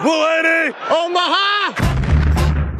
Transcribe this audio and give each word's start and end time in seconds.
Mulaney, 0.00 0.74
Omaha. 0.92 1.72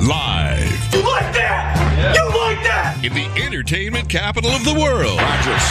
Live 0.00 0.72
You 0.92 1.00
like 1.04 1.32
that? 1.36 1.76
You 2.16 2.24
like 2.32 2.60
that? 2.64 3.00
in 3.04 3.12
the 3.16 3.28
entertainment 3.40 4.08
capital 4.08 4.50
of 4.50 4.64
the 4.64 4.72
world. 4.76 5.16
Rodgers 5.16 5.66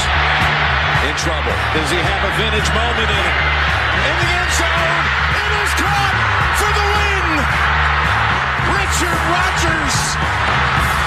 in 1.06 1.14
trouble. 1.22 1.54
Does 1.78 1.90
he 1.90 1.98
have 2.02 2.22
a 2.26 2.32
vintage 2.38 2.70
moment 2.74 3.10
in 3.10 3.22
it? 3.30 3.38
In 4.10 4.16
the 4.22 4.30
end 4.42 4.52
zone. 4.58 5.06
It 5.38 5.52
is 5.66 5.72
caught 5.78 6.16
for 6.58 6.72
the 6.74 6.86
win. 6.98 7.28
Richard 8.74 9.20
Rodgers 9.30 9.98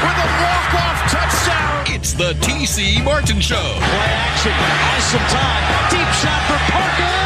with 0.07 0.19
a 0.23 0.29
walk-off 0.43 0.99
touchdown. 1.11 1.83
It's 1.95 2.15
the 2.15 2.35
TC 2.43 3.03
Martin 3.03 3.41
Show. 3.41 3.59
Play 3.59 4.13
action. 4.27 4.55
Has 4.55 5.03
some 5.11 5.27
time. 5.31 5.63
Deep 5.91 6.11
shot 6.19 6.41
for 6.47 6.59
Parker. 6.71 7.22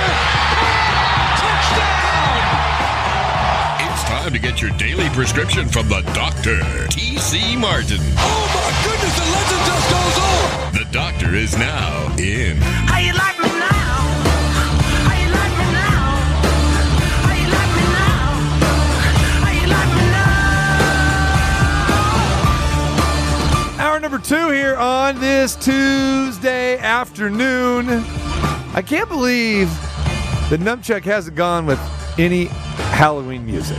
Time 4.27 4.33
to 4.33 4.41
get 4.41 4.61
your 4.61 4.73
daily 4.73 5.09
prescription 5.11 5.69
from 5.69 5.89
the 5.89 6.01
doctor, 6.13 6.59
TC 6.91 7.57
Martin. 7.57 8.01
Oh 8.19 8.49
my 8.57 8.73
goodness, 8.83 9.15
the 9.15 9.25
legend 9.31 9.63
just 9.67 9.89
goes 9.89 10.19
on. 10.19 10.73
The 10.73 10.85
doctor 10.91 11.33
is 11.37 11.57
now 11.57 12.13
in. 12.19 12.57
How 12.57 12.99
you 12.99 13.13
like 13.13 13.39
me 13.39 13.49
now? 13.51 13.69
How 15.07 15.15
you 15.23 15.31
like 15.31 15.53
me 15.53 15.67
now? 15.71 16.19
How 17.23 17.35
you 17.35 17.49
like 17.53 17.71
me 17.77 17.85
now? 17.95 18.51
How 19.45 19.53
you 19.53 19.69
like 19.71 19.93
me 19.95 20.05
now? 23.79 23.87
Hour 23.87 24.01
number 24.01 24.19
two 24.19 24.51
here 24.51 24.75
on 24.75 25.21
this 25.21 25.55
Tuesday 25.55 26.79
afternoon. 26.79 28.05
I 28.75 28.83
can't 28.85 29.09
believe 29.09 29.69
that 30.51 30.59
Numchuck 30.59 31.05
hasn't 31.05 31.37
gone 31.37 31.65
with 31.65 31.79
any 32.19 32.47
Halloween 32.91 33.47
music. 33.47 33.79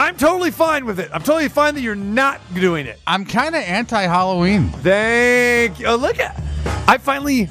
I'm 0.00 0.16
totally 0.16 0.50
fine 0.50 0.86
with 0.86 0.98
it. 0.98 1.10
I'm 1.12 1.22
totally 1.22 1.50
fine 1.50 1.74
that 1.74 1.82
you're 1.82 1.94
not 1.94 2.40
doing 2.54 2.86
it. 2.86 2.98
I'm 3.06 3.26
kind 3.26 3.54
of 3.54 3.60
anti 3.60 4.00
Halloween. 4.00 4.70
Thank 4.70 5.78
you. 5.78 5.88
Oh, 5.88 5.96
look 5.96 6.18
at. 6.18 6.40
I 6.88 6.96
finally. 6.96 7.50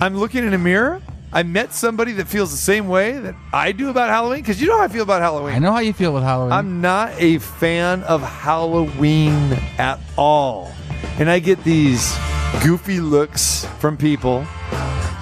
I'm 0.00 0.16
looking 0.16 0.44
in 0.44 0.52
a 0.52 0.58
mirror. 0.58 1.00
I 1.32 1.44
met 1.44 1.72
somebody 1.72 2.10
that 2.14 2.26
feels 2.26 2.50
the 2.50 2.56
same 2.56 2.88
way 2.88 3.12
that 3.20 3.36
I 3.52 3.70
do 3.70 3.88
about 3.88 4.08
Halloween 4.08 4.40
because 4.40 4.60
you 4.60 4.66
know 4.66 4.78
how 4.78 4.82
I 4.82 4.88
feel 4.88 5.04
about 5.04 5.22
Halloween. 5.22 5.54
I 5.54 5.58
know 5.60 5.70
how 5.70 5.78
you 5.78 5.92
feel 5.92 6.12
with 6.12 6.24
Halloween. 6.24 6.54
I'm 6.54 6.80
not 6.80 7.12
a 7.18 7.38
fan 7.38 8.02
of 8.02 8.20
Halloween 8.20 9.52
at 9.78 10.00
all. 10.18 10.72
And 11.20 11.30
I 11.30 11.38
get 11.38 11.62
these 11.62 12.18
goofy 12.64 12.98
looks 12.98 13.64
from 13.78 13.96
people, 13.96 14.44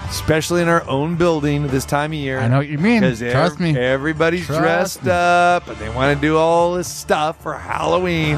especially 0.08 0.62
in 0.62 0.68
our 0.68 0.86
own 0.88 1.16
building 1.16 1.66
this 1.66 1.84
time 1.84 2.12
of 2.12 2.18
year. 2.18 2.38
I 2.38 2.48
know 2.48 2.58
what 2.58 2.68
you 2.68 2.78
mean. 2.78 3.00
Because 3.00 3.20
Trust 3.20 3.60
me. 3.60 3.76
everybody's 3.76 4.46
Trust 4.46 4.60
dressed 4.60 5.04
me. 5.04 5.10
up 5.10 5.68
and 5.68 5.76
they 5.78 5.88
want 5.90 6.16
to 6.16 6.20
do 6.20 6.36
all 6.36 6.74
this 6.74 6.88
stuff 6.92 7.42
for 7.42 7.54
Halloween. 7.54 8.36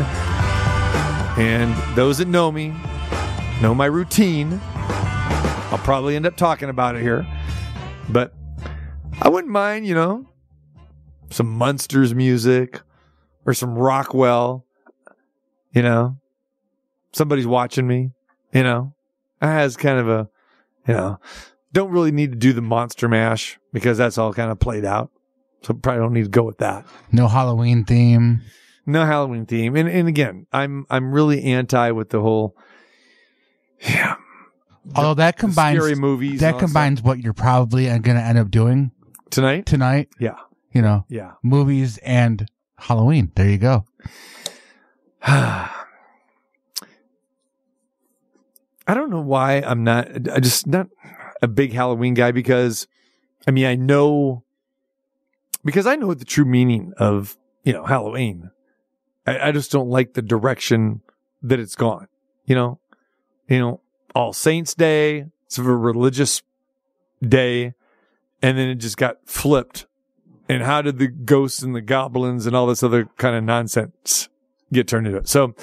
And 1.38 1.74
those 1.96 2.18
that 2.18 2.28
know 2.28 2.50
me 2.50 2.74
know 3.62 3.74
my 3.74 3.86
routine. 3.86 4.60
I'll 4.72 5.78
probably 5.84 6.16
end 6.16 6.26
up 6.26 6.36
talking 6.36 6.68
about 6.68 6.96
it 6.96 7.02
here. 7.02 7.26
But 8.08 8.34
I 9.22 9.28
wouldn't 9.28 9.52
mind, 9.52 9.86
you 9.86 9.94
know, 9.94 10.28
some 11.30 11.46
Munsters 11.46 12.14
music 12.14 12.80
or 13.46 13.54
some 13.54 13.74
Rockwell. 13.76 14.66
You 15.72 15.82
know, 15.82 16.16
somebody's 17.12 17.46
watching 17.46 17.86
me, 17.86 18.10
you 18.52 18.64
know. 18.64 18.92
I 19.40 19.52
has 19.52 19.76
kind 19.76 19.98
of 20.00 20.08
a, 20.08 20.28
you 20.88 20.94
know, 20.94 21.20
don't 21.72 21.90
really 21.90 22.10
need 22.12 22.32
to 22.32 22.38
do 22.38 22.52
the 22.52 22.62
Monster 22.62 23.08
Mash 23.08 23.58
because 23.72 23.98
that's 23.98 24.18
all 24.18 24.32
kind 24.32 24.50
of 24.50 24.58
played 24.58 24.84
out. 24.84 25.10
So 25.62 25.74
probably 25.74 26.00
don't 26.00 26.12
need 26.14 26.24
to 26.24 26.28
go 26.30 26.42
with 26.42 26.58
that. 26.58 26.86
no 27.12 27.28
Halloween 27.28 27.84
theme. 27.84 28.40
No 28.86 29.04
Halloween 29.04 29.44
theme. 29.46 29.76
And 29.76 29.88
and 29.88 30.08
again, 30.08 30.46
I'm 30.52 30.86
I'm 30.90 31.12
really 31.12 31.42
anti 31.44 31.90
with 31.90 32.10
the 32.10 32.20
whole 32.20 32.56
yeah, 33.86 34.16
Although 34.94 35.14
that 35.14 35.36
combines 35.38 35.78
scary 35.78 35.94
movies 35.94 36.40
that 36.40 36.58
combines 36.58 37.02
what 37.02 37.18
you're 37.18 37.32
probably 37.34 37.86
going 37.86 38.02
to 38.16 38.22
end 38.22 38.36
up 38.38 38.50
doing 38.50 38.90
tonight. 39.30 39.64
tonight. 39.66 40.08
Yeah. 40.18 40.36
You 40.72 40.82
know, 40.82 41.04
Yeah. 41.08 41.32
movies 41.42 41.98
and 41.98 42.46
Halloween. 42.78 43.30
There 43.34 43.48
you 43.48 43.58
go. 43.58 43.84
I 45.22 45.70
don't 48.88 49.10
know 49.10 49.20
why 49.20 49.56
I'm 49.64 49.84
not 49.84 50.08
I 50.30 50.40
just 50.40 50.66
not 50.66 50.88
a 51.42 51.48
big 51.48 51.72
Halloween 51.72 52.14
guy 52.14 52.32
because 52.32 52.86
I 53.46 53.50
mean 53.50 53.66
I 53.66 53.74
know 53.74 54.44
because 55.64 55.86
I 55.86 55.96
know 55.96 56.06
what 56.06 56.18
the 56.18 56.24
true 56.24 56.44
meaning 56.44 56.92
of, 56.96 57.36
you 57.64 57.72
know, 57.72 57.84
Halloween. 57.84 58.50
I, 59.26 59.48
I 59.48 59.52
just 59.52 59.70
don't 59.70 59.88
like 59.88 60.14
the 60.14 60.22
direction 60.22 61.02
that 61.42 61.60
it's 61.60 61.74
gone. 61.74 62.08
You 62.46 62.54
know? 62.54 62.80
You 63.48 63.58
know, 63.58 63.80
All 64.14 64.32
Saints 64.32 64.74
Day, 64.74 65.26
it's 65.46 65.58
a 65.58 65.62
religious 65.62 66.42
day, 67.26 67.74
and 68.42 68.56
then 68.56 68.68
it 68.68 68.76
just 68.76 68.96
got 68.96 69.16
flipped. 69.26 69.86
And 70.48 70.62
how 70.62 70.82
did 70.82 70.98
the 70.98 71.08
ghosts 71.08 71.62
and 71.62 71.74
the 71.74 71.80
goblins 71.80 72.46
and 72.46 72.56
all 72.56 72.66
this 72.66 72.82
other 72.82 73.06
kind 73.18 73.36
of 73.36 73.44
nonsense 73.44 74.28
get 74.72 74.88
turned 74.88 75.06
into 75.06 75.18
it? 75.18 75.28
So 75.28 75.54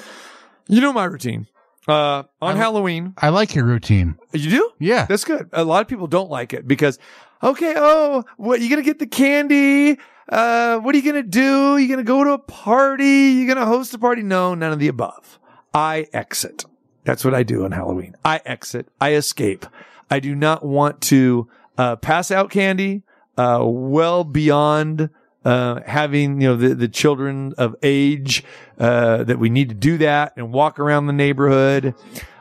you 0.68 0.80
know 0.80 0.92
my 0.92 1.04
routine. 1.04 1.46
Uh, 1.88 2.24
on 2.42 2.54
I- 2.54 2.58
Halloween, 2.58 3.14
I 3.18 3.30
like 3.30 3.54
your 3.54 3.64
routine. 3.64 4.18
you 4.32 4.50
do? 4.50 4.70
Yeah. 4.78 5.06
That's 5.06 5.24
good. 5.24 5.48
A 5.52 5.64
lot 5.64 5.80
of 5.82 5.88
people 5.88 6.06
don't 6.06 6.30
like 6.30 6.52
it 6.52 6.68
because, 6.68 6.98
okay, 7.42 7.72
oh, 7.76 8.24
what, 8.36 8.60
you 8.60 8.68
to 8.76 8.82
get 8.82 8.98
the 8.98 9.06
candy? 9.06 9.98
Uh, 10.28 10.78
what 10.80 10.94
are 10.94 10.98
you 10.98 11.02
to 11.14 11.22
do? 11.22 11.78
You 11.78 11.88
to 11.96 12.02
go 12.04 12.22
to 12.24 12.32
a 12.32 12.38
party? 12.38 13.06
You 13.06 13.46
to 13.58 13.64
host 13.64 13.94
a 13.94 13.98
party? 13.98 14.22
No, 14.22 14.54
none 14.54 14.72
of 14.72 14.78
the 14.78 14.88
above. 14.88 15.38
I 15.72 16.06
exit. 16.12 16.66
That's 17.04 17.24
what 17.24 17.34
I 17.34 17.42
do 17.42 17.64
on 17.64 17.72
Halloween. 17.72 18.14
I 18.22 18.42
exit. 18.44 18.88
I 19.00 19.14
escape. 19.14 19.64
I 20.10 20.20
do 20.20 20.34
not 20.34 20.64
want 20.66 21.00
to, 21.02 21.48
uh, 21.78 21.96
pass 21.96 22.30
out 22.30 22.50
candy, 22.50 23.02
uh, 23.38 23.60
well 23.64 24.24
beyond, 24.24 25.08
uh, 25.44 25.80
having, 25.86 26.40
you 26.40 26.48
know, 26.48 26.56
the, 26.56 26.74
the 26.74 26.88
children 26.88 27.54
of 27.58 27.76
age, 27.82 28.44
uh, 28.78 29.24
that 29.24 29.38
we 29.38 29.50
need 29.50 29.68
to 29.68 29.74
do 29.74 29.98
that 29.98 30.32
and 30.36 30.52
walk 30.52 30.78
around 30.78 31.06
the 31.06 31.12
neighborhood. 31.12 31.94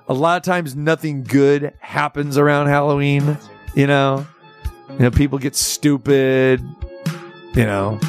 A 0.08 0.14
lot 0.14 0.38
of 0.38 0.44
times 0.44 0.76
nothing 0.76 1.24
good 1.24 1.74
happens 1.80 2.38
around 2.38 2.68
Halloween, 2.68 3.38
you 3.76 3.88
know? 3.88 4.26
You 4.92 5.00
know, 5.00 5.12
people 5.12 5.38
get 5.38 5.56
stupid, 5.56 6.62
you 7.54 7.66
know. 7.66 8.00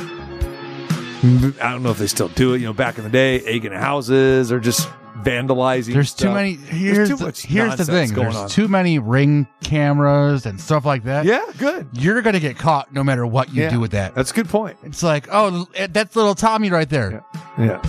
I 1.22 1.70
don't 1.72 1.82
know 1.82 1.90
if 1.90 1.98
they 1.98 2.06
still 2.06 2.28
do 2.28 2.54
it, 2.54 2.60
you 2.60 2.66
know, 2.66 2.72
back 2.72 2.98
in 2.98 3.04
the 3.04 3.10
day, 3.10 3.40
egging 3.40 3.72
houses 3.72 4.52
or 4.52 4.60
just 4.60 4.88
vandalizing. 5.22 5.92
There's 5.92 6.14
too 6.14 6.30
many. 6.32 6.54
Here's 6.54 7.08
too 7.08 7.16
the, 7.16 7.24
much 7.26 7.42
here's 7.42 7.76
the 7.76 7.84
thing. 7.84 8.12
There's 8.14 8.36
on. 8.36 8.48
too 8.48 8.68
many 8.68 8.98
ring 8.98 9.46
cameras 9.62 10.46
and 10.46 10.60
stuff 10.60 10.84
like 10.84 11.04
that. 11.04 11.24
Yeah, 11.24 11.44
good. 11.58 11.88
You're 11.92 12.22
gonna 12.22 12.40
get 12.40 12.56
caught 12.58 12.92
no 12.92 13.02
matter 13.04 13.26
what 13.26 13.52
you 13.52 13.62
Yeah. 13.62 13.70
do 13.70 13.80
with 13.80 13.90
that. 13.92 14.14
That's 14.14 14.30
a 14.30 14.34
good 14.34 14.48
point. 14.48 14.76
It's 14.82 15.02
like, 15.02 15.28
oh, 15.30 15.66
that's 15.90 16.16
little 16.16 16.34
Tommy 16.34 16.70
right 16.70 16.88
there. 16.88 17.24
Yeah. 17.58 17.80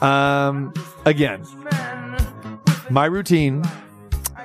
Um, 0.00 0.72
again, 1.06 1.44
my 2.90 3.06
routine, 3.06 3.62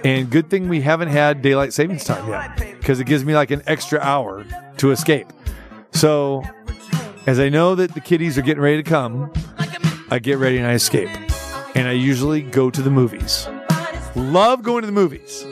and 0.03 0.29
good 0.29 0.49
thing 0.49 0.69
we 0.69 0.81
haven't 0.81 1.09
had 1.09 1.41
daylight 1.41 1.73
savings 1.73 2.03
time 2.03 2.27
yet 2.29 2.57
because 2.79 2.99
it 2.99 3.05
gives 3.05 3.25
me 3.25 3.33
like 3.35 3.51
an 3.51 3.61
extra 3.67 3.99
hour 3.99 4.45
to 4.77 4.91
escape. 4.91 5.27
So, 5.91 6.43
as 7.27 7.39
I 7.39 7.49
know 7.49 7.75
that 7.75 7.93
the 7.93 7.99
kiddies 7.99 8.37
are 8.37 8.41
getting 8.41 8.61
ready 8.63 8.77
to 8.81 8.89
come, 8.89 9.31
I 10.09 10.19
get 10.19 10.37
ready 10.37 10.57
and 10.57 10.67
I 10.67 10.73
escape. 10.73 11.09
And 11.75 11.87
I 11.87 11.93
usually 11.93 12.41
go 12.41 12.69
to 12.69 12.81
the 12.81 12.89
movies. 12.89 13.47
Love 14.15 14.63
going 14.63 14.81
to 14.81 14.87
the 14.87 14.91
movies. 14.91 15.45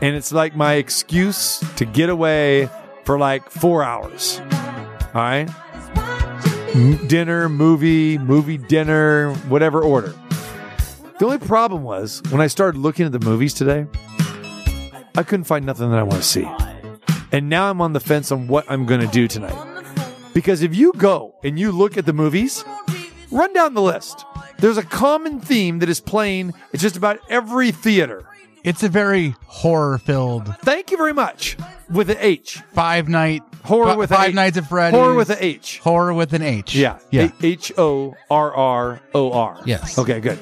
And 0.00 0.16
it's 0.16 0.32
like 0.32 0.56
my 0.56 0.74
excuse 0.74 1.62
to 1.76 1.84
get 1.84 2.10
away 2.10 2.68
for 3.04 3.18
like 3.18 3.50
four 3.50 3.82
hours. 3.82 4.40
All 5.14 5.22
right 5.22 5.50
dinner, 7.06 7.48
movie, 7.48 8.18
movie, 8.18 8.58
dinner, 8.58 9.32
whatever 9.48 9.80
order. 9.80 10.12
The 11.20 11.24
only 11.24 11.38
problem 11.38 11.84
was 11.84 12.20
when 12.30 12.40
I 12.40 12.48
started 12.48 12.78
looking 12.78 13.06
at 13.06 13.12
the 13.12 13.20
movies 13.20 13.54
today, 13.54 13.86
I 15.16 15.22
couldn't 15.22 15.44
find 15.44 15.64
nothing 15.64 15.90
that 15.90 15.98
I 16.00 16.02
want 16.02 16.20
to 16.20 16.28
see. 16.28 16.48
And 17.30 17.48
now 17.48 17.70
I'm 17.70 17.80
on 17.80 17.92
the 17.92 18.00
fence 18.00 18.32
on 18.32 18.48
what 18.48 18.68
I'm 18.68 18.86
going 18.86 19.00
to 19.00 19.06
do 19.06 19.28
tonight. 19.28 19.56
Because 20.32 20.62
if 20.62 20.74
you 20.74 20.92
go 20.96 21.36
and 21.44 21.60
you 21.60 21.70
look 21.70 21.96
at 21.96 22.06
the 22.06 22.12
movies, 22.12 22.64
run 23.30 23.52
down 23.52 23.74
the 23.74 23.82
list. 23.82 24.24
There's 24.58 24.78
a 24.78 24.82
common 24.82 25.40
theme 25.40 25.80
that 25.80 25.88
is 25.88 26.00
playing 26.00 26.52
at 26.72 26.80
just 26.80 26.96
about 26.96 27.18
every 27.28 27.70
theater. 27.72 28.24
It's 28.62 28.82
a 28.82 28.88
very 28.88 29.34
horror 29.46 29.98
filled 29.98 30.56
Thank 30.60 30.90
you 30.90 30.96
very 30.96 31.12
much. 31.12 31.56
With 31.90 32.08
an 32.08 32.16
H. 32.18 32.62
five 32.72 33.08
night 33.08 33.42
Horror 33.62 33.88
fi- 33.92 33.96
with 33.96 34.10
Five 34.10 34.28
H. 34.30 34.34
Nights 34.34 34.56
at 34.58 34.66
Freddy's. 34.68 34.98
Horror 34.98 35.14
with 35.14 35.30
an 35.30 35.36
H. 35.40 35.78
Horror 35.80 36.14
with 36.14 36.32
an 36.32 36.42
H. 36.42 36.74
Yeah. 36.74 36.98
Yeah. 37.10 37.30
H 37.42 37.72
O 37.76 38.14
R 38.30 38.54
R 38.54 39.00
O 39.14 39.32
R. 39.32 39.60
Yes. 39.66 39.98
Okay, 39.98 40.20
good. 40.20 40.38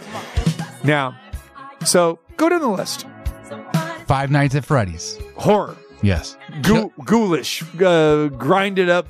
Now, 0.85 1.17
so 1.85 2.19
go 2.37 2.49
down 2.49 2.61
the 2.61 2.69
list. 2.69 3.07
Five 4.07 4.31
Nights 4.31 4.55
at 4.55 4.65
Freddy's. 4.65 5.19
Horror, 5.37 5.77
Yes. 6.03 6.37
Ghoul, 6.63 6.93
ghoulish, 7.05 7.63
uh, 7.81 8.27
grinded 8.29 8.89
up 8.89 9.07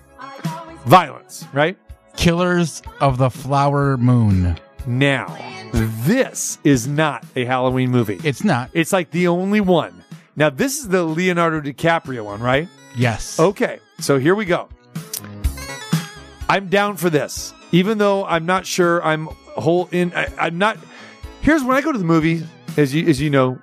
violence, 0.87 1.47
right? 1.53 1.77
Killers 2.17 2.83
of 3.01 3.19
the 3.19 3.31
Flower 3.31 3.97
Moon. 3.97 4.59
Now, 4.87 5.37
this 5.73 6.59
is 6.65 6.89
not 6.89 7.25
a 7.37 7.45
Halloween 7.45 7.91
movie. 7.91 8.21
It's 8.25 8.43
not. 8.43 8.71
It's 8.73 8.93
like 8.93 9.11
the 9.11 9.29
only 9.29 9.61
one. 9.61 10.05
Now, 10.35 10.51
this 10.51 10.79
is 10.79 10.89
the 10.89 11.05
Leonardo 11.05 11.61
DiCaprio 11.61 12.25
one, 12.25 12.41
right? 12.41 12.69
Yes. 12.97 13.39
Okay, 13.39 13.81
so 14.01 14.19
here 14.19 14.35
we 14.35 14.45
go. 14.45 14.69
I'm 16.49 16.69
down 16.69 16.97
for 16.97 17.11
this, 17.11 17.55
even 17.71 17.99
though 17.99 18.27
I'm 18.27 18.45
not 18.45 18.67
sure 18.67 19.03
I'm 19.05 19.27
whole 19.27 19.89
in. 19.93 20.13
I, 20.15 20.29
I'm 20.39 20.59
not. 20.59 20.77
Here's 21.41 21.63
when 21.63 21.77
I 21.77 21.81
go 21.81 21.93
to 21.93 21.99
the 21.99 22.05
movie, 22.05 22.47
as 22.77 22.95
you 22.95 23.09
as 23.09 23.21
you 23.21 23.31
know, 23.31 23.59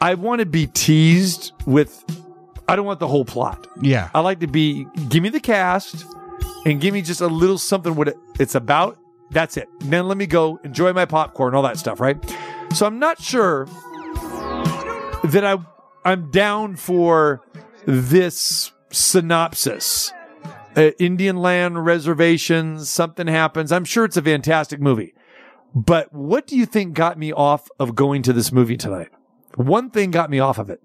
I 0.00 0.14
want 0.14 0.40
to 0.40 0.46
be 0.46 0.66
teased 0.66 1.52
with. 1.66 2.04
I 2.68 2.76
don't 2.76 2.86
want 2.86 3.00
the 3.00 3.08
whole 3.08 3.24
plot. 3.24 3.66
Yeah. 3.80 4.10
I 4.14 4.20
like 4.20 4.40
to 4.40 4.46
be. 4.46 4.86
Give 5.08 5.22
me 5.22 5.28
the 5.28 5.40
cast, 5.40 6.04
and 6.66 6.80
give 6.80 6.92
me 6.92 7.00
just 7.00 7.20
a 7.20 7.26
little 7.26 7.58
something 7.58 7.94
what 7.94 8.08
it, 8.08 8.16
it's 8.38 8.54
about. 8.54 8.98
That's 9.34 9.56
it. 9.56 9.68
And 9.80 9.90
then 9.90 10.08
let 10.08 10.16
me 10.16 10.26
go 10.26 10.58
enjoy 10.64 10.92
my 10.92 11.04
popcorn, 11.04 11.48
and 11.48 11.56
all 11.56 11.62
that 11.64 11.76
stuff, 11.78 12.00
right? 12.00 12.16
So 12.72 12.86
I'm 12.86 12.98
not 12.98 13.20
sure 13.20 13.66
that 15.24 15.44
I 15.44 15.58
I'm 16.04 16.30
down 16.30 16.76
for 16.76 17.42
this 17.84 18.72
synopsis. 18.90 20.12
Uh, 20.76 20.90
Indian 20.98 21.36
land 21.36 21.84
reservations, 21.84 22.88
something 22.88 23.26
happens. 23.26 23.70
I'm 23.70 23.84
sure 23.84 24.04
it's 24.04 24.16
a 24.16 24.22
fantastic 24.22 24.80
movie. 24.80 25.14
But 25.74 26.12
what 26.12 26.46
do 26.46 26.56
you 26.56 26.66
think 26.66 26.94
got 26.94 27.18
me 27.18 27.32
off 27.32 27.68
of 27.78 27.94
going 27.94 28.22
to 28.22 28.32
this 28.32 28.52
movie 28.52 28.76
tonight? 28.76 29.08
One 29.56 29.90
thing 29.90 30.10
got 30.10 30.30
me 30.30 30.40
off 30.40 30.58
of 30.58 30.70
it. 30.70 30.80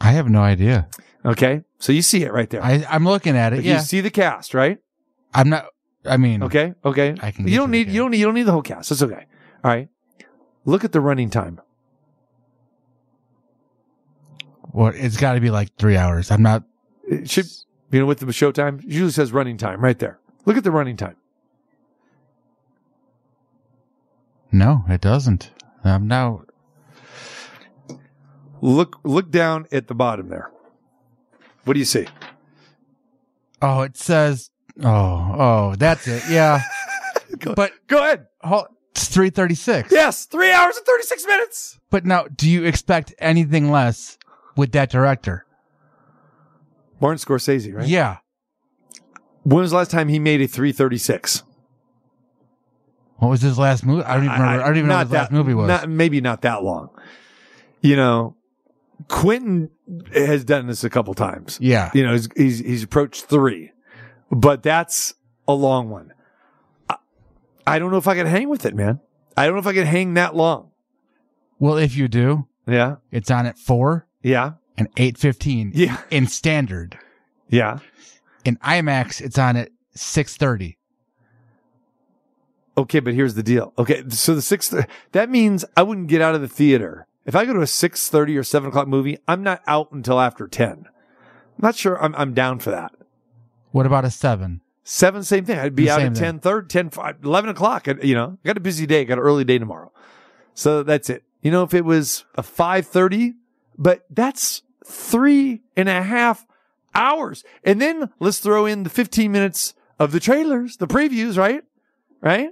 I 0.00 0.12
have 0.12 0.28
no 0.28 0.40
idea. 0.40 0.88
Okay. 1.24 1.62
So 1.78 1.92
you 1.92 2.02
see 2.02 2.22
it 2.22 2.32
right 2.32 2.48
there. 2.48 2.62
I, 2.62 2.84
I'm 2.88 3.04
looking 3.04 3.36
at 3.36 3.52
it. 3.52 3.56
But 3.56 3.64
Yeah. 3.64 3.74
You 3.78 3.80
see 3.80 4.00
the 4.00 4.10
cast, 4.10 4.54
right? 4.54 4.78
I'm 5.34 5.50
not. 5.50 5.66
I 6.04 6.16
mean, 6.16 6.42
Okay. 6.42 6.74
Okay. 6.84 7.14
I 7.22 7.30
can 7.30 7.48
You 7.48 7.56
don't 7.56 7.70
need 7.70 7.88
you 7.88 8.00
don't 8.00 8.10
need 8.10 8.18
you 8.18 8.26
don't 8.26 8.34
need 8.34 8.42
the 8.42 8.52
whole 8.52 8.62
cast. 8.62 8.90
That's 8.90 9.02
okay. 9.02 9.26
All 9.62 9.70
right. 9.70 9.88
Look 10.64 10.84
at 10.84 10.92
the 10.92 11.00
running 11.00 11.30
time. 11.30 11.60
Well, 14.72 14.92
it's 14.94 15.16
got 15.16 15.34
to 15.34 15.40
be 15.40 15.50
like 15.50 15.74
three 15.76 15.96
hours. 15.96 16.30
I'm 16.30 16.42
not. 16.42 16.64
It 17.08 17.30
should 17.30 17.46
you 17.90 18.00
know 18.00 18.06
with 18.06 18.20
the 18.20 18.32
show 18.32 18.50
time 18.52 18.80
it 18.80 18.86
usually 18.86 19.12
says 19.12 19.32
running 19.32 19.56
time 19.56 19.82
right 19.82 19.98
there. 19.98 20.18
Look 20.46 20.56
at 20.56 20.64
the 20.64 20.70
running 20.70 20.96
time. 20.96 21.16
No, 24.52 24.84
it 24.88 25.00
doesn't. 25.00 25.50
I'm 25.84 26.06
now. 26.06 26.44
Look 28.60 28.98
look 29.04 29.30
down 29.30 29.66
at 29.72 29.88
the 29.88 29.94
bottom 29.94 30.28
there. 30.28 30.50
What 31.64 31.74
do 31.74 31.78
you 31.78 31.84
see? 31.84 32.06
Oh, 33.60 33.82
it 33.82 33.96
says. 33.96 34.50
Oh, 34.82 35.34
oh, 35.38 35.74
that's 35.76 36.06
it. 36.08 36.22
Yeah. 36.28 36.60
but 37.54 37.72
Go 37.86 37.98
ahead. 37.98 38.26
hold, 38.42 38.66
it's 38.90 39.08
three 39.08 39.30
thirty 39.30 39.54
six. 39.54 39.92
Yes, 39.92 40.26
three 40.26 40.50
hours 40.50 40.76
and 40.76 40.86
thirty 40.86 41.04
six 41.04 41.26
minutes. 41.26 41.78
But 41.90 42.04
now, 42.04 42.26
do 42.34 42.48
you 42.48 42.64
expect 42.64 43.14
anything 43.18 43.70
less 43.70 44.18
with 44.56 44.72
that 44.72 44.90
director? 44.90 45.46
Martin 47.00 47.18
Scorsese, 47.18 47.74
right? 47.74 47.86
Yeah. 47.86 48.18
When 49.42 49.60
was 49.60 49.72
the 49.72 49.76
last 49.76 49.90
time 49.90 50.08
he 50.08 50.18
made 50.18 50.40
a 50.40 50.46
three 50.48 50.72
thirty 50.72 50.98
six? 50.98 51.42
What 53.18 53.28
was 53.28 53.42
his 53.42 53.58
last 53.58 53.84
movie? 53.86 54.02
I 54.04 54.14
don't 54.14 54.24
even 54.24 54.40
remember. 54.40 54.62
I, 54.62 54.66
don't 54.66 54.76
even 54.76 54.88
know 54.88 54.96
what 54.96 55.06
his 55.06 55.12
last 55.12 55.32
movie 55.32 55.54
was. 55.54 55.68
Not, 55.68 55.88
maybe 55.88 56.20
not 56.20 56.42
that 56.42 56.62
long. 56.62 56.90
You 57.80 57.96
know, 57.96 58.36
Quentin 59.08 59.70
has 60.14 60.44
done 60.44 60.66
this 60.66 60.84
a 60.84 60.90
couple 60.90 61.14
times. 61.14 61.58
yeah. 61.60 61.90
You 61.94 62.04
know, 62.04 62.12
he's 62.12 62.28
he's, 62.36 62.58
he's 62.58 62.82
approached 62.82 63.24
three, 63.26 63.70
but 64.34 64.62
that's 64.62 65.14
a 65.48 65.52
long 65.54 65.90
one. 65.90 66.12
I, 66.88 66.96
I 67.66 67.78
don't 67.78 67.90
know 67.90 67.96
if 67.98 68.08
I 68.08 68.14
can 68.14 68.26
hang 68.26 68.48
with 68.48 68.66
it, 68.66 68.74
man. 68.74 69.00
I 69.36 69.44
don't 69.46 69.54
know 69.54 69.60
if 69.60 69.66
I 69.66 69.72
can 69.74 69.86
hang 69.86 70.14
that 70.14 70.34
long. 70.36 70.70
Well, 71.58 71.76
if 71.78 71.96
you 71.96 72.08
do, 72.08 72.46
Yeah, 72.66 72.96
it's 73.10 73.30
on 73.30 73.46
at 73.46 73.58
four 73.58 74.06
yeah, 74.22 74.52
and 74.76 74.88
eight 74.96 75.18
fifteen. 75.18 75.72
Yeah. 75.74 76.00
In 76.10 76.26
standard. 76.26 76.98
yeah. 77.48 77.78
In 78.44 78.56
IMAX, 78.58 79.20
it's 79.22 79.38
on 79.38 79.56
at 79.56 79.70
six 79.94 80.36
thirty. 80.36 80.76
Okay, 82.76 83.00
but 83.00 83.14
here's 83.14 83.34
the 83.34 83.42
deal. 83.42 83.72
Okay, 83.78 84.02
so 84.08 84.34
the 84.34 84.42
six 84.42 84.74
that 85.12 85.30
means 85.30 85.64
I 85.76 85.82
wouldn't 85.82 86.08
get 86.08 86.20
out 86.20 86.34
of 86.34 86.40
the 86.40 86.48
theater 86.48 87.06
if 87.24 87.34
I 87.36 87.44
go 87.46 87.52
to 87.54 87.60
a 87.62 87.66
six 87.66 88.08
thirty 88.08 88.36
or 88.36 88.42
seven 88.42 88.68
o'clock 88.68 88.88
movie. 88.88 89.18
I'm 89.28 89.42
not 89.42 89.62
out 89.66 89.92
until 89.92 90.20
after 90.20 90.46
ten. 90.48 90.86
I'm 90.86 91.62
not 91.62 91.76
sure 91.76 92.02
I'm 92.02 92.14
I'm 92.16 92.34
down 92.34 92.58
for 92.58 92.70
that. 92.72 92.92
What 93.74 93.86
about 93.86 94.04
a 94.04 94.10
seven? 94.12 94.60
Seven, 94.84 95.24
same 95.24 95.44
thing. 95.44 95.58
I'd 95.58 95.74
be 95.74 95.86
The 95.86 95.90
out 95.90 96.00
at 96.02 96.14
thing. 96.14 96.38
10, 96.38 96.38
30, 96.38 96.68
10, 96.68 96.90
5, 96.90 97.16
11 97.24 97.50
o'clock. 97.50 97.88
I- 97.88 97.96
You 98.04 98.14
know, 98.14 98.38
I 98.44 98.46
got 98.46 98.56
a 98.56 98.60
busy 98.60 98.86
day, 98.86 99.04
got 99.04 99.18
an 99.18 99.24
early 99.24 99.42
day 99.42 99.58
tomorrow. 99.58 99.90
So 100.54 100.84
that's 100.84 101.10
it. 101.10 101.24
You 101.42 101.50
know, 101.50 101.64
if 101.64 101.74
it 101.74 101.84
was 101.84 102.24
a 102.36 102.42
5.30, 102.42 103.34
but 103.76 104.04
that's 104.08 104.62
three 104.86 105.62
and 105.76 105.88
a 105.88 106.04
half 106.04 106.46
hours. 106.94 107.42
And 107.64 107.82
then 107.82 108.10
let's 108.20 108.38
throw 108.38 108.64
in 108.64 108.84
the 108.84 108.90
15 108.90 109.32
minutes 109.32 109.74
of 109.98 110.12
the 110.12 110.20
trailers, 110.20 110.76
the 110.76 110.86
previews, 110.86 111.36
right? 111.36 111.64
Right? 112.20 112.50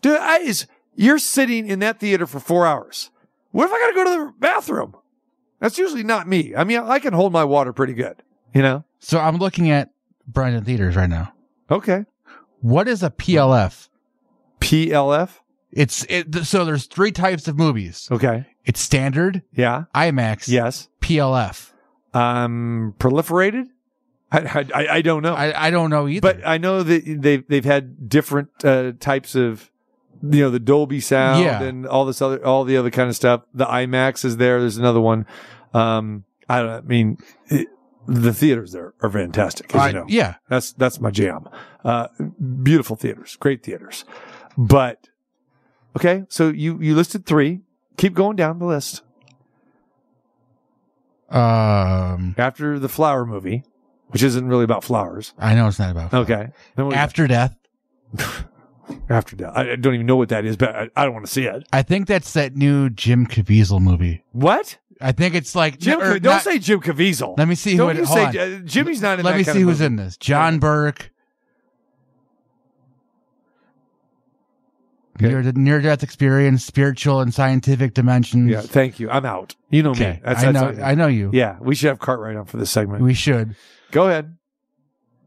Dude, 0.00 0.16
I, 0.16 0.38
is, 0.38 0.68
you're 0.94 1.18
sitting 1.18 1.66
in 1.66 1.80
that 1.80 1.98
theater 1.98 2.28
for 2.28 2.38
four 2.38 2.68
hours. 2.68 3.10
What 3.50 3.64
if 3.64 3.72
I 3.72 3.80
got 3.80 3.86
to 3.88 3.94
go 3.94 4.04
to 4.04 4.26
the 4.26 4.32
bathroom? 4.38 4.94
That's 5.58 5.76
usually 5.76 6.04
not 6.04 6.28
me. 6.28 6.54
I 6.54 6.62
mean, 6.62 6.78
I 6.78 7.00
can 7.00 7.14
hold 7.14 7.32
my 7.32 7.42
water 7.42 7.72
pretty 7.72 7.94
good, 7.94 8.22
you 8.54 8.62
know? 8.62 8.84
So 9.04 9.18
I'm 9.18 9.36
looking 9.36 9.70
at 9.70 9.90
Brenden 10.30 10.64
Theaters 10.64 10.94
right 10.96 11.08
now. 11.10 11.32
Okay. 11.70 12.04
What 12.60 12.86
is 12.86 13.02
a 13.02 13.10
PLF? 13.10 13.88
PLF. 14.60 15.30
It's 15.72 16.04
it, 16.08 16.34
so 16.44 16.64
there's 16.64 16.86
three 16.86 17.12
types 17.12 17.48
of 17.48 17.56
movies. 17.58 18.08
Okay. 18.10 18.46
It's 18.64 18.80
standard, 18.80 19.42
Yeah. 19.52 19.84
IMAX, 19.94 20.46
Yes. 20.48 20.88
PLF. 21.00 21.70
Um, 22.14 22.94
proliferated. 22.98 23.68
I, 24.30 24.66
I 24.74 24.86
I 24.96 25.02
don't 25.02 25.22
know, 25.22 25.34
I, 25.34 25.66
I 25.66 25.70
don't 25.70 25.90
know 25.90 26.06
either. 26.08 26.20
but 26.20 26.46
I 26.46 26.58
know 26.58 26.82
that 26.82 27.02
they've 27.22 27.46
they've 27.48 27.64
had 27.64 28.08
different 28.08 28.48
uh, 28.64 28.92
types 29.00 29.34
of, 29.34 29.70
you 30.22 30.40
know, 30.42 30.50
the 30.50 30.60
Dolby 30.60 31.00
sound 31.00 31.42
Yeah. 31.44 31.62
and 31.62 31.86
all 31.86 32.04
this 32.06 32.22
other 32.22 32.44
all 32.46 32.64
the 32.64 32.76
other 32.76 32.90
kind 32.90 33.08
of 33.10 33.16
stuff. 33.16 33.42
The 33.52 33.66
IMAX 33.66 34.24
is 34.24 34.36
there. 34.36 34.60
There's 34.60 34.76
another 34.78 35.00
one. 35.00 35.26
Um, 35.74 36.24
I 36.48 36.58
don't. 36.58 36.66
know. 36.68 36.76
I 36.76 36.80
mean, 36.82 37.18
it, 37.48 37.68
the 38.06 38.32
theaters 38.32 38.72
there 38.72 38.94
are 39.02 39.10
fantastic. 39.10 39.74
As 39.74 39.80
I- 39.80 39.86
you 39.88 39.94
know. 39.94 40.04
yeah, 40.08 40.34
That's 40.48 40.72
that's 40.72 41.00
my 41.00 41.10
jam. 41.10 41.48
Uh, 41.84 42.08
beautiful 42.62 42.96
theaters, 42.96 43.36
great 43.40 43.62
theaters. 43.62 44.04
But 44.58 45.08
okay, 45.96 46.24
so 46.28 46.48
you 46.48 46.78
you 46.80 46.94
listed 46.94 47.26
three. 47.26 47.60
Keep 47.96 48.14
going 48.14 48.36
down 48.36 48.58
the 48.58 48.64
list. 48.66 49.02
um, 51.30 52.34
After 52.38 52.78
the 52.78 52.88
flower 52.88 53.24
movie, 53.24 53.64
which 54.08 54.22
isn't 54.22 54.46
really 54.46 54.64
about 54.64 54.84
flowers. 54.84 55.32
I 55.38 55.54
know 55.54 55.68
it's 55.68 55.78
not 55.78 55.90
about 55.90 56.10
flowers. 56.10 56.30
Okay. 56.30 56.48
Then 56.76 56.88
we- 56.88 56.94
After 56.94 57.26
Death. 57.26 57.56
after 59.08 59.36
death, 59.36 59.52
I 59.54 59.72
I 59.72 59.76
don't 59.76 59.94
even 59.94 60.04
know 60.06 60.16
what 60.16 60.28
that 60.28 60.44
is, 60.44 60.58
but 60.58 60.74
I, 60.76 60.90
I 60.96 61.04
don't 61.04 61.14
want 61.14 61.24
to 61.24 61.32
see 61.32 61.44
it. 61.44 61.66
I 61.72 61.80
think 61.82 62.06
that's 62.06 62.34
that 62.34 62.54
new 62.56 62.90
Jim 62.90 63.26
Caviezel 63.26 63.80
movie. 63.80 64.22
What? 64.32 64.76
I 65.02 65.12
think 65.12 65.34
it's 65.34 65.54
like 65.54 65.78
Jim? 65.78 66.00
or 66.00 66.18
don't 66.18 66.32
not- 66.34 66.42
say 66.42 66.58
Jim 66.58 66.80
Caviezel. 66.80 67.36
Let 67.36 67.48
me 67.48 67.54
see 67.54 67.72
who 67.72 67.78
Don't 67.78 67.96
it- 67.96 68.00
you 68.00 68.06
say 68.06 68.24
uh, 68.56 68.58
Jimmy's 68.60 69.02
not 69.02 69.18
in 69.18 69.24
Let 69.24 69.36
me 69.36 69.42
see 69.44 69.60
who's 69.60 69.80
movie. 69.80 69.84
in 69.86 69.96
this. 69.96 70.16
John 70.16 70.58
Burke. 70.58 71.10
Near 75.20 75.42
near 75.52 75.80
death 75.80 76.02
experience, 76.02 76.64
spiritual 76.64 77.20
and 77.20 77.32
scientific 77.32 77.92
dimensions. 77.94 78.50
Yeah, 78.50 78.62
thank 78.62 78.98
you. 78.98 79.10
I'm 79.10 79.26
out. 79.26 79.54
You 79.70 79.82
know 79.82 79.90
Okay, 79.90 80.12
me. 80.14 80.20
That's, 80.24 80.42
I 80.42 80.50
know. 80.52 80.68
all 80.70 80.82
I 80.84 80.94
know 80.94 81.06
you. 81.06 81.30
Yeah, 81.32 81.58
we 81.60 81.74
should 81.74 81.88
have 81.88 81.98
Cartwright 81.98 82.34
on 82.34 82.46
for 82.46 82.56
this 82.56 82.70
segment. 82.70 83.02
We 83.02 83.14
should. 83.14 83.54
Go 83.92 84.08
ahead. 84.08 84.36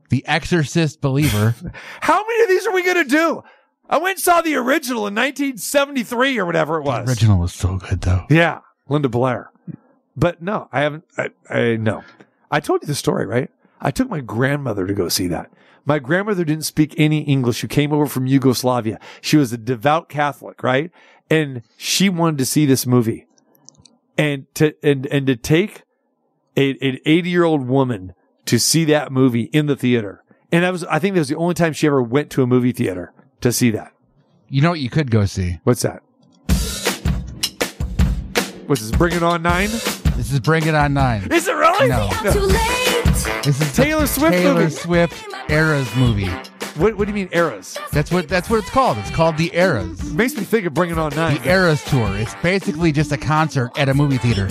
The 0.09 0.25
Exorcist 0.27 1.01
Believer. 1.01 1.55
How 2.01 2.25
many 2.27 2.43
of 2.43 2.49
these 2.49 2.65
are 2.67 2.73
we 2.73 2.83
going 2.83 3.03
to 3.03 3.09
do? 3.09 3.43
I 3.87 3.97
went 3.99 4.17
and 4.17 4.23
saw 4.23 4.41
the 4.41 4.55
original 4.55 5.05
in 5.07 5.13
1973 5.15 6.39
or 6.39 6.45
whatever 6.45 6.77
it 6.79 6.83
was. 6.83 7.07
Original 7.07 7.39
was 7.39 7.53
so 7.53 7.77
good 7.77 8.01
though. 8.01 8.25
Yeah, 8.29 8.59
Linda 8.89 9.07
Blair. 9.07 9.51
But 10.15 10.41
no, 10.41 10.69
I 10.71 10.81
haven't. 10.81 11.05
I, 11.17 11.29
I 11.49 11.75
no. 11.75 12.03
I 12.49 12.59
told 12.59 12.81
you 12.81 12.87
the 12.87 12.95
story, 12.95 13.25
right? 13.25 13.49
I 13.81 13.91
took 13.91 14.09
my 14.09 14.21
grandmother 14.21 14.87
to 14.87 14.93
go 14.93 15.09
see 15.09 15.27
that. 15.27 15.51
My 15.85 15.99
grandmother 15.99 16.43
didn't 16.43 16.65
speak 16.65 16.95
any 16.97 17.21
English. 17.21 17.57
She 17.57 17.67
came 17.67 17.93
over 17.93 18.07
from 18.07 18.25
Yugoslavia. 18.25 18.99
She 19.21 19.37
was 19.37 19.53
a 19.53 19.57
devout 19.57 20.09
Catholic, 20.09 20.63
right? 20.63 20.91
And 21.29 21.61
she 21.77 22.09
wanted 22.09 22.37
to 22.39 22.45
see 22.45 22.65
this 22.65 22.87
movie, 22.87 23.27
and 24.17 24.45
to 24.55 24.73
and 24.81 25.05
and 25.07 25.27
to 25.27 25.35
take 25.35 25.83
a, 26.55 26.71
an 26.81 26.99
80 27.05 27.29
year 27.29 27.43
old 27.43 27.67
woman 27.67 28.13
to 28.45 28.59
see 28.59 28.85
that 28.85 29.11
movie 29.11 29.43
in 29.53 29.65
the 29.65 29.75
theater. 29.75 30.23
And 30.51 30.63
that 30.63 30.71
was, 30.71 30.83
I 30.85 30.99
think 30.99 31.15
that 31.15 31.21
was 31.21 31.29
the 31.29 31.35
only 31.35 31.55
time 31.55 31.73
she 31.73 31.87
ever 31.87 32.01
went 32.01 32.29
to 32.31 32.43
a 32.43 32.47
movie 32.47 32.71
theater 32.71 33.11
to 33.41 33.51
see 33.51 33.71
that. 33.71 33.91
You 34.47 34.61
know 34.61 34.69
what 34.69 34.79
you 34.79 34.89
could 34.89 35.11
go 35.11 35.25
see? 35.25 35.59
What's 35.63 35.81
that? 35.81 36.01
What's 38.67 38.81
this? 38.81 38.91
Bring 38.91 39.13
it 39.13 39.23
on 39.23 39.41
nine? 39.41 39.69
This 40.15 40.31
is 40.31 40.39
Bring 40.39 40.65
It 40.65 40.75
On 40.75 40.93
Nine. 40.93 41.27
Is 41.31 41.47
it 41.47 41.53
really? 41.53 41.89
No. 41.89 42.09
Too 42.31 42.39
late 42.39 43.43
This 43.43 43.59
is 43.59 43.71
the 43.75 43.83
Taylor 43.83 44.07
Swift 44.07 44.33
Taylor 44.33 44.61
movie. 44.61 44.71
Swift 44.73 45.25
Eras 45.49 45.93
movie. 45.95 46.29
What, 46.77 46.97
what 46.97 47.05
do 47.05 47.11
you 47.11 47.13
mean 47.15 47.29
eras? 47.31 47.77
That's 47.93 48.11
what 48.11 48.27
that's 48.27 48.49
what 48.49 48.57
it's 48.59 48.69
called. 48.69 48.97
It's 48.97 49.11
called 49.11 49.37
the 49.37 49.49
Eras. 49.55 50.13
Makes 50.13 50.35
me 50.35 50.43
think 50.43 50.65
of 50.65 50.73
Bringing 50.73 50.97
On 50.97 51.13
Nine. 51.15 51.37
The 51.41 51.49
Eras 51.49 51.83
tour. 51.85 52.09
It's 52.17 52.35
basically 52.35 52.91
just 52.91 53.11
a 53.13 53.17
concert 53.17 53.71
at 53.77 53.87
a 53.87 53.93
movie 53.93 54.17
theater. 54.17 54.47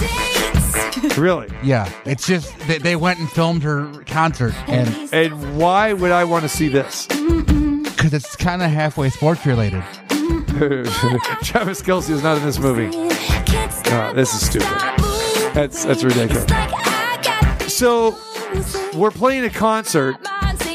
Really? 1.21 1.49
Yeah, 1.62 1.90
it's 2.06 2.26
just 2.26 2.56
they, 2.61 2.78
they 2.78 2.97
went 2.97 3.18
and 3.18 3.30
filmed 3.30 3.62
her 3.62 4.02
concert, 4.06 4.54
and 4.68 5.12
And 5.12 5.59
why 5.59 5.92
would 5.92 6.12
I 6.12 6.25
want 6.25 6.42
to 6.44 6.49
see 6.49 6.68
this? 6.68 7.06
because 7.06 8.12
it's 8.14 8.37
kind 8.37 8.62
of 8.62 8.71
halfway 8.71 9.11
sports 9.11 9.44
related. 9.44 9.83
Travis 10.09 11.83
Kelce 11.83 12.11
is 12.11 12.23
not 12.23 12.38
in 12.38 12.44
this 12.44 12.59
movie. 12.59 12.90
Oh, 12.94 14.12
this 14.14 14.33
is 14.35 14.47
stupid. 14.47 15.13
That's 15.55 15.85
that's 15.85 16.03
ridiculous. 16.03 16.45
So 17.73 18.17
we're 18.95 19.11
playing 19.11 19.45
a 19.45 19.51
concert. 19.51 20.17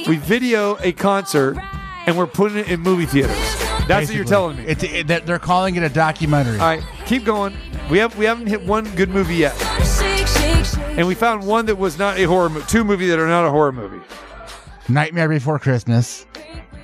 We 0.08 0.18
video 0.18 0.78
a 0.82 0.92
concert, 0.94 1.58
and 2.06 2.18
we're 2.18 2.28
putting 2.28 2.58
it 2.60 2.70
in 2.70 2.80
movie 2.80 3.06
theaters. 3.06 3.36
That's 3.88 4.08
what 4.08 4.16
you're 4.16 4.26
telling 4.26 4.58
me. 4.58 4.64
It's 4.66 4.84
it, 4.84 5.08
they're- 5.08 5.20
they're 5.22 5.40
calling 5.40 5.76
it 5.76 5.84
a 5.84 5.90
documentary. 5.90 6.60
All 6.60 6.66
right, 6.68 6.84
keep 7.06 7.26
going. 7.26 7.56
We 7.90 7.98
have 8.00 8.18
we 8.18 8.26
haven't 8.26 8.48
hit 8.48 8.62
one 8.66 8.86
good 8.96 9.10
movie 9.10 9.36
yet, 9.36 9.54
and 10.98 11.08
we 11.08 11.16
found 11.16 11.46
one 11.46 11.66
that 11.68 11.76
was 11.78 11.98
not 11.98 12.18
a 12.18 12.24
horror 12.24 12.50
movie. 12.50 12.66
Two 12.68 12.84
movies 12.84 13.10
that 13.10 13.20
are 13.20 13.28
not 13.28 13.46
a 13.46 13.50
horror 13.50 13.72
movie. 13.72 14.00
Nightmare 14.88 15.28
Before 15.30 15.60
Christmas, 15.60 16.26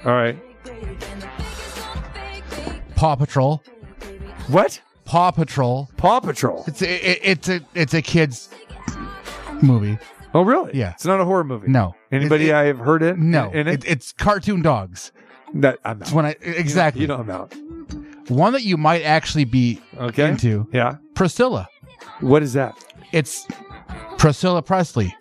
All 0.06 0.12
right. 0.14 0.38
Paw 2.96 3.16
Patrol, 3.16 3.64
What? 4.48 4.80
Paw 5.06 5.32
Patrol. 5.32 5.90
Paw 5.98 6.20
Patrol. 6.20 6.64
It's 6.68 6.82
a, 6.82 7.12
it, 7.12 7.20
it's 7.24 7.50
a 7.50 7.62
it's 7.74 7.94
a 7.94 8.02
kids 8.02 8.50
movie. 9.62 9.98
Oh, 10.34 10.42
really? 10.42 10.72
Yeah. 10.78 10.92
It's 10.92 11.06
not 11.06 11.22
a 11.22 11.26
horror 11.26 11.44
movie. 11.46 11.68
No. 11.70 11.96
Anybody 12.12 12.46
It- 12.46 12.50
it- 12.50 12.56
I 12.56 12.64
have 12.66 12.80
heard 12.80 13.02
it? 13.04 13.18
No, 13.18 13.50
In 13.52 13.68
it? 13.68 13.86
it, 13.86 13.90
it's 13.92 14.12
cartoon 14.12 14.62
dogs. 14.62 15.12
that 15.54 15.80
I'm 15.86 16.02
It's 16.02 16.10
out. 16.12 16.16
when 16.16 16.26
I 16.26 16.36
exactly 16.42 17.02
You 17.02 17.08
know 17.08 17.18
I'm 17.18 17.30
out. 17.30 17.54
one 18.28 18.52
that 18.54 18.64
you 18.64 18.76
might 18.78 19.04
actually 19.04 19.46
be 19.46 19.82
Okay. 19.98 20.28
into. 20.30 20.68
Yeah. 20.74 20.98
Priscilla. 21.14 21.70
What 22.20 22.44
is 22.44 22.54
that? 22.54 22.76
It's 23.14 23.48
Priscilla 24.18 24.62
Presley. 24.62 25.16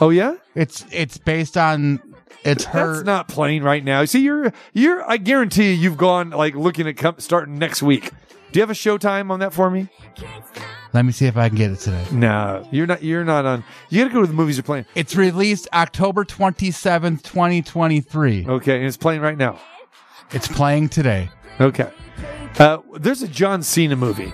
Oh 0.00 0.10
yeah. 0.10 0.36
It's 0.54 0.86
it's 0.90 1.18
based 1.18 1.56
on 1.58 2.00
it's 2.44 2.64
her. 2.66 2.94
That's 2.94 3.06
not 3.06 3.28
playing 3.28 3.62
right 3.62 3.82
now. 3.84 4.04
See, 4.04 4.20
you're 4.20 4.52
you're. 4.72 5.08
I 5.10 5.16
guarantee 5.16 5.72
you, 5.72 5.78
you've 5.80 5.96
gone 5.96 6.30
like 6.30 6.54
looking 6.54 6.86
at 6.86 6.96
com- 6.96 7.16
starting 7.18 7.58
next 7.58 7.82
week. 7.82 8.10
Do 8.54 8.60
you 8.60 8.62
have 8.62 8.70
a 8.70 8.74
showtime 8.74 9.32
on 9.32 9.40
that 9.40 9.52
for 9.52 9.68
me? 9.68 9.88
Let 10.92 11.04
me 11.04 11.10
see 11.10 11.26
if 11.26 11.36
I 11.36 11.48
can 11.48 11.58
get 11.58 11.72
it 11.72 11.80
today. 11.80 12.06
No, 12.12 12.64
you're 12.70 12.86
not. 12.86 13.02
You're 13.02 13.24
not 13.24 13.44
on. 13.44 13.64
You 13.90 14.00
got 14.00 14.08
to 14.10 14.14
go 14.14 14.20
to 14.20 14.28
the 14.28 14.32
movies 14.32 14.56
you're 14.56 14.62
playing. 14.62 14.86
It's 14.94 15.16
released 15.16 15.66
October 15.72 16.24
twenty 16.24 16.70
seventh, 16.70 17.24
twenty 17.24 17.62
twenty 17.62 18.00
three. 18.00 18.46
Okay, 18.46 18.76
and 18.76 18.86
it's 18.86 18.96
playing 18.96 19.22
right 19.22 19.36
now. 19.36 19.58
It's 20.30 20.46
playing 20.46 20.90
today. 20.90 21.30
Okay. 21.60 21.90
Uh, 22.60 22.78
there's 23.00 23.22
a 23.22 23.28
John 23.28 23.64
Cena 23.64 23.96
movie 23.96 24.32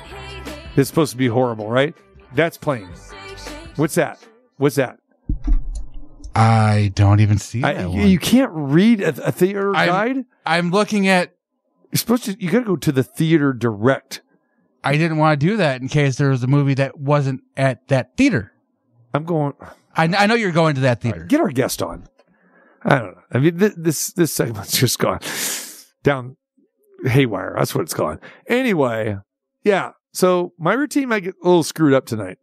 It's 0.77 0.91
supposed 0.91 1.13
to 1.13 1.17
be 1.17 1.27
horrible, 1.29 1.71
right? 1.71 1.95
That's 2.35 2.59
playing. 2.59 2.91
What's 3.77 3.95
that? 3.95 4.23
What's 4.59 4.77
that? 4.77 4.99
I 6.35 6.93
don't 6.95 7.21
even 7.21 7.39
see 7.39 7.63
I, 7.63 7.73
that 7.73 7.83
you, 7.85 7.89
one. 8.01 8.09
you 8.09 8.19
can't 8.19 8.51
read 8.53 9.01
a, 9.01 9.29
a 9.29 9.33
theater 9.33 9.75
I'm- 9.75 9.89
guide. 9.89 10.25
I'm 10.45 10.71
looking 10.73 11.09
at. 11.09 11.35
You're 11.91 11.99
supposed 11.99 12.25
to. 12.25 12.43
You 12.43 12.51
got 12.51 12.61
to 12.61 12.65
go 12.65 12.77
to 12.77 12.93
the 12.93 13.03
theater 13.03 13.53
direct. 13.53 14.23
I 14.83 14.97
didn't 14.97 15.19
want 15.19 15.39
to 15.41 15.47
do 15.47 15.57
that 15.59 15.81
in 15.81 15.89
case 15.89 16.17
there 16.17 16.31
was 16.31 16.43
a 16.43 16.47
movie 16.47 16.75
that 16.75 16.99
wasn't 16.99 17.43
at 17.57 17.89
that 17.89 18.17
theater. 18.17 18.53
I'm 19.13 19.25
going. 19.25 19.55
I, 19.97 20.05
I 20.05 20.27
know 20.27 20.35
you're 20.35 20.53
going 20.53 20.77
to 20.77 20.83
that 20.83 21.01
theater. 21.01 21.25
Get 21.25 21.41
our 21.41 21.51
guest 21.51 21.83
on. 21.83 22.07
I 22.83 22.99
don't 22.99 23.17
know. 23.17 23.23
I 23.33 23.39
mean, 23.39 23.59
th- 23.59 23.75
this 23.77 24.13
this 24.13 24.33
segment's 24.33 24.77
just 24.79 24.99
gone 24.99 25.21
down 26.03 26.37
haywire. 27.05 27.55
That's 27.59 27.75
what 27.75 27.83
it's 27.83 27.95
gone. 27.95 28.21
Anyway, 28.47 29.17
yeah. 29.65 29.93
So 30.13 30.53
my 30.59 30.73
routine 30.73 31.09
might 31.09 31.21
get 31.21 31.35
a 31.43 31.47
little 31.47 31.63
screwed 31.63 31.93
up 31.93 32.07
tonight, 32.07 32.39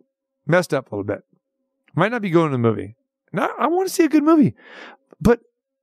messed 0.46 0.74
up 0.74 0.92
a 0.92 0.96
little 0.96 1.04
bit. 1.06 1.24
Might 1.96 2.12
not 2.12 2.22
be 2.22 2.30
going 2.30 2.50
to 2.50 2.54
the 2.54 2.58
movie. 2.60 2.96
Now 3.34 3.52
I 3.58 3.68
want 3.68 3.88
to 3.88 3.94
see 3.94 4.04
a 4.04 4.10
good 4.10 4.24
movie, 4.24 4.56
but 5.20 5.40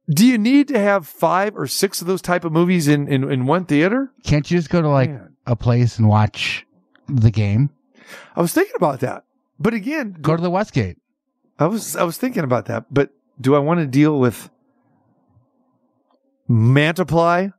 do 0.08 0.26
you 0.26 0.36
need 0.38 0.68
to 0.68 0.78
have 0.78 1.06
five 1.06 1.56
or 1.56 1.66
six 1.66 2.00
of 2.00 2.06
those 2.06 2.20
type 2.22 2.44
of 2.44 2.52
movies 2.52 2.88
in 2.88 3.08
in, 3.08 3.30
in 3.30 3.46
one 3.46 3.64
theater? 3.64 4.10
Can't 4.24 4.50
you 4.50 4.58
just 4.58 4.70
go 4.70 4.82
to 4.82 4.88
like 4.88 5.10
Man. 5.10 5.36
a 5.46 5.56
place 5.56 5.98
and 5.98 6.08
watch 6.08 6.66
the 7.08 7.30
game? 7.30 7.70
I 8.36 8.40
was 8.40 8.52
thinking 8.52 8.74
about 8.76 9.00
that, 9.00 9.24
but 9.58 9.72
again, 9.74 10.16
Go 10.20 10.36
to 10.36 10.42
the 10.42 10.50
Westgate. 10.50 10.98
I 11.58 11.66
was 11.66 11.96
I 11.96 12.02
was 12.02 12.18
thinking 12.18 12.44
about 12.44 12.66
that, 12.66 12.86
but 12.90 13.10
do 13.40 13.54
I 13.54 13.58
want 13.58 13.80
to 13.80 13.86
deal 13.86 14.18
with 14.18 14.50
Mantiply? 16.48 17.52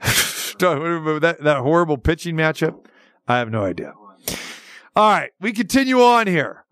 do 0.58 0.66
I 0.66 0.72
remember 0.72 1.20
that 1.20 1.42
that 1.42 1.58
horrible 1.58 1.98
pitching 1.98 2.34
matchup? 2.36 2.84
I 3.28 3.38
have 3.38 3.50
no 3.50 3.64
idea. 3.64 3.94
All 4.94 5.10
right, 5.10 5.30
we 5.40 5.52
continue 5.52 6.02
on 6.02 6.26
here. 6.26 6.64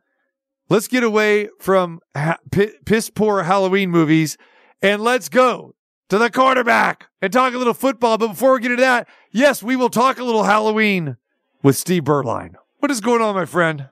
Let's 0.69 0.89
get 0.89 1.03
away 1.03 1.49
from 1.59 2.01
ha- 2.15 2.39
piss 2.85 3.11
poor 3.11 3.43
Halloween 3.45 3.91
movies 3.91 4.37
and 4.83 5.03
let's 5.03 5.29
go 5.29 5.75
to 6.09 6.19
the 6.19 6.31
quarterback 6.31 7.07
and 7.23 7.33
talk 7.33 7.55
a 7.55 7.59
little 7.59 7.75
football. 7.75 8.19
But 8.19 8.29
before 8.29 8.55
we 8.55 8.61
get 8.61 8.69
to 8.71 8.77
that, 8.77 9.09
yes, 9.31 9.63
we 9.63 9.77
will 9.77 9.91
talk 9.91 10.19
a 10.19 10.25
little 10.25 10.45
Halloween 10.45 11.17
with 11.63 11.77
Steve 11.77 12.05
Beuerlein. 12.05 12.55
What 12.79 12.91
is 12.91 13.01
going 13.01 13.21
on, 13.23 13.35
my 13.35 13.45
friend? 13.45 13.89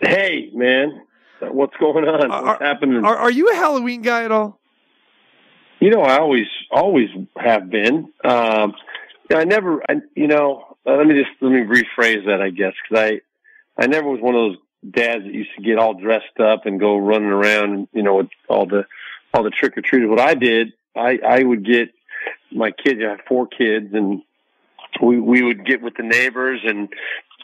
Hey, 0.00 0.50
man, 0.54 1.02
what's 1.40 1.76
going 1.78 2.04
on? 2.06 2.30
Are- 2.30 2.44
What's 2.44 2.62
happening? 2.62 3.04
Are, 3.04 3.16
are 3.16 3.30
you 3.30 3.50
a 3.50 3.54
Halloween 3.54 4.02
guy 4.02 4.24
at 4.24 4.32
all? 4.32 4.60
you 5.80 5.90
know, 5.90 6.00
I 6.00 6.18
always, 6.18 6.46
always 6.70 7.08
have 7.36 7.68
been. 7.68 8.10
Um, 8.24 8.74
I 9.34 9.44
never, 9.44 9.82
I, 9.86 9.96
you 10.14 10.26
know, 10.26 10.76
uh, 10.86 10.92
let 10.96 11.06
me 11.06 11.12
just 11.14 11.30
let 11.42 11.50
me 11.52 11.60
rephrase 11.60 12.24
that, 12.26 12.40
I 12.40 12.48
guess, 12.48 12.72
because 12.88 13.20
I, 13.76 13.82
I 13.82 13.86
never 13.86 14.08
was 14.08 14.20
one 14.20 14.34
of 14.34 14.52
those 14.52 14.56
dads 14.94 15.24
that 15.24 15.34
used 15.34 15.50
to 15.58 15.62
get 15.62 15.78
all 15.78 15.92
dressed 15.92 16.40
up 16.40 16.64
and 16.64 16.80
go 16.80 16.96
running 16.96 17.28
around, 17.28 17.88
you 17.92 18.02
know, 18.02 18.14
with 18.16 18.28
all 18.48 18.64
the, 18.64 18.86
all 19.34 19.42
the 19.42 19.50
trick 19.50 19.76
or 19.76 19.82
treaters. 19.82 20.08
What 20.08 20.20
I 20.20 20.34
did, 20.34 20.72
I, 20.96 21.18
I 21.26 21.42
would 21.42 21.64
get 21.64 21.90
my 22.52 22.70
kids. 22.70 23.00
I 23.04 23.10
have 23.10 23.20
four 23.28 23.46
kids, 23.46 23.88
and 23.92 24.22
we 25.02 25.20
we 25.20 25.42
would 25.42 25.66
get 25.66 25.82
with 25.82 25.94
the 25.96 26.04
neighbors 26.04 26.60
and 26.64 26.88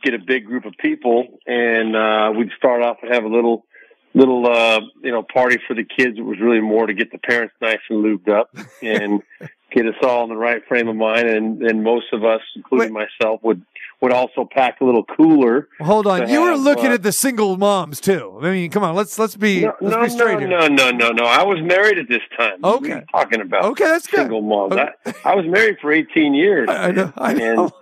get 0.03 0.15
a 0.15 0.19
big 0.19 0.47
group 0.47 0.65
of 0.65 0.75
people, 0.79 1.27
and 1.47 1.97
uh, 1.97 2.33
we'd 2.37 2.51
start 2.57 2.83
off 2.83 2.99
and 3.03 3.13
have 3.13 3.25
a 3.25 3.29
little 3.29 3.65
little 4.13 4.45
uh 4.47 4.81
you 5.03 5.13
know 5.13 5.23
party 5.23 5.57
for 5.69 5.75
the 5.75 5.85
kids 5.85 6.19
it 6.19 6.23
was 6.23 6.41
really 6.41 6.61
more 6.61 6.85
to 6.85 6.95
get 6.95 7.13
the 7.13 7.19
parents 7.19 7.55
nice 7.61 7.79
and 7.89 8.05
lubed 8.05 8.29
up 8.29 8.51
and 8.83 9.23
get 9.71 9.87
us 9.87 9.95
all 10.03 10.25
in 10.25 10.29
the 10.31 10.37
right 10.37 10.63
frame 10.67 10.89
of 10.89 10.97
mind 10.97 11.29
and 11.29 11.63
and 11.63 11.83
most 11.83 12.07
of 12.13 12.25
us 12.25 12.41
including 12.57 12.93
myself 12.93 13.41
would 13.43 13.63
would 14.01 14.13
also 14.13 14.49
pack 14.51 14.81
a 14.81 14.85
little 14.85 15.05
cooler 15.05 15.69
Hold 15.81 16.07
on, 16.07 16.29
you 16.29 16.41
were 16.41 16.57
looking 16.57 16.87
uh, 16.87 16.95
at 16.95 17.03
the 17.03 17.13
single 17.13 17.57
moms 17.59 18.01
too. 18.01 18.39
I 18.43 18.51
mean, 18.51 18.71
come 18.71 18.83
on, 18.83 18.95
let's 18.95 19.19
let's 19.19 19.37
be 19.37 19.61
no 19.63 19.75
let's 19.81 19.97
no 19.97 20.03
be 20.05 20.09
straight 20.09 20.33
no, 20.35 20.39
here. 20.41 20.49
no 20.49 20.69
no 20.69 20.91
no 20.91 21.11
no 21.11 21.25
i 21.25 21.43
was 21.43 21.59
married 21.63 21.99
at 21.99 22.09
this 22.09 22.23
time 22.37 22.61
what 22.61 22.71
are 22.71 22.77
Okay. 22.77 22.89
you 22.97 23.03
talking 23.13 23.41
about 23.41 23.65
Okay, 23.65 23.85
that's 23.85 24.07
good. 24.07 24.21
single 24.21 24.41
moms 24.43 24.73
Okay. 24.73 24.89
I, 25.07 25.33
I 25.33 25.35
was 25.35 25.45
married 25.47 25.77
for 25.81 25.93
18 25.93 26.35
years 26.35 26.69
I, 26.71 26.75
I 26.89 26.91
know, 26.93 27.13
I 27.17 27.33
know. 27.35 27.63
and 27.65 27.73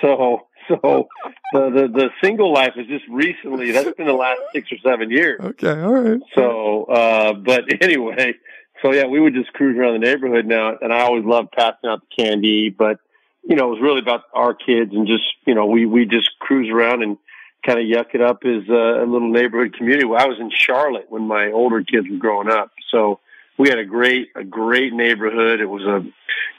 so 0.00 0.46
so 0.68 1.08
the, 1.52 1.58
the 1.70 1.88
the 1.92 2.08
single 2.22 2.52
life 2.52 2.74
is 2.76 2.86
just 2.86 3.04
recently 3.10 3.72
that's 3.72 3.90
been 3.96 4.06
the 4.06 4.12
last 4.12 4.40
six 4.54 4.70
or 4.72 4.76
seven 4.88 5.10
years 5.10 5.40
Okay, 5.40 5.68
all 5.80 5.92
right. 5.92 6.20
So, 6.34 6.84
uh, 6.84 7.32
but 7.34 7.64
anyway, 7.82 8.34
so 8.82 8.92
yeah, 8.92 9.06
we 9.06 9.20
would 9.20 9.34
just 9.34 9.52
cruise 9.52 9.76
around 9.78 10.00
the 10.00 10.06
neighborhood 10.06 10.46
now, 10.46 10.76
and 10.80 10.92
I 10.92 11.00
always 11.00 11.24
loved 11.24 11.52
passing 11.52 11.88
out 11.88 12.00
the 12.00 12.22
candy, 12.22 12.70
but 12.70 12.98
you 13.42 13.56
know, 13.56 13.68
it 13.68 13.70
was 13.70 13.80
really 13.80 14.00
about 14.00 14.24
our 14.34 14.54
kids 14.54 14.92
and 14.92 15.06
just, 15.06 15.24
you 15.46 15.54
know, 15.54 15.66
we, 15.66 15.86
we 15.86 16.04
just 16.04 16.38
cruise 16.38 16.70
around 16.70 17.02
and 17.02 17.16
kind 17.64 17.78
of 17.78 17.86
yuck 17.86 18.14
it 18.14 18.20
up 18.20 18.42
as 18.44 18.68
a, 18.68 19.02
a 19.02 19.06
little 19.06 19.30
neighborhood 19.30 19.74
community. 19.74 20.04
I 20.04 20.26
was 20.26 20.38
in 20.38 20.50
Charlotte 20.54 21.06
when 21.08 21.26
my 21.26 21.50
older 21.50 21.82
kids 21.82 22.06
were 22.10 22.18
growing 22.18 22.50
up. 22.50 22.70
So 22.90 23.20
we 23.58 23.68
had 23.68 23.78
a 23.78 23.84
great, 23.84 24.28
a 24.36 24.44
great 24.44 24.92
neighborhood. 24.92 25.60
It 25.60 25.66
was 25.66 25.82
a, 25.82 26.04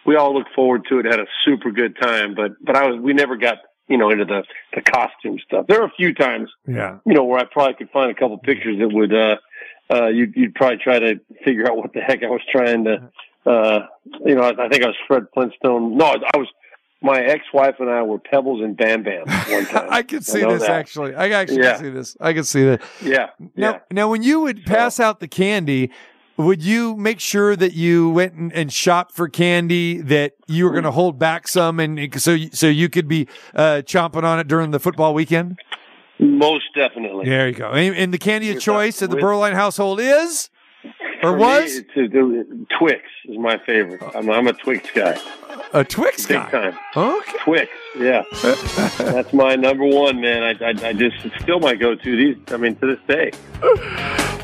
we 0.05 0.15
all 0.15 0.35
looked 0.35 0.53
forward 0.53 0.85
to 0.89 0.99
it, 0.99 1.05
had 1.05 1.19
a 1.19 1.27
super 1.45 1.71
good 1.71 1.97
time, 2.01 2.33
but, 2.35 2.53
but 2.63 2.75
I 2.75 2.87
was, 2.89 2.99
we 2.99 3.13
never 3.13 3.37
got, 3.37 3.59
you 3.91 3.97
know, 3.97 4.09
into 4.09 4.25
the, 4.25 4.43
the 4.73 4.81
costume 4.81 5.37
stuff. 5.45 5.67
There 5.67 5.81
are 5.81 5.85
a 5.85 5.91
few 5.97 6.13
times 6.13 6.49
Yeah. 6.67 6.97
you 7.05 7.13
know, 7.13 7.23
where 7.25 7.39
I 7.39 7.43
probably 7.43 7.75
could 7.75 7.89
find 7.91 8.09
a 8.09 8.15
couple 8.15 8.37
pictures 8.39 8.79
that 8.79 8.87
would, 8.91 9.13
uh, 9.13 9.35
uh, 9.93 10.07
you'd, 10.07 10.35
you'd 10.35 10.55
probably 10.55 10.77
try 10.77 10.97
to 10.99 11.19
figure 11.43 11.69
out 11.69 11.77
what 11.77 11.93
the 11.93 11.99
heck 12.01 12.23
I 12.23 12.27
was 12.29 12.41
trying 12.51 12.85
to, 12.85 13.09
uh, 13.45 13.79
you 14.25 14.35
know, 14.35 14.41
I, 14.43 14.65
I 14.65 14.69
think 14.69 14.83
I 14.83 14.87
was 14.87 14.95
Fred 15.07 15.25
Flintstone. 15.33 15.97
No, 15.97 16.05
I 16.05 16.37
was, 16.37 16.47
my 17.03 17.19
ex-wife 17.19 17.75
and 17.79 17.89
I 17.89 18.03
were 18.03 18.19
Pebbles 18.19 18.61
and 18.63 18.77
Bam 18.77 19.01
Bam 19.03 19.23
one 19.27 19.65
time. 19.73 19.87
I 19.89 20.03
can 20.03 20.21
see 20.21 20.41
know 20.41 20.51
this 20.53 20.61
that. 20.61 20.69
actually. 20.71 21.15
I 21.15 21.29
actually 21.29 21.57
Yeah. 21.63 21.73
can 21.77 21.83
see 21.83 21.89
this. 21.89 22.15
I 22.21 22.33
can 22.33 22.43
see 22.43 22.63
that. 22.65 22.81
Yeah. 23.01 23.29
Now, 23.55 23.71
Yeah. 23.73 23.79
now, 23.91 24.09
when 24.09 24.21
you 24.23 24.39
would 24.41 24.63
pass 24.65 24.99
out 24.99 25.19
the 25.19 25.27
candy, 25.27 25.89
would 26.41 26.63
you 26.63 26.95
make 26.97 27.19
sure 27.19 27.55
that 27.55 27.73
you 27.73 28.09
went 28.09 28.33
and, 28.33 28.51
and 28.53 28.71
shopped 28.73 29.13
for 29.15 29.27
candy 29.29 30.01
that 30.01 30.33
you 30.47 30.65
were 30.65 30.71
going 30.71 30.83
to 30.83 30.91
hold 30.91 31.17
back 31.19 31.47
some, 31.47 31.79
and 31.79 32.21
so 32.21 32.31
you- 32.33 32.49
so 32.51 32.67
you 32.67 32.89
could 32.89 33.07
be 33.07 33.27
uh, 33.55 33.81
chomping 33.85 34.23
on 34.23 34.39
it 34.39 34.47
during 34.47 34.71
the 34.71 34.79
football 34.79 35.13
weekend? 35.13 35.59
Most 36.19 36.65
definitely. 36.75 37.25
There 37.25 37.47
you 37.47 37.53
go. 37.55 37.71
And, 37.71 37.95
and 37.95 38.13
the 38.13 38.17
candy 38.19 38.49
of 38.51 38.61
choice 38.61 39.01
of 39.01 39.09
the 39.09 39.17
Beuerlein 39.17 39.53
household 39.53 39.99
is 39.99 40.49
or 41.23 41.31
For 41.31 41.37
me, 41.37 41.43
was 41.43 41.75
it's 41.77 41.89
a- 41.97 42.77
Twix 42.79 43.03
is 43.25 43.37
my 43.37 43.57
favorite. 43.65 44.01
I'm, 44.15 44.29
I'm 44.29 44.47
a 44.47 44.53
Twix 44.53 44.89
guy. 44.93 45.17
a 45.73 45.83
Twix 45.83 46.25
Big 46.25 46.37
guy. 46.37 46.49
time. 46.71 46.79
Okay. 46.95 47.37
Twix, 47.43 47.71
yeah. 47.97 48.23
That's 48.97 49.31
my 49.33 49.55
number 49.55 49.85
one, 49.85 50.19
man. 50.21 50.43
I, 50.43 50.65
I, 50.65 50.89
I 50.89 50.93
just 50.93 51.23
it's 51.25 51.35
still 51.43 51.59
my 51.59 51.75
go-to. 51.75 52.15
These, 52.17 52.37
I 52.53 52.57
mean, 52.57 52.75
to 52.77 52.87
this 52.95 52.99
day. 53.07 53.31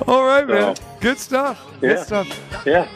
All 0.07 0.25
right, 0.25 0.47
man. 0.47 0.75
Good 1.01 1.17
stuff. 1.17 1.65
Good 1.81 1.99
stuff. 1.99 2.27
Yeah. 2.65 2.87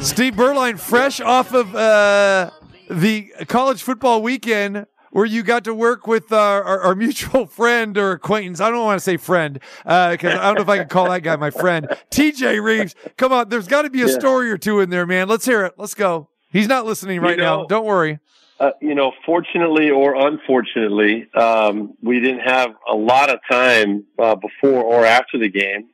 Steve 0.00 0.34
Beuerlein, 0.34 0.78
fresh 0.78 1.20
off 1.20 1.52
of 1.52 1.74
uh, 1.74 2.50
the 2.90 3.30
college 3.48 3.82
football 3.82 4.22
weekend 4.22 4.86
where 5.12 5.24
you 5.24 5.42
got 5.42 5.64
to 5.64 5.74
work 5.74 6.06
with 6.06 6.32
uh, 6.32 6.36
our, 6.36 6.80
our 6.80 6.94
mutual 6.94 7.46
friend 7.60 7.96
or 7.98 8.12
acquaintance. 8.12 8.60
I 8.60 8.70
don't 8.70 8.84
want 8.84 8.98
to 8.98 9.04
say 9.04 9.16
friend 9.16 9.58
because 9.84 10.34
I 10.34 10.44
don't 10.46 10.56
know 10.56 10.62
if 10.62 10.68
I 10.68 10.78
can 10.78 10.88
call 10.88 11.08
that 11.10 11.22
guy 11.22 11.36
my 11.36 11.50
friend. 11.50 11.88
TJ 12.10 12.62
Reeves. 12.62 12.94
Come 13.16 13.32
on, 13.32 13.48
there's 13.48 13.68
got 13.68 13.82
to 13.82 13.90
be 13.90 14.02
a 14.02 14.06
Yeah. 14.06 14.18
story 14.18 14.50
or 14.50 14.58
two 14.58 14.80
in 14.80 14.90
there, 14.90 15.06
man. 15.06 15.28
Let's 15.28 15.44
hear 15.46 15.64
it. 15.64 15.74
Let's 15.76 15.94
go. 15.94 16.28
He's 16.50 16.68
not 16.68 16.86
listening 16.86 17.20
right 17.20 17.38
now. 17.38 17.62
know- 17.62 17.66
Don't 17.68 17.84
worry. 17.86 18.18
Uh, 18.60 18.70
you 18.80 18.92
know, 18.96 19.12
fortunately 19.24 19.88
or 19.88 20.16
unfortunately, 20.16 21.32
um, 21.34 21.94
we 22.02 22.18
didn't 22.18 22.40
have 22.40 22.70
a 22.90 22.94
lot 22.96 23.30
of 23.30 23.38
time 23.48 24.04
uh, 24.18 24.34
before 24.34 24.82
or 24.82 25.04
after 25.04 25.38
the 25.38 25.48
game 25.48 25.88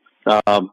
um, 0.46 0.70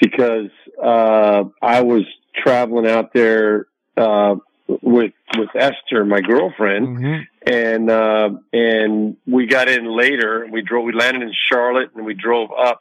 because 0.00 0.48
uh, 0.82 1.44
I 1.60 1.82
was 1.82 2.04
traveling 2.34 2.86
out 2.86 3.12
there 3.12 3.66
uh, 3.98 4.36
with 4.66 5.12
with 5.36 5.50
Esther, 5.54 6.04
my 6.06 6.20
girlfriend, 6.22 6.98
Mhm. 6.98 7.26
And 7.46 7.90
uh, 7.90 8.30
and 8.52 9.16
we 9.26 9.46
got 9.46 9.68
in 9.68 9.86
later. 9.86 10.44
And 10.44 10.52
We 10.52 10.62
drove. 10.62 10.84
We 10.84 10.92
landed 10.92 11.22
in 11.22 11.32
Charlotte, 11.50 11.90
and 11.94 12.06
we 12.06 12.14
drove 12.14 12.50
up 12.58 12.80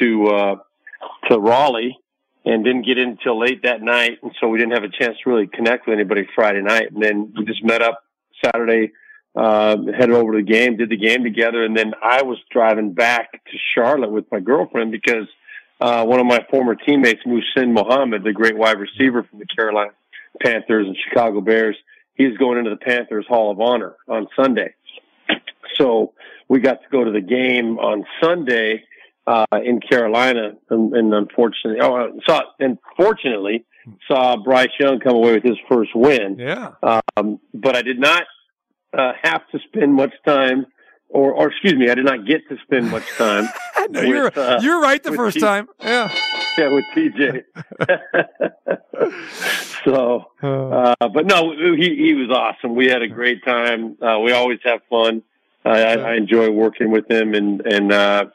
to 0.00 0.26
uh, 0.26 0.56
to 1.30 1.38
Raleigh, 1.38 1.96
and 2.44 2.64
didn't 2.64 2.86
get 2.86 2.98
in 2.98 3.10
until 3.10 3.38
late 3.38 3.62
that 3.64 3.82
night. 3.82 4.18
And 4.22 4.32
so 4.40 4.48
we 4.48 4.58
didn't 4.58 4.74
have 4.74 4.84
a 4.84 4.88
chance 4.88 5.16
to 5.24 5.30
really 5.30 5.46
connect 5.46 5.86
with 5.86 5.94
anybody 5.94 6.28
Friday 6.34 6.62
night. 6.62 6.92
And 6.92 7.02
then 7.02 7.32
we 7.36 7.44
just 7.44 7.64
met 7.64 7.82
up 7.82 8.02
Saturday, 8.44 8.92
uh, 9.34 9.76
headed 9.98 10.14
over 10.14 10.32
to 10.32 10.44
the 10.44 10.50
game, 10.52 10.76
did 10.76 10.90
the 10.90 10.96
game 10.96 11.24
together, 11.24 11.64
and 11.64 11.76
then 11.76 11.94
I 12.02 12.22
was 12.22 12.38
driving 12.50 12.92
back 12.92 13.32
to 13.32 13.58
Charlotte 13.74 14.10
with 14.10 14.26
my 14.30 14.40
girlfriend 14.40 14.92
because 14.92 15.26
uh, 15.80 16.04
one 16.04 16.20
of 16.20 16.26
my 16.26 16.44
former 16.50 16.74
teammates, 16.74 17.20
Muhsin 17.26 17.72
Muhammad, 17.72 18.24
the 18.24 18.32
great 18.32 18.56
wide 18.56 18.78
receiver 18.78 19.22
from 19.24 19.38
the 19.38 19.46
Carolina 19.46 19.90
Panthers 20.42 20.86
and 20.86 20.96
Chicago 21.08 21.40
Bears, 21.40 21.76
he's 22.16 22.36
going 22.36 22.58
into 22.58 22.70
the 22.70 22.76
Panthers 22.76 23.26
Hall 23.28 23.50
of 23.50 23.60
Honor 23.60 23.96
on 24.08 24.26
Sunday. 24.36 24.74
So 25.76 26.14
we 26.48 26.60
got 26.60 26.82
to 26.82 26.88
go 26.90 27.04
to 27.04 27.10
the 27.10 27.20
game 27.20 27.78
on 27.78 28.04
Sunday 28.22 28.84
uh, 29.26 29.44
in 29.52 29.80
Carolina, 29.80 30.52
and, 30.70 30.94
and 30.94 31.12
unfortunately, 31.12 31.80
oh, 31.80 31.96
uh, 31.96 32.08
saw 32.26 32.42
and 32.60 32.78
fortunately 32.96 33.64
saw 34.06 34.36
Bryce 34.36 34.70
Young 34.78 35.00
come 35.00 35.16
away 35.16 35.34
with 35.34 35.42
his 35.42 35.58
first 35.68 35.90
win. 35.94 36.36
Yeah. 36.38 36.72
Um, 36.82 37.40
but 37.52 37.76
I 37.76 37.82
did 37.82 37.98
not 37.98 38.24
uh, 38.96 39.12
have 39.22 39.42
to 39.50 39.58
spend 39.68 39.94
much 39.94 40.12
time, 40.24 40.66
or, 41.08 41.32
or 41.32 41.48
excuse 41.48 41.74
me, 41.74 41.90
I 41.90 41.94
did 41.94 42.04
not 42.04 42.26
get 42.26 42.48
to 42.48 42.56
spend 42.64 42.90
much 42.90 43.08
time. 43.16 43.48
No, 43.88 44.00
with, 44.00 44.08
you're 44.08 44.36
uh, 44.36 44.60
you're 44.62 44.80
right 44.80 45.00
the 45.00 45.12
first 45.12 45.34
T- 45.36 45.40
time. 45.40 45.68
Yeah. 45.80 46.12
Yeah, 46.58 46.68
with 46.68 46.84
TJ. 46.94 47.44
so, 49.84 50.26
Uh, 50.42 51.08
but 51.08 51.26
no, 51.26 51.52
he 51.74 51.96
he 51.96 52.14
was 52.14 52.30
awesome. 52.30 52.74
We 52.74 52.86
had 52.86 53.02
a 53.02 53.08
great 53.08 53.44
time. 53.44 53.96
Uh, 54.00 54.18
we 54.20 54.32
always 54.32 54.58
have 54.64 54.80
fun. 54.88 55.22
Uh, 55.64 55.70
I, 55.70 55.94
I 55.94 56.14
enjoy 56.14 56.50
working 56.50 56.90
with 56.90 57.10
him, 57.10 57.34
and 57.34 57.60
and 57.66 57.92
uh, 57.92 58.26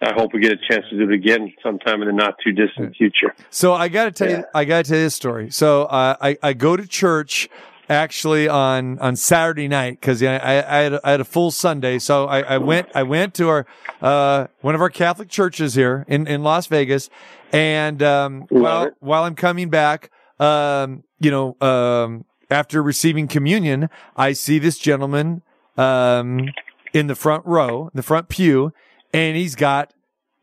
I 0.00 0.12
hope 0.12 0.32
we 0.32 0.40
get 0.40 0.52
a 0.52 0.56
chance 0.56 0.86
to 0.90 0.96
do 0.96 1.10
it 1.10 1.14
again 1.14 1.52
sometime 1.62 2.02
in 2.02 2.08
the 2.08 2.14
not 2.14 2.36
too 2.42 2.52
distant 2.52 2.96
future. 2.96 3.34
So 3.50 3.74
I 3.74 3.88
got 3.88 4.04
to 4.04 4.10
tell 4.12 4.30
you, 4.30 4.44
I 4.54 4.64
got 4.64 4.84
to 4.84 4.90
tell 4.90 4.98
you 4.98 5.04
this 5.04 5.14
story. 5.14 5.50
So 5.50 5.84
uh, 5.84 6.16
I 6.20 6.38
I 6.42 6.52
go 6.52 6.76
to 6.76 6.86
church 6.86 7.48
actually 7.88 8.48
on 8.48 8.98
on 8.98 9.16
Saturday 9.16 9.68
night 9.68 10.00
because 10.00 10.22
I, 10.22 10.36
I 10.36 10.78
I 10.78 10.82
had 10.82 10.92
a, 10.92 11.00
I 11.04 11.10
had 11.12 11.20
a 11.20 11.24
full 11.24 11.50
Sunday. 11.50 11.98
So 11.98 12.26
I, 12.26 12.40
I 12.40 12.58
went 12.58 12.88
I 12.94 13.02
went 13.02 13.34
to 13.34 13.48
our 13.48 13.66
uh, 14.00 14.46
one 14.60 14.74
of 14.74 14.80
our 14.80 14.90
Catholic 14.90 15.28
churches 15.28 15.74
here 15.74 16.04
in 16.08 16.26
in 16.26 16.42
Las 16.42 16.66
Vegas, 16.66 17.10
and 17.52 18.02
um, 18.02 18.46
while 18.50 18.90
while 19.00 19.24
I'm 19.24 19.34
coming 19.34 19.70
back, 19.70 20.10
um, 20.38 21.04
you 21.18 21.30
know, 21.30 21.56
um, 21.60 22.24
after 22.50 22.82
receiving 22.82 23.28
communion, 23.28 23.88
I 24.16 24.32
see 24.32 24.58
this 24.58 24.78
gentleman 24.78 25.42
um, 25.76 26.48
in 26.92 27.06
the 27.06 27.14
front 27.14 27.46
row, 27.46 27.90
the 27.94 28.02
front 28.02 28.28
pew, 28.28 28.72
and 29.12 29.36
he's 29.36 29.54
got 29.54 29.92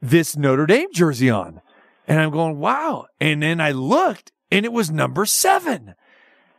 this 0.01 0.35
Notre 0.37 0.65
Dame 0.65 0.91
jersey 0.93 1.29
on. 1.29 1.61
And 2.07 2.19
I'm 2.19 2.29
going, 2.29 2.59
wow. 2.59 3.07
And 3.19 3.41
then 3.41 3.59
I 3.59 3.71
looked 3.71 4.31
and 4.51 4.65
it 4.65 4.71
was 4.71 4.91
number 4.91 5.25
seven. 5.25 5.95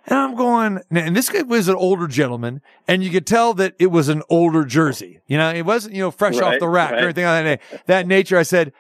And 0.07 0.19
I'm 0.19 0.35
going, 0.37 0.81
and 0.91 1.17
this 1.17 1.29
guy 1.29 1.43
was 1.43 1.69
an 1.69 1.75
older 1.75 2.07
gentleman 2.07 2.61
and 2.87 3.03
you 3.03 3.11
could 3.11 3.27
tell 3.27 3.55
that 3.55 3.75
it 3.79 3.89
was 3.89 4.09
an 4.09 4.23
older 4.29 4.65
jersey. 4.65 5.21
You 5.27 5.37
know, 5.37 5.53
it 5.53 5.63
wasn't, 5.63 5.95
you 5.95 6.03
know, 6.03 6.11
fresh 6.13 6.39
off 6.39 6.61
the 6.61 6.69
rack 6.69 6.93
right. 6.93 7.01
or 7.01 7.05
anything 7.05 7.25
like 7.25 7.45
that, 7.45 7.87
that 7.87 8.07
nature. 8.07 8.39
I 8.39 8.45
said, 8.45 8.73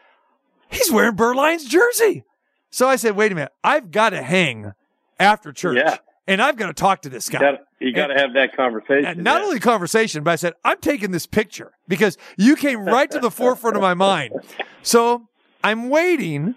he's 0.70 0.90
wearing 0.90 1.16
Beuerlein's 1.16 1.64
jersey. 1.64 2.24
So 2.70 2.88
I 2.88 2.96
said, 2.96 3.16
wait 3.16 3.32
a 3.32 3.34
minute. 3.34 3.52
I've 3.64 3.90
got 3.90 4.10
to 4.10 4.22
hang 4.22 4.72
after 5.18 5.52
church 5.52 5.78
Yeah. 5.78 5.96
and 6.28 6.40
I've 6.40 6.56
got 6.56 6.68
to 6.68 6.74
talk 6.74 7.02
to 7.02 7.08
this 7.08 7.28
guy. 7.28 7.58
You 7.80 7.92
got 7.92 8.06
to 8.08 8.14
have 8.14 8.34
that 8.34 8.56
conversation. 8.56 9.04
And 9.04 9.24
not 9.24 9.40
yeah. 9.40 9.46
only 9.46 9.60
conversation, 9.60 10.22
but 10.22 10.30
I 10.30 10.36
said, 10.36 10.54
I'm 10.64 10.78
taking 10.78 11.10
this 11.10 11.26
picture 11.26 11.72
because 11.88 12.16
you 12.36 12.54
came 12.54 12.84
right 12.84 13.10
to 13.10 13.18
the 13.18 13.30
forefront 13.30 13.76
of 13.76 13.82
my 13.82 13.94
mind. 13.94 14.32
So 14.82 15.26
I'm 15.64 15.88
waiting. 15.88 16.54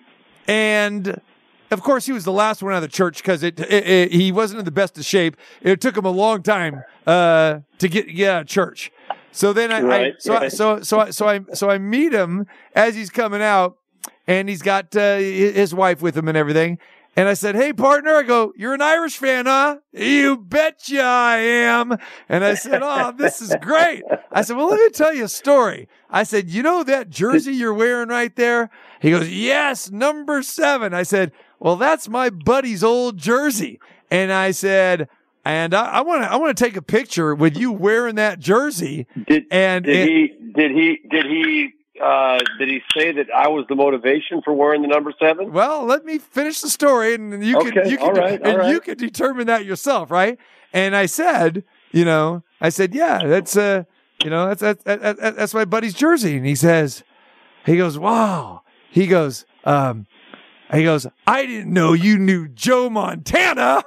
And 0.47 1.19
of 1.71 1.81
course, 1.81 2.05
he 2.05 2.11
was 2.11 2.23
the 2.25 2.31
last 2.31 2.61
one 2.63 2.73
out 2.73 2.77
of 2.77 2.81
the 2.83 2.87
church 2.87 3.17
because 3.17 3.43
it, 3.43 3.59
it, 3.59 3.87
it- 3.87 4.11
he 4.11 4.31
wasn't 4.31 4.59
in 4.59 4.65
the 4.65 4.71
best 4.71 4.97
of 4.97 5.05
shape. 5.05 5.37
It 5.61 5.81
took 5.81 5.95
him 5.97 6.05
a 6.05 6.09
long 6.11 6.41
time, 6.43 6.83
uh, 7.05 7.59
to 7.79 7.87
get, 7.87 8.07
get 8.15 8.29
out 8.31 8.41
of 8.41 8.47
church. 8.47 8.91
So 9.31 9.53
then 9.53 9.71
I, 9.71 9.77
I 9.77 9.81
Right, 9.81 10.13
so, 10.19 10.35
I, 10.35 10.47
so, 10.47 10.81
so, 10.81 10.99
I, 10.99 11.09
so 11.11 11.27
I, 11.27 11.39
so 11.53 11.69
I 11.69 11.77
meet 11.77 12.13
him 12.13 12.47
as 12.75 12.95
he's 12.95 13.09
coming 13.09 13.41
out 13.41 13.77
and 14.27 14.49
he's 14.49 14.61
got, 14.63 14.95
uh, 14.95 15.17
his 15.17 15.73
wife 15.73 16.01
with 16.01 16.17
him 16.17 16.27
and 16.27 16.35
everything. 16.37 16.79
And 17.15 17.27
I 17.27 17.33
said, 17.33 17.55
Hey, 17.55 17.73
partner, 17.73 18.15
I 18.15 18.23
go, 18.23 18.53
You're 18.55 18.73
an 18.73 18.81
Irish 18.81 19.17
fan, 19.17 19.45
huh? 19.45 19.77
You 19.91 20.37
betcha 20.37 21.01
I 21.01 21.37
am. 21.37 21.97
And 22.29 22.43
I 22.45 22.53
said, 22.53 22.81
Oh, 22.83 23.11
this 23.11 23.41
is 23.41 23.53
great. 23.61 24.03
I 24.31 24.41
said, 24.43 24.55
Well, 24.55 24.67
let 24.69 24.79
me 24.79 24.89
tell 24.91 25.13
you 25.13 25.25
a 25.25 25.27
story. 25.27 25.89
I 26.09 26.23
said, 26.23 26.49
You 26.49 26.63
know 26.63 26.83
that 26.83 27.09
jersey 27.09 27.53
you're 27.55 27.73
wearing 27.73 28.09
right 28.09 28.33
there? 28.35 28.69
He 29.01 29.09
goes, 29.11 29.29
Yes, 29.29 29.91
number 29.91 30.41
seven. 30.43 30.93
I 30.93 31.03
said, 31.03 31.31
Well, 31.59 31.75
that's 31.75 32.07
my 32.09 32.29
buddy's 32.29 32.83
old 32.83 33.17
jersey. 33.17 33.79
And 34.11 34.31
I 34.31 34.51
said, 34.51 35.09
and 35.45 35.73
I 35.73 36.01
want 36.01 36.23
to, 36.23 36.31
I 36.31 36.35
want 36.37 36.57
to 36.57 36.63
take 36.63 36.75
a 36.75 36.81
picture 36.81 37.33
with 37.35 37.57
you 37.57 37.71
wearing 37.71 38.15
that 38.15 38.39
jersey. 38.39 39.07
Did 39.27 39.45
And 39.51 39.85
did 39.85 39.95
it- 39.95 40.09
he 40.09 40.51
did 40.53 40.71
he 40.71 40.99
did 41.09 41.25
he 41.25 41.69
uh, 42.03 42.39
did 42.57 42.69
he 42.69 42.81
say 42.95 43.11
that 43.11 43.27
I 43.35 43.49
was 43.49 43.65
the 43.67 43.75
motivation 43.75 44.41
for 44.41 44.53
wearing 44.53 44.81
the 44.81 44.87
number 44.87 45.13
seven? 45.19 45.51
Well, 45.51 45.85
let 45.85 46.05
me 46.05 46.17
finish 46.17 46.61
the 46.61 46.69
story, 46.69 47.13
and 47.15 47.43
you 47.43 47.57
can 47.59 47.89
you 47.89 47.97
can 47.97 48.13
right, 48.15 48.41
and 48.41 48.61
all 48.61 48.71
you 48.71 48.79
can 48.79 48.97
determine 48.97 49.47
that 49.47 49.65
yourself, 49.65 50.09
right? 50.09 50.37
And 50.71 50.95
I 50.95 51.07
said, 51.07 51.63
you 51.91 52.05
know, 52.05 52.43
I 52.61 52.69
said, 52.69 52.93
yeah, 52.95 53.19
that's 53.25 53.57
uh, 53.57 53.83
you 54.23 54.29
know, 54.29 54.47
that's 54.47 54.61
that's 54.61 54.83
that, 54.83 55.01
that, 55.01 55.35
that's 55.35 55.53
my 55.53 55.65
buddy's 55.65 55.93
jersey, 55.93 56.37
and 56.37 56.45
he 56.45 56.55
says, 56.55 57.03
he 57.65 57.75
goes, 57.75 57.97
wow, 57.99 58.61
he 58.91 59.05
goes, 59.05 59.45
um, 59.65 60.07
he 60.73 60.83
goes, 60.83 61.07
I 61.27 61.45
didn't 61.45 61.73
know 61.73 61.93
you 61.93 62.17
knew 62.17 62.47
Joe 62.47 62.89
Montana, 62.89 63.83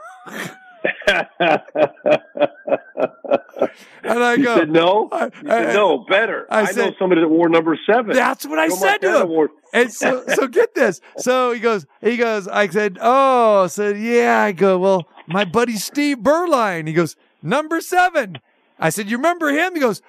and 4.04 4.18
I 4.22 4.34
you 4.34 4.44
go, 4.44 4.56
said 4.58 4.70
no. 4.70 5.08
I- 5.12 5.24
You 5.26 5.48
said 5.48 5.74
no. 5.74 5.98
Better. 6.08 6.46
I 6.50 6.62
I, 6.68 6.72
know 6.72 6.92
somebody 6.98 7.20
that 7.20 7.28
wore 7.28 7.48
number 7.48 7.78
seven. 7.86 8.14
That's 8.14 8.44
what 8.46 8.58
I 8.58 8.68
Joe 8.68 8.74
said 8.76 8.98
to 9.02 9.20
him. 9.22 9.28
wore- 9.28 9.50
And 9.72 9.92
so, 9.92 10.24
so 10.34 10.46
get 10.48 10.74
this. 10.74 11.00
So 11.18 11.52
he 11.52 11.60
goes, 11.60 11.86
he 12.00 12.16
goes, 12.16 12.48
I 12.48 12.68
said, 12.68 12.98
oh, 13.00 13.66
said. 13.68 13.98
yeah, 13.98 14.42
I 14.42 14.52
go, 14.52 14.78
well, 14.78 15.06
my 15.26 15.44
buddy 15.44 15.76
Steve 15.76 16.18
Beuerlein. 16.18 16.86
He 16.86 16.92
goes, 16.92 17.16
number 17.42 17.80
seven. 17.80 18.38
I 18.78 18.88
said, 18.90 19.08
you 19.08 19.16
remember 19.16 19.50
him? 19.50 19.74
He 19.74 19.80
goes, 19.80 20.02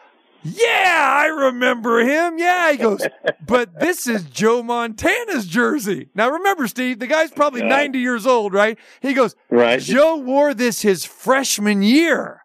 yeah, 0.44 1.08
I 1.24 1.28
remember 1.28 2.00
him. 2.00 2.38
Yeah. 2.38 2.72
He 2.72 2.78
goes, 2.78 3.02
but 3.46 3.80
this 3.80 4.08
is 4.08 4.24
Joe 4.26 4.62
Montana's 4.64 5.48
jersey. 5.48 6.10
Now 6.16 6.30
remember, 6.30 6.68
Steve, 6.68 7.00
the 7.00 7.08
guy's 7.08 7.32
probably 7.32 7.62
Yeah. 7.62 7.70
90 7.70 8.00
years 8.00 8.26
old, 8.28 8.54
right? 8.54 8.78
He 9.02 9.14
goes, 9.14 9.36
Right. 9.50 9.80
Joe 9.80 10.18
wore 10.18 10.54
this 10.54 10.82
his 10.82 11.06
freshman 11.06 11.82
year. 11.82 12.42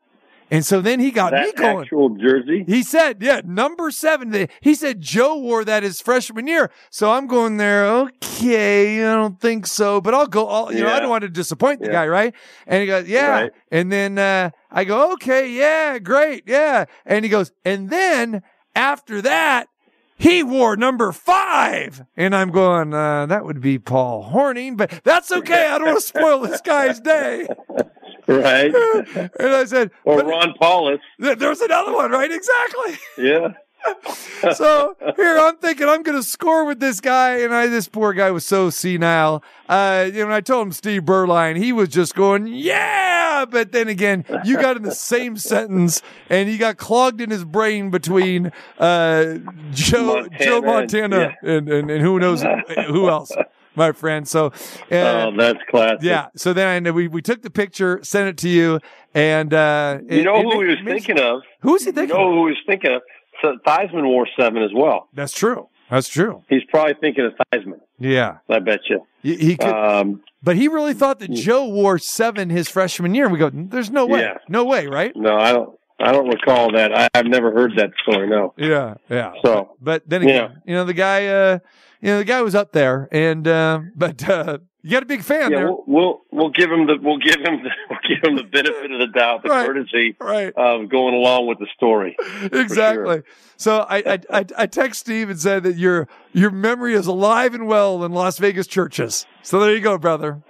And 0.50 0.64
so 0.64 0.80
then 0.80 0.98
he 0.98 1.10
got 1.10 1.34
me 1.34 1.40
that 1.40 1.56
going. 1.56 1.82
actual 1.82 2.08
jersey. 2.08 2.64
He 2.66 2.82
said, 2.82 3.18
yeah, 3.20 3.42
number 3.44 3.90
seven. 3.90 4.48
He 4.62 4.74
said 4.74 4.98
Joe 4.98 5.36
wore 5.36 5.62
that 5.66 5.82
his 5.82 6.00
freshman 6.00 6.46
year. 6.46 6.70
So 6.88 7.10
I'm 7.10 7.26
going 7.26 7.58
there. 7.58 7.84
Okay. 7.86 9.04
I 9.06 9.14
don't 9.14 9.38
think 9.38 9.66
so, 9.66 10.00
but 10.00 10.14
I'll 10.14 10.26
go. 10.26 10.48
I'll, 10.48 10.72
you 10.72 10.84
know, 10.84 10.90
I 10.90 11.00
don't 11.00 11.10
want 11.10 11.20
to 11.22 11.28
disappoint 11.28 11.80
the 11.80 11.88
Yeah. 11.88 11.92
guy. 11.92 12.06
Right. 12.06 12.34
And 12.66 12.80
he 12.80 12.86
goes, 12.86 13.06
yeah. 13.06 13.28
Right. 13.28 13.52
And 13.70 13.92
then, 13.92 14.16
uh, 14.16 14.48
I 14.70 14.84
go, 14.84 15.12
okay. 15.14 15.50
Yeah. 15.50 15.98
Great. 15.98 16.44
Yeah. 16.46 16.84
And 17.06 17.24
he 17.24 17.28
goes, 17.30 17.52
and 17.64 17.90
then 17.90 18.42
after 18.74 19.22
that, 19.22 19.68
he 20.16 20.42
wore 20.42 20.76
number 20.76 21.12
five. 21.12 22.04
And 22.16 22.34
I'm 22.34 22.50
going, 22.50 22.92
uh, 22.92 23.26
that 23.26 23.44
would 23.44 23.60
be 23.60 23.78
Paul 23.78 24.30
Hornung, 24.32 24.76
but 24.76 25.00
that's 25.04 25.30
okay. 25.30 25.68
I 25.68 25.78
don't 25.78 25.86
want 25.88 26.00
to 26.00 26.06
spoil 26.06 26.40
this 26.40 26.60
guy's 26.60 27.00
day. 27.00 27.46
right? 28.26 28.74
And 29.40 29.48
I 29.54 29.64
said, 29.64 29.90
Or 30.04 30.18
Ron 30.20 30.54
Powlus. 30.60 30.98
there's 31.18 31.60
another 31.60 31.92
one, 31.92 32.10
right? 32.10 32.30
Exactly. 32.30 32.98
Yeah. 33.16 33.48
so 34.54 34.96
here 35.16 35.38
I'm 35.38 35.56
thinking 35.56 35.88
I'm 35.88 36.02
going 36.02 36.16
to 36.16 36.22
score 36.22 36.64
with 36.64 36.80
this 36.80 37.00
guy, 37.00 37.38
and 37.40 37.54
I 37.54 37.66
this 37.66 37.88
poor 37.88 38.12
guy 38.12 38.30
was 38.30 38.44
so 38.46 38.70
senile. 38.70 39.42
Uh, 39.68 40.08
you 40.12 40.26
know, 40.26 40.32
I 40.32 40.40
told 40.40 40.66
him 40.68 40.72
Steve 40.72 41.02
Beuerlein, 41.02 41.56
he 41.56 41.72
was 41.72 41.88
just 41.88 42.14
going, 42.14 42.46
"Yeah," 42.46 43.44
but 43.50 43.72
then 43.72 43.88
again, 43.88 44.24
you 44.44 44.56
got 44.56 44.76
in 44.76 44.82
the 44.82 44.94
same 44.94 45.36
sentence, 45.52 46.02
and 46.30 46.48
he 46.48 46.56
got 46.58 46.76
clogged 46.76 47.20
in 47.20 47.30
his 47.30 47.44
brain 47.44 47.90
between 47.90 48.52
uh, 48.78 49.38
Joe 49.72 50.04
Montana 50.22 50.38
Joe 50.44 50.56
and- 50.58 50.66
Montana 50.66 51.36
and, 51.42 51.68
and 51.68 51.90
and 51.90 52.02
who 52.02 52.18
knows 52.18 52.42
who 52.88 53.08
else, 53.08 53.32
my 53.74 53.92
friend. 53.92 54.26
So, 54.26 54.46
uh, 54.46 54.50
oh, 54.92 55.32
that's 55.36 55.58
classic. 55.70 56.02
yeah. 56.02 56.28
So 56.36 56.52
then 56.52 56.86
I 56.86 56.90
we 56.90 57.08
we 57.08 57.22
took 57.22 57.42
the 57.42 57.50
picture, 57.50 58.00
sent 58.02 58.28
it 58.28 58.36
to 58.38 58.48
you, 58.48 58.80
and 59.14 59.52
uh, 59.52 59.98
You 60.08 60.20
it- 60.20 60.24
know 60.24 60.36
it 60.36 60.42
who 60.44 60.60
he 60.62 60.68
was 60.68 60.78
thinking 60.84 61.18
of? 61.20 61.42
Who 61.60 61.72
was 61.72 61.82
he 61.82 61.88
You 61.88 61.92
thinking? 61.92 62.16
know 62.16 62.28
of? 62.28 62.34
who 62.34 62.46
he 62.46 62.50
was 62.52 62.62
thinking 62.66 62.92
of? 62.92 63.02
So 63.42 63.56
Theismann 63.66 64.04
wore 64.06 64.26
seven 64.38 64.62
as 64.62 64.70
well. 64.74 65.08
That's 65.14 65.32
true. 65.32 65.68
That's 65.90 66.08
true. 66.08 66.42
He's 66.48 66.62
probably 66.68 66.94
thinking 67.00 67.24
of 67.24 67.32
Theismann. 67.52 67.80
Yeah. 67.98 68.38
I 68.48 68.58
bet 68.58 68.80
you. 68.90 69.06
He, 69.22 69.36
he 69.36 69.56
could, 69.56 69.68
Um, 69.68 70.22
but 70.42 70.56
he 70.56 70.68
really 70.68 70.92
thought 70.94 71.18
that 71.20 71.30
Joe 71.30 71.66
wore 71.66 71.98
seven 71.98 72.50
his 72.50 72.68
freshman 72.68 73.14
year. 73.14 73.24
And 73.24 73.32
we 73.32 73.38
go, 73.38 73.50
there's 73.52 73.90
no 73.90 74.06
way, 74.06 74.20
Yeah. 74.20 74.38
no 74.48 74.64
way, 74.64 74.86
right? 74.86 75.12
no, 75.16 75.36
I 75.36 75.52
don't. 75.52 75.78
I 76.00 76.12
don't 76.12 76.28
recall 76.28 76.70
that. 76.74 76.96
I, 76.96 77.08
I've 77.12 77.26
never 77.26 77.50
heard 77.52 77.72
that 77.76 77.90
story. 78.06 78.28
No. 78.28 78.54
Yeah, 78.56 78.94
yeah. 79.10 79.32
So 79.44 79.74
But 79.80 80.08
then 80.08 80.22
again, 80.22 80.62
you 80.64 80.72
know, 80.74 80.84
the 80.84 80.94
guy, 80.94 81.26
uh, 81.26 81.58
you 82.00 82.10
know, 82.10 82.18
the 82.18 82.24
guy 82.24 82.40
was 82.40 82.54
up 82.54 82.70
there, 82.70 83.08
and 83.10 83.48
uh, 83.48 83.80
but 83.96 84.28
uh, 84.28 84.58
you 84.82 84.90
got 84.90 85.02
a 85.02 85.06
big 85.06 85.22
fan 85.22 85.50
yeah, 85.50 85.58
there, 85.58 85.66
we'll, 85.66 85.84
we'll 85.86 86.20
we'll 86.30 86.50
give 86.50 86.70
him 86.70 86.86
the 86.86 86.96
we'll 87.02 87.18
give 87.18 87.36
him 87.36 87.62
the 87.62 87.70
we'll 87.90 87.98
give 88.08 88.22
him 88.22 88.36
the 88.36 88.44
benefit 88.44 88.90
of 88.92 89.00
the 89.00 89.06
doubt, 89.08 89.42
the 89.42 89.48
Right. 89.48 89.66
courtesy 89.66 90.16
right? 90.20 90.52
of 90.56 90.88
going 90.88 91.14
along 91.14 91.46
with 91.46 91.58
the 91.58 91.66
story. 91.74 92.16
exactly. 92.52 93.22
So 93.56 93.86
I, 93.88 94.18
I 94.30 94.44
I 94.56 94.66
text 94.66 95.00
Steve 95.00 95.30
and 95.30 95.38
said 95.40 95.62
that 95.64 95.76
your 95.76 96.06
your 96.32 96.50
memory 96.50 96.94
is 96.94 97.06
alive 97.06 97.54
and 97.54 97.66
well 97.66 98.04
in 98.04 98.12
Las 98.12 98.38
Vegas 98.38 98.66
churches. 98.66 99.26
So 99.42 99.58
there 99.60 99.74
you 99.74 99.80
go, 99.80 99.98
brother. 99.98 100.42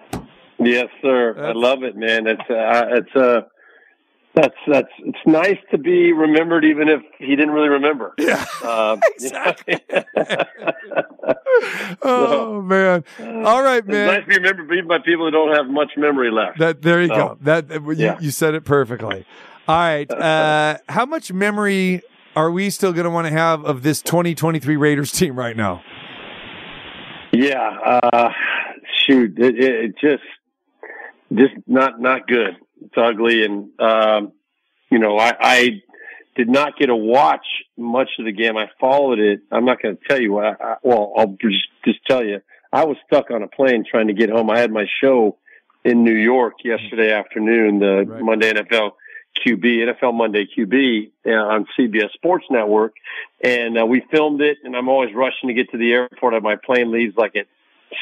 Yes, 0.59 0.89
sir. 1.03 1.35
I 1.39 1.53
love 1.53 1.83
it, 1.85 1.97
man. 1.97 2.27
It's 2.27 2.41
uh, 2.51 2.85
it's 2.91 3.17
uh, 3.17 3.43
that's 4.35 4.55
that's 4.67 4.89
it's 4.99 5.19
nice 5.27 5.59
to 5.71 5.79
be 5.79 6.13
remembered, 6.13 6.65
even 6.65 6.89
if 6.89 7.01
he 7.19 7.35
didn't 7.37 7.51
really 7.51 7.69
remember. 7.69 8.15
Yeah. 8.19 8.45
Um, 8.69 9.01
Exactly. 9.15 9.81
oh 12.03 12.61
man! 12.61 13.05
All 13.19 13.63
right, 13.63 13.87
man. 13.87 14.09
It's 14.09 14.13
nice 14.13 14.23
to 14.25 14.29
be 14.29 14.37
remembered 14.37 14.73
even 14.77 14.89
by 14.89 14.99
people 14.99 15.25
who 15.27 15.31
don't 15.31 15.57
have 15.57 15.67
much 15.69 15.93
memory 15.97 16.31
left. 16.31 16.59
That 16.59 16.83
there 16.83 17.01
you 17.01 17.09
So, 17.09 17.15
go. 17.15 17.39
That 17.43 17.71
you, 17.71 17.93
yeah. 17.95 18.19
you 18.21 18.31
said 18.31 18.55
it 18.55 18.65
perfectly. 18.65 19.25
All 19.67 19.77
right. 19.77 20.11
Uh, 20.19 20.79
how 20.89 21.07
much 21.07 21.33
memory 21.33 22.03
are 22.37 22.51
we 22.51 22.69
still 22.71 22.93
going 22.93 23.05
to 23.05 23.11
want 23.11 23.27
to 23.27 23.33
have 23.33 23.65
of 23.65 23.83
this 23.83 24.03
2023 24.03 24.77
Raiders 24.77 25.11
team 25.13 25.39
right 25.39 25.57
now? 25.57 25.83
Yeah, 27.33 27.99
uh, 28.03 28.31
shoot, 29.07 29.39
it, 29.39 29.59
it, 29.59 29.85
it 29.85 29.95
just, 30.01 30.23
just 31.33 31.55
not 31.67 32.01
not 32.01 32.27
good. 32.27 32.57
It's 32.83 32.95
ugly, 32.97 33.45
and 33.45 33.71
um, 33.81 34.33
you 34.91 34.99
know, 34.99 35.19
I, 35.19 35.35
I 35.41 35.83
did 36.37 36.49
not 36.49 36.79
get 36.79 36.87
to 36.87 36.97
watch 36.97 37.47
much 37.77 38.11
of 38.19 38.25
the 38.25 38.33
game. 38.33 38.57
I 38.57 38.69
followed 38.81 39.19
it. 39.19 39.41
I'm 39.51 39.65
not 39.65 39.83
going 39.83 39.97
to 39.97 40.03
tell 40.09 40.21
you 40.21 40.33
what. 40.33 40.45
I, 40.45 40.55
I, 40.61 40.77
well, 40.83 41.13
I'll 41.17 41.37
just 41.41 41.67
just 41.85 41.99
tell 42.07 42.25
you. 42.25 42.41
I 42.73 42.85
was 42.85 42.97
stuck 43.07 43.31
on 43.31 43.43
a 43.43 43.49
plane 43.49 43.85
trying 43.91 44.09
to 44.09 44.15
get 44.15 44.31
home. 44.31 44.51
I 44.51 44.59
had 44.59 44.71
my 44.71 44.87
show 45.03 45.37
in 45.85 46.05
New 46.05 46.15
York 46.15 46.55
yesterday 46.65 47.13
afternoon, 47.13 47.79
the 47.79 48.05
Right. 48.07 48.23
Monday 48.23 48.53
NFL 48.53 48.93
QB, 49.47 49.65
NFL 49.89 50.15
Monday 50.15 50.47
QB 50.47 51.11
uh, 51.27 51.31
on 51.31 51.67
CBS 51.79 52.13
Sports 52.13 52.45
Network. 52.51 52.95
And 53.43 53.79
uh, 53.79 53.87
we 53.87 54.03
filmed 54.11 54.41
it, 54.43 54.59
and 54.65 54.77
I'm 54.77 54.89
always 54.89 55.15
rushing 55.15 55.49
to 55.49 55.55
get 55.55 55.71
to 55.71 55.79
the 55.79 55.93
airport. 55.93 56.35
And 56.35 56.43
my 56.43 56.57
plane 56.57 56.91
leaves 56.91 57.17
like 57.17 57.37
at 57.37 57.47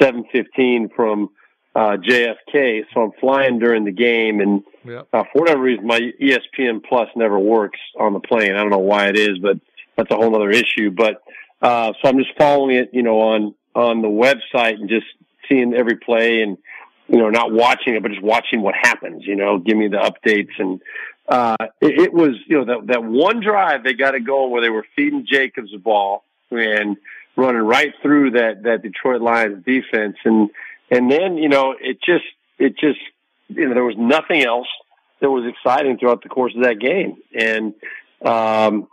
7:15 0.00 0.94
from 0.94 1.30
uh, 1.76 1.98
JFK, 1.98 2.84
so 2.94 3.02
I'm 3.02 3.12
flying 3.20 3.58
during 3.58 3.84
the 3.84 3.92
game, 3.92 4.40
and 4.40 4.62
Yep. 4.86 5.08
uh, 5.12 5.24
for 5.32 5.40
whatever 5.40 5.60
reason, 5.62 5.86
my 5.86 6.00
ESPN 6.20 6.82
Plus 6.82 7.08
never 7.16 7.38
works 7.38 7.78
on 7.98 8.14
the 8.14 8.20
plane. 8.20 8.52
I 8.54 8.58
don't 8.58 8.70
know 8.70 8.78
why 8.78 9.08
it 9.08 9.16
is, 9.18 9.38
but 9.38 9.58
that's 9.96 10.10
a 10.10 10.16
whole 10.16 10.34
other 10.34 10.50
issue. 10.50 10.90
But 10.90 11.22
uh, 11.60 11.92
so 12.00 12.08
I'm 12.08 12.18
just 12.18 12.30
following 12.38 12.76
it, 12.76 12.90
you 12.92 13.02
know, 13.02 13.20
on 13.20 13.54
on 13.74 14.00
the 14.00 14.08
website 14.08 14.74
and 14.74 14.88
just 14.88 15.06
seeing 15.48 15.74
every 15.74 15.96
play 15.96 16.40
and 16.40 16.56
you 17.08 17.18
know 17.18 17.28
not 17.28 17.52
watching 17.52 17.94
it, 17.94 18.02
but 18.02 18.10
just 18.10 18.22
watching 18.22 18.62
what 18.62 18.74
happens. 18.74 19.24
You 19.26 19.36
know, 19.36 19.58
give 19.58 19.76
me 19.76 19.88
the 19.88 19.98
updates 19.98 20.58
and. 20.58 20.80
Uh, 21.28 21.56
it, 21.80 22.02
it 22.02 22.12
was, 22.12 22.36
you 22.46 22.56
know, 22.56 22.64
that, 22.64 22.86
that 22.86 23.02
one 23.02 23.40
drive 23.40 23.82
they 23.82 23.94
got 23.94 24.14
it 24.14 24.20
going 24.20 24.52
where 24.52 24.62
they 24.62 24.70
were 24.70 24.86
feeding 24.94 25.26
Jacobs 25.28 25.72
the 25.72 25.78
ball 25.78 26.22
and 26.52 26.96
running 27.34 27.62
right 27.62 27.92
through 28.00 28.30
that, 28.30 28.62
that 28.62 28.82
Detroit 28.82 29.20
Lions 29.20 29.64
defense. 29.64 30.16
And, 30.24 30.50
and 30.90 31.10
then, 31.10 31.36
you 31.36 31.48
know, 31.48 31.74
it 31.78 31.98
just, 32.04 32.24
it 32.58 32.78
just, 32.78 33.00
you 33.48 33.68
know, 33.68 33.74
there 33.74 33.84
was 33.84 33.96
nothing 33.98 34.42
else 34.42 34.68
that 35.20 35.30
was 35.30 35.44
exciting 35.46 35.98
throughout 35.98 36.22
the 36.22 36.28
course 36.28 36.54
of 36.56 36.62
that 36.62 36.78
game. 36.78 37.16
And, 37.34 37.74
um, 38.24 38.88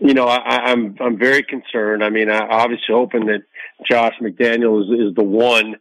you 0.00 0.14
know, 0.14 0.26
I, 0.26 0.70
I'm, 0.70 0.96
I'm 1.00 1.18
very 1.18 1.42
concerned. 1.42 2.04
I 2.04 2.10
mean, 2.10 2.30
I 2.30 2.40
obviously 2.40 2.94
hoping 2.94 3.26
that 3.26 3.42
Josh 3.90 4.14
McDaniel 4.20 4.82
is, 4.82 5.08
is 5.10 5.14
the 5.14 5.24
one, 5.24 5.76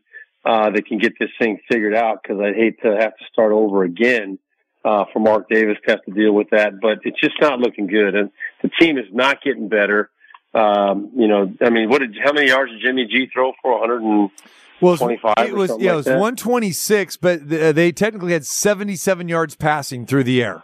uh, 0.45 0.69
that 0.69 0.86
can 0.86 0.97
get 0.97 1.13
this 1.19 1.29
thing 1.38 1.60
figured 1.69 1.93
out 1.93 2.23
because 2.23 2.39
I'd 2.39 2.55
hate 2.55 2.82
to 2.82 2.95
have 2.97 3.17
to 3.17 3.25
start 3.32 3.51
over 3.51 3.84
again 3.84 4.39
uh, 4.86 5.05
for 5.12 5.19
Mark 5.19 5.49
Davis 5.49 5.77
to 5.86 5.91
have 5.91 6.03
to 6.05 6.12
deal 6.12 6.32
with 6.32 6.51
that. 6.51 6.79
But 6.82 6.99
it's 7.03 7.19
just 7.19 7.36
not 7.41 7.60
looking 7.60 7.88
good, 7.88 8.15
and 8.15 8.32
the 8.62 8.69
team 8.79 8.97
is 8.97 9.05
not 9.12 9.41
getting 9.43 9.67
better. 9.67 10.10
Um, 10.53 11.12
you 11.15 11.27
know, 11.27 11.53
I 11.62 11.69
mean, 11.69 11.89
what 11.89 11.99
did 11.99 12.15
how 12.23 12.32
many 12.32 12.47
yards 12.47 12.71
did 12.71 12.82
Jimmy 12.82 13.05
G 13.05 13.29
throw 13.32 13.53
for? 13.62 13.79
100 13.79 14.01
and 14.01 14.32
Well, 14.82 14.92
it 14.94 14.94
was, 14.94 15.00
25 15.00 15.34
it 15.48 15.54
was 15.56 15.70
yeah, 15.72 15.76
like 15.76 15.84
it 15.84 15.96
was 15.96 16.06
that? 16.06 16.12
126, 16.13 17.18
but 17.18 17.50
th- 17.50 17.76
they 17.76 17.92
technically 17.92 18.34
had 18.34 18.46
77 18.46 19.28
yards 19.28 19.56
passing 19.56 20.06
through 20.06 20.24
the 20.24 20.42
air 20.42 20.63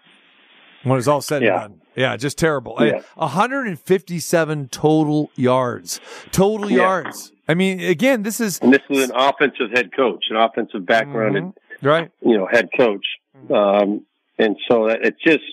when 0.84 0.94
it 0.94 0.96
was 0.98 1.08
all 1.08 1.22
said 1.22 1.44
Yeah. 1.44 1.66
and 1.66 1.74
done. 1.74 1.82
Yeah, 1.96 2.18
just 2.18 2.38
terrible. 2.38 2.76
Yeah. 2.80 3.00
Uh, 3.18 3.30
157 3.30 4.68
total 4.70 5.32
yards. 5.36 6.00
Total 6.32 6.70
Yeah. 6.70 6.78
yards. 6.78 7.32
I 7.48 7.54
mean, 7.54 7.80
again, 7.80 8.24
this 8.24 8.40
is 8.40 8.60
and 8.60 8.74
this 8.74 8.82
is 8.90 9.10
an 9.10 9.16
offensive 9.16 9.72
head 9.74 9.92
coach, 9.96 10.26
an 10.30 10.36
offensive 10.36 10.86
background, 10.86 11.38
and 11.38 11.54
right. 11.82 12.12
you 12.22 12.38
know, 12.38 12.48
head 12.52 12.70
coach. 12.76 13.06
Um, 13.54 14.06
and 14.38 14.58
so 14.70 14.88
that 14.88 15.06
it's 15.06 15.22
just, 15.22 15.44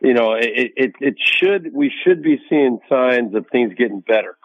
you 0.00 0.14
know, 0.14 0.32
it, 0.32 0.72
it, 0.76 0.92
it 1.00 1.14
should, 1.22 1.72
we 1.74 1.92
should 2.02 2.22
be 2.22 2.40
seeing 2.48 2.80
signs 2.88 3.34
of 3.34 3.46
things 3.52 3.74
getting 3.76 4.00
better. 4.00 4.36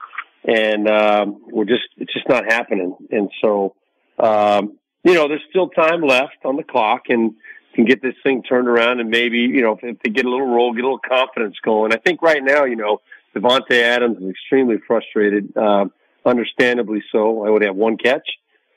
And, 0.48 0.88
um, 0.88 1.42
we're 1.52 1.66
just, 1.66 1.84
it's 1.98 2.14
just 2.14 2.30
not 2.30 2.46
happening. 2.46 2.96
And 3.12 3.30
so, 3.42 3.76
um, 4.20 4.78
you 5.04 5.14
know, 5.14 5.28
there's 5.28 5.44
still 5.50 5.70
time 5.70 6.02
left 6.02 6.38
on 6.44 6.56
the 6.56 6.64
clock 6.64 7.04
and 7.10 7.34
can 7.76 7.86
get 7.86 8.02
this 8.02 8.16
thing 8.24 8.42
turned 8.44 8.68
around 8.68 9.00
and 9.00 9.10
maybe, 9.10 9.40
you 9.40 9.62
know, 9.62 9.74
if, 9.74 9.80
if 9.84 9.98
they 10.04 10.10
get 10.10 10.26
a 10.26 10.30
little 10.30 10.48
roll, 10.48 10.74
get 10.74 10.84
a 10.84 10.88
little 10.88 11.00
confidence 11.00 11.56
going. 11.64 11.94
I 11.94 11.98
think 11.98 12.22
right 12.22 12.44
now, 12.44 12.66
you 12.66 12.76
know, 12.76 13.00
Davante 13.36 13.82
Adams 13.82 14.18
is 14.18 14.30
extremely 14.30 14.78
frustrated, 14.88 15.56
um, 15.58 15.92
understandably 16.26 17.04
so. 17.12 17.46
I 17.46 17.50
would 17.50 17.62
have 17.64 17.76
one 17.76 17.98
catch. 17.98 18.28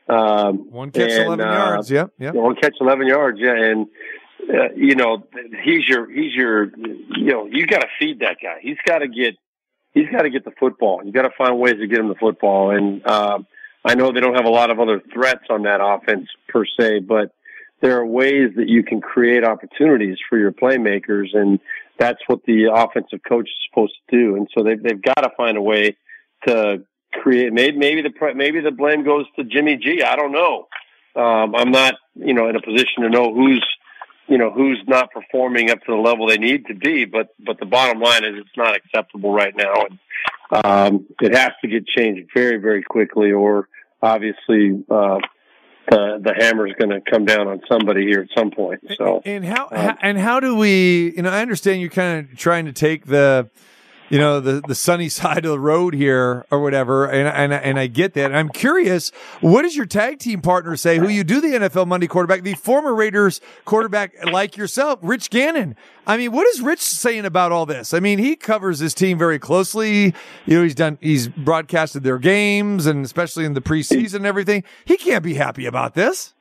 Um, 0.09 0.70
One 0.70 0.90
catch, 0.90 1.11
and, 1.11 1.26
11 1.26 1.46
uh, 1.46 1.52
yards. 1.52 1.90
Yep, 1.90 2.12
yep. 2.18 2.35
one 2.35 2.57
catch, 2.57 2.76
eleven 2.81 3.07
yards. 3.07 3.38
Yeah, 3.38 3.54
and 3.54 3.87
uh, 4.42 4.72
you 4.74 4.94
know 4.94 5.26
he's 5.62 5.87
your 5.87 6.11
he's 6.11 6.35
your 6.35 6.64
you 6.64 7.31
know 7.31 7.46
you 7.46 7.66
got 7.66 7.83
to 7.83 7.88
feed 7.98 8.20
that 8.20 8.38
guy. 8.42 8.57
He's 8.62 8.78
got 8.87 9.00
to 9.00 9.09
get 9.09 9.35
he's 9.98 10.11
got 10.11 10.22
to 10.22 10.30
get 10.30 10.44
the 10.44 10.52
football. 10.58 11.02
You 11.04 11.12
got 11.12 11.22
to 11.22 11.34
find 11.37 11.58
ways 11.58 11.76
to 11.80 11.87
get 11.87 11.98
him 11.98 12.08
the 12.08 12.14
football. 12.14 12.70
And 12.70 13.04
um, 13.06 13.46
I 13.84 13.94
know 13.94 14.12
they 14.12 14.20
don't 14.20 14.34
have 14.34 14.44
a 14.44 14.50
lot 14.50 14.70
of 14.70 14.80
other 14.80 15.00
threats 15.12 15.44
on 15.50 15.62
that 15.62 15.80
offense 15.82 16.28
per 16.48 16.64
se, 16.78 17.00
but 17.00 17.32
there 17.80 17.98
are 17.98 18.06
ways 18.06 18.50
that 18.56 18.68
you 18.68 18.82
can 18.82 19.00
create 19.00 19.44
opportunities 19.44 20.18
for 20.28 20.38
your 20.38 20.52
playmakers, 20.52 21.28
and 21.32 21.61
that's 21.98 22.18
what 22.26 22.40
the 22.44 22.70
offensive 22.72 23.20
coach 23.28 23.48
is 23.48 23.68
supposed 23.70 23.94
to 24.11 24.16
do. 24.16 24.37
And 24.37 24.48
so 24.56 24.64
they've 24.64 24.82
they've 24.82 25.00
got 25.00 25.22
to 25.22 25.30
find 25.37 25.56
a 25.56 25.62
way 25.62 25.96
to 26.46 26.84
create. 27.12 27.52
Maybe 27.52 27.76
maybe 27.76 28.02
the 28.02 28.34
maybe 28.34 28.61
the 28.61 28.72
blame 28.72 29.04
goes 29.04 29.26
to 29.37 29.44
Jimmy 29.44 29.76
G. 29.76 30.02
I 30.02 30.16
don't 30.16 30.32
know. 30.32 30.66
Um, 31.14 31.54
I'm 31.54 31.70
not 31.70 31.94
you 32.16 32.34
know 32.34 32.48
in 32.48 32.56
a 32.56 32.62
position 32.62 33.04
to 33.04 33.11
know 33.11 33.32
who's 33.32 33.64
you 34.28 34.38
know 34.38 34.50
who's 34.50 34.82
not 34.86 35.10
performing 35.10 35.70
up 35.70 35.80
to 35.80 35.92
the 35.92 35.96
level 35.96 36.28
they 36.28 36.38
need 36.38 36.66
to 36.66 36.74
be. 36.74 37.04
But 37.04 37.34
but 37.38 37.58
the 37.58 37.66
bottom 37.66 38.00
line 38.00 38.24
is 38.24 38.34
it's 38.36 38.56
not 38.56 38.76
acceptable 38.76 39.32
right 39.32 39.54
now, 39.56 39.86
and 39.86 39.98
um, 40.64 41.06
it 41.20 41.34
has 41.34 41.50
to 41.62 41.68
get 41.68 41.86
changed 41.86 42.30
very 42.34 42.58
very 42.58 42.82
quickly, 42.82 43.32
or 43.32 43.68
obviously. 44.02 44.84
Uh, 44.90 45.18
the 45.90 46.20
the 46.22 46.34
hammer's 46.36 46.72
going 46.78 46.90
to 46.90 47.00
come 47.10 47.24
down 47.24 47.48
on 47.48 47.62
somebody 47.66 48.04
here 48.06 48.20
at 48.20 48.28
some 48.36 48.50
point. 48.50 48.78
So 48.98 49.22
And 49.24 49.42
how, 49.42 49.68
Uh, 49.68 49.80
how 49.80 49.98
and 50.02 50.18
how 50.18 50.38
do 50.38 50.54
we? 50.54 51.14
You 51.16 51.22
know, 51.22 51.30
I 51.30 51.40
understand 51.40 51.80
you're 51.80 51.88
kind 51.88 52.30
of 52.30 52.36
trying 52.36 52.66
to 52.66 52.72
take 52.72 53.06
the 53.06 53.48
you 54.08 54.18
know, 54.18 54.40
the, 54.40 54.62
the 54.66 54.74
sunny 54.74 55.08
side 55.08 55.44
of 55.44 55.50
the 55.50 55.60
road 55.60 55.94
here 55.94 56.46
or 56.50 56.60
whatever. 56.60 57.06
And, 57.06 57.28
and, 57.28 57.52
and 57.52 57.78
I 57.78 57.86
get 57.86 58.14
that. 58.14 58.26
And 58.26 58.36
I'm 58.36 58.48
curious, 58.48 59.10
what 59.40 59.62
does 59.62 59.76
your 59.76 59.86
tag 59.86 60.18
team 60.18 60.40
partner 60.40 60.76
say, 60.76 60.98
who 60.98 61.08
you 61.08 61.24
do 61.24 61.40
the 61.40 61.48
NFL 61.48 61.86
Monday 61.86 62.06
quarterback, 62.06 62.42
the 62.42 62.54
former 62.54 62.94
Raiders 62.94 63.40
quarterback 63.64 64.12
like 64.24 64.56
yourself, 64.56 64.98
Rich 65.02 65.30
Gannon? 65.30 65.76
I 66.06 66.16
mean, 66.16 66.32
what 66.32 66.46
is 66.46 66.60
Rich 66.60 66.80
saying 66.80 67.26
about 67.26 67.52
all 67.52 67.66
this? 67.66 67.92
I 67.92 68.00
mean, 68.00 68.18
he 68.18 68.34
covers 68.34 68.78
his 68.78 68.94
team 68.94 69.18
very 69.18 69.38
closely. 69.38 70.14
You 70.46 70.56
know, 70.56 70.62
he's 70.62 70.74
done, 70.74 70.98
he's 71.00 71.28
broadcasted 71.28 72.02
their 72.02 72.18
games 72.18 72.86
and 72.86 73.04
especially 73.04 73.44
in 73.44 73.54
the 73.54 73.60
preseason 73.60 74.16
and 74.16 74.26
everything. 74.26 74.64
He 74.84 74.96
can't 74.96 75.22
be 75.22 75.34
happy 75.34 75.66
about 75.66 75.94
this. 75.94 76.34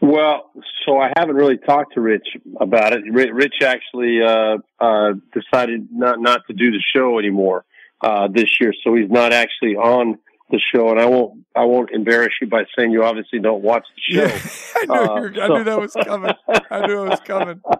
Well, 0.00 0.50
so 0.84 0.98
I 0.98 1.12
haven't 1.16 1.36
really 1.36 1.56
talked 1.56 1.94
to 1.94 2.00
Rich 2.00 2.28
about 2.60 2.92
it. 2.92 3.02
Rich 3.10 3.62
actually 3.62 4.20
uh, 4.22 4.58
uh, 4.78 5.12
decided 5.32 5.88
not 5.90 6.20
not 6.20 6.42
to 6.48 6.52
do 6.52 6.70
the 6.70 6.82
show 6.94 7.18
anymore 7.18 7.64
uh, 8.02 8.28
this 8.28 8.60
year, 8.60 8.72
so 8.84 8.94
he's 8.94 9.10
not 9.10 9.32
actually 9.32 9.74
on 9.76 10.18
the 10.50 10.60
show. 10.74 10.90
And 10.90 11.00
I 11.00 11.06
won't 11.06 11.44
I 11.56 11.64
won't 11.64 11.90
embarrass 11.90 12.34
you 12.40 12.46
by 12.46 12.64
saying 12.76 12.90
you 12.90 13.04
obviously 13.04 13.40
don't 13.40 13.62
watch 13.62 13.86
the 13.96 14.14
show. 14.14 14.24
I 14.76 14.84
knew, 14.84 14.94
Uh, 14.94 15.20
you 15.22 15.42
I 15.42 15.48
knew 15.48 15.64
that 15.64 15.80
was 15.80 15.92
coming. 15.94 16.34
I 16.70 16.86
knew 16.86 17.04
it 17.04 17.08
was 17.08 17.20
coming. 17.20 17.62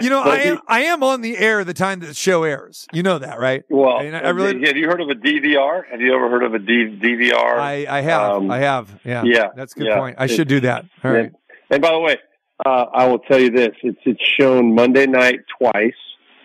You 0.00 0.10
know, 0.10 0.20
I 0.22 0.36
am, 0.38 0.56
he- 0.56 0.62
I 0.68 0.80
am 0.82 1.02
on 1.02 1.22
the 1.22 1.36
air 1.38 1.64
the 1.64 1.72
time 1.74 2.00
that 2.00 2.06
the 2.06 2.14
show 2.14 2.44
airs. 2.44 2.86
You 2.92 3.02
know 3.02 3.18
that, 3.18 3.38
right? 3.38 3.64
Well, 3.70 3.96
I- 3.98 4.04
I 4.08 4.30
really- 4.30 4.66
have 4.66 4.76
you 4.76 4.86
heard 4.86 5.00
of 5.00 5.08
a 5.08 5.14
DVR? 5.14 5.82
Have 5.90 6.00
you 6.00 6.14
ever 6.14 6.28
heard 6.28 6.42
of 6.44 6.54
a 6.54 6.58
D- 6.58 6.98
DVR? 7.00 7.58
I, 7.58 7.86
I 7.88 8.00
have. 8.02 8.32
Um, 8.32 8.50
I 8.50 8.58
have. 8.58 9.00
Yeah. 9.04 9.22
yeah, 9.24 9.48
That's 9.56 9.74
a 9.74 9.78
good 9.78 9.88
yeah. 9.88 9.98
point. 9.98 10.16
I 10.18 10.26
should 10.26 10.48
do 10.48 10.60
that. 10.60 10.84
All 11.02 11.10
right. 11.10 11.24
And, 11.26 11.34
and 11.70 11.82
by 11.82 11.90
the 11.92 11.98
way, 12.00 12.18
uh, 12.66 12.86
I 12.92 13.06
will 13.06 13.18
tell 13.20 13.38
you 13.38 13.50
this: 13.50 13.70
it's 13.82 14.00
it's 14.04 14.20
shown 14.38 14.74
Monday 14.74 15.06
night 15.06 15.40
twice, 15.58 15.94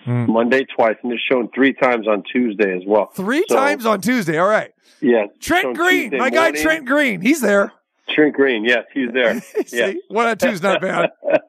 Hmm. 0.06 0.30
Monday 0.32 0.66
twice, 0.66 0.96
and 1.04 1.12
it's 1.12 1.22
shown 1.30 1.50
three 1.56 1.74
times 1.74 2.08
on 2.08 2.24
Tuesday 2.32 2.76
as 2.76 2.84
well. 2.86 3.08
Three 3.16 3.44
So, 3.50 3.56
times 3.56 3.86
on 3.86 4.00
Tuesday. 4.02 4.38
All 4.38 4.48
right. 4.48 4.72
Yeah, 5.02 5.26
Trent 5.42 5.76
Green, 5.76 6.12
Tuesday 6.12 6.18
my 6.18 6.30
guy. 6.30 6.52
Trent 6.52 6.86
Green. 6.86 7.20
He's 7.22 7.42
there. 7.42 7.72
Trent 8.10 8.36
Green, 8.36 8.64
yes, 8.66 8.84
he's 8.94 9.12
there. 9.14 9.42
See, 9.66 9.78
yeah. 9.78 9.94
one 10.10 10.28
on 10.28 10.38
two's 10.38 10.62
not 10.62 10.82
bad. 10.82 11.10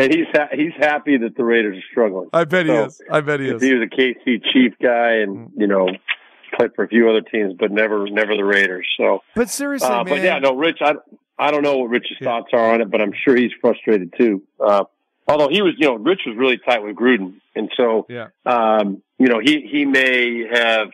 and 0.00 0.12
he's 0.14 0.26
ha- 0.32 0.48
he's 0.52 0.72
happy 0.78 1.16
that 1.18 1.36
the 1.36 1.44
Raiders 1.44 1.76
are 1.78 1.86
struggling. 1.90 2.28
I 2.32 2.44
bet 2.44 2.66
he 2.66 2.72
is. 2.72 3.00
I 3.10 3.20
bet 3.20 3.40
he 3.40 3.48
is. 3.48 3.62
He 3.62 3.74
was 3.74 3.82
a 3.86 3.94
KC 3.94 4.42
Chief 4.52 4.74
guy, 4.82 5.16
and 5.22 5.50
you 5.56 5.66
know, 5.66 5.88
played 6.56 6.74
for 6.74 6.84
a 6.84 6.88
few 6.88 7.08
other 7.10 7.20
teams, 7.20 7.54
but 7.58 7.70
never 7.70 8.08
never 8.08 8.36
the 8.36 8.44
Raiders. 8.44 8.86
So, 8.96 9.20
But 9.34 9.50
seriously, 9.50 9.88
uh, 9.88 10.04
man. 10.04 10.06
but 10.06 10.22
yeah, 10.22 10.38
no, 10.38 10.54
Rich, 10.56 10.78
I 10.80 10.94
I 11.38 11.50
don't 11.50 11.62
know 11.62 11.76
what 11.78 11.90
Rich's 11.90 12.16
Yeah. 12.20 12.26
thoughts 12.28 12.48
are 12.52 12.72
on 12.74 12.80
it, 12.80 12.90
but 12.90 13.00
I'm 13.00 13.12
sure 13.24 13.36
he's 13.36 13.52
frustrated 13.60 14.12
too. 14.18 14.42
Uh, 14.58 14.84
although 15.28 15.48
he 15.48 15.62
was, 15.62 15.74
you 15.78 15.86
know, 15.88 15.94
Rich 15.96 16.20
was 16.26 16.36
really 16.36 16.58
tight 16.58 16.82
with 16.82 16.96
Gruden, 16.96 17.34
and 17.54 17.70
so 17.76 18.06
Yeah. 18.08 18.28
um, 18.46 19.02
you 19.18 19.28
know, 19.28 19.38
he 19.38 19.66
he 19.70 19.84
may 19.84 20.46
have 20.52 20.88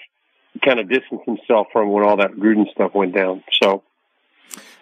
kind 0.65 0.81
of 0.81 0.89
distanced 0.89 1.27
himself 1.27 1.67
from 1.73 1.91
when 1.91 2.03
all 2.05 2.17
that 2.17 2.33
Gruden 2.33 2.71
stuff 2.73 2.95
went 2.95 3.15
down. 3.15 3.45
So. 3.63 3.83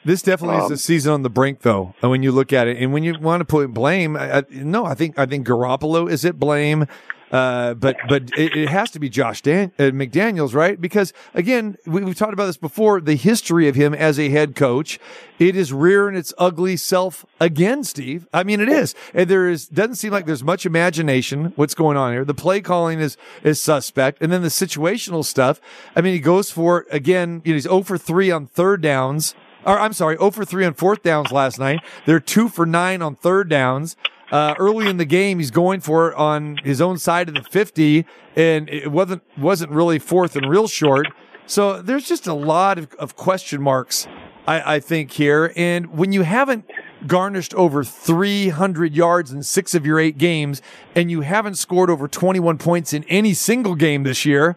This 0.05 0.23
definitely 0.23 0.59
is 0.59 0.65
Um, 0.65 0.73
a 0.73 0.77
season 0.77 1.13
on 1.13 1.23
the 1.23 1.31
brink, 1.31 1.61
though. 1.63 1.95
When 2.01 2.23
you 2.23 2.31
look 2.33 2.53
at 2.53 2.69
it, 2.69 2.77
and 2.79 2.93
when 2.93 3.05
you 3.05 3.19
want 3.19 3.41
to 3.41 3.45
put 3.45 3.73
blame, 3.73 4.17
I, 4.17 4.39
I, 4.39 4.43
no, 4.51 4.85
I 4.85 4.95
think 4.95 5.19
I 5.19 5.27
think 5.27 5.47
Garoppolo 5.47 6.11
is 6.11 6.25
at 6.25 6.39
blame, 6.39 6.87
uh, 7.33 7.75
but 7.75 7.97
but 8.09 8.31
it, 8.37 8.55
it 8.55 8.69
has 8.69 8.91
to 8.93 9.01
be 9.01 9.09
Josh 9.09 9.41
Dan, 9.41 9.73
uh, 9.79 9.85
McDaniel's, 9.85 10.55
right? 10.55 10.79
Because 10.81 11.13
again, 11.33 11.77
we, 11.87 12.05
we've 12.05 12.15
talked 12.17 12.35
about 12.35 12.47
this 12.47 12.57
before. 12.59 13.01
The 13.01 13.17
history 13.17 13.67
of 13.67 13.75
him 13.75 13.95
as 13.95 14.21
a 14.21 14.29
head 14.29 14.55
coach, 14.55 15.01
it 15.39 15.57
is 15.57 15.73
rearing 15.73 16.17
its 16.17 16.35
ugly 16.39 16.77
self 16.77 17.25
again, 17.41 17.83
Steve. 17.83 18.29
I 18.33 18.45
mean, 18.45 18.61
it 18.61 18.69
is, 18.69 18.95
and 19.15 19.29
there 19.29 19.49
is 19.49 19.67
doesn't 19.67 19.97
seem 19.97 20.13
like 20.13 20.27
there's 20.27 20.45
much 20.45 20.67
imagination. 20.67 21.55
What's 21.57 21.75
going 21.75 21.97
on 21.97 22.13
here? 22.13 22.25
The 22.25 22.35
play 22.35 22.61
calling 22.61 23.01
is 23.01 23.17
is 23.43 23.61
suspect, 23.61 24.23
and 24.23 24.31
then 24.31 24.43
the 24.43 24.49
situational 24.49 25.25
stuff. 25.25 25.61
I 25.97 26.03
mean, 26.03 26.13
he 26.13 26.21
goes 26.21 26.51
for 26.51 26.81
it 26.81 26.87
again. 26.91 27.41
You 27.45 27.53
know, 27.53 27.57
he's 27.57 27.63
0 27.65 27.83
for 27.83 27.97
three 27.97 28.31
on 28.31 28.47
third 28.47 28.83
downs 28.83 29.35
or 29.67 29.79
I'm 29.79 29.93
sorry, 29.93 30.17
0 30.17 30.31
for 30.31 30.45
3 30.45 30.65
on 30.65 30.75
fourth 30.75 31.03
downs 31.03 31.33
last 31.33 31.59
night. 31.59 31.81
They're 32.07 32.21
2 32.21 32.49
for 32.49 32.67
9 32.67 33.03
on 33.03 33.17
third 33.17 33.49
downs. 33.49 33.97
Uh, 34.31 34.55
early 34.59 34.89
in 34.89 34.97
the 34.97 35.05
game, 35.05 35.39
he's 35.39 35.51
going 35.51 35.81
for 35.81 36.11
it 36.11 36.17
on 36.17 36.57
his 36.65 36.81
own 36.81 36.99
side 36.99 37.29
of 37.29 37.35
the 37.35 37.43
50, 37.43 38.05
and 38.37 38.69
it 38.69 38.91
wasn't 38.91 39.23
wasn't 39.39 39.71
really 39.71 39.99
fourth 39.99 40.35
and 40.35 40.49
real 40.49 40.67
short. 40.67 41.07
So 41.47 41.83
there's 41.83 42.09
just 42.09 42.27
a 42.27 42.35
lot 42.35 42.79
of, 42.79 42.93
of 42.95 43.17
question 43.17 43.61
marks, 43.61 44.09
I, 44.47 44.77
I 44.77 44.81
think, 44.81 45.13
here. 45.13 45.53
And 45.57 45.97
when 45.97 46.13
you 46.13 46.23
haven't 46.23 46.65
garnished 47.07 47.53
over 47.55 47.85
300 47.85 48.95
yards 48.95 49.31
in 49.31 49.43
six 49.43 49.75
of 49.75 49.85
your 49.85 50.01
eight 50.01 50.17
games, 50.17 50.63
and 50.95 51.11
you 51.11 51.21
haven't 51.21 51.57
scored 51.57 51.91
over 51.91 52.09
21 52.09 52.57
points 52.57 52.95
in 52.95 53.05
any 53.05 53.35
single 53.35 53.75
game 53.75 54.05
this 54.05 54.25
year, 54.25 54.57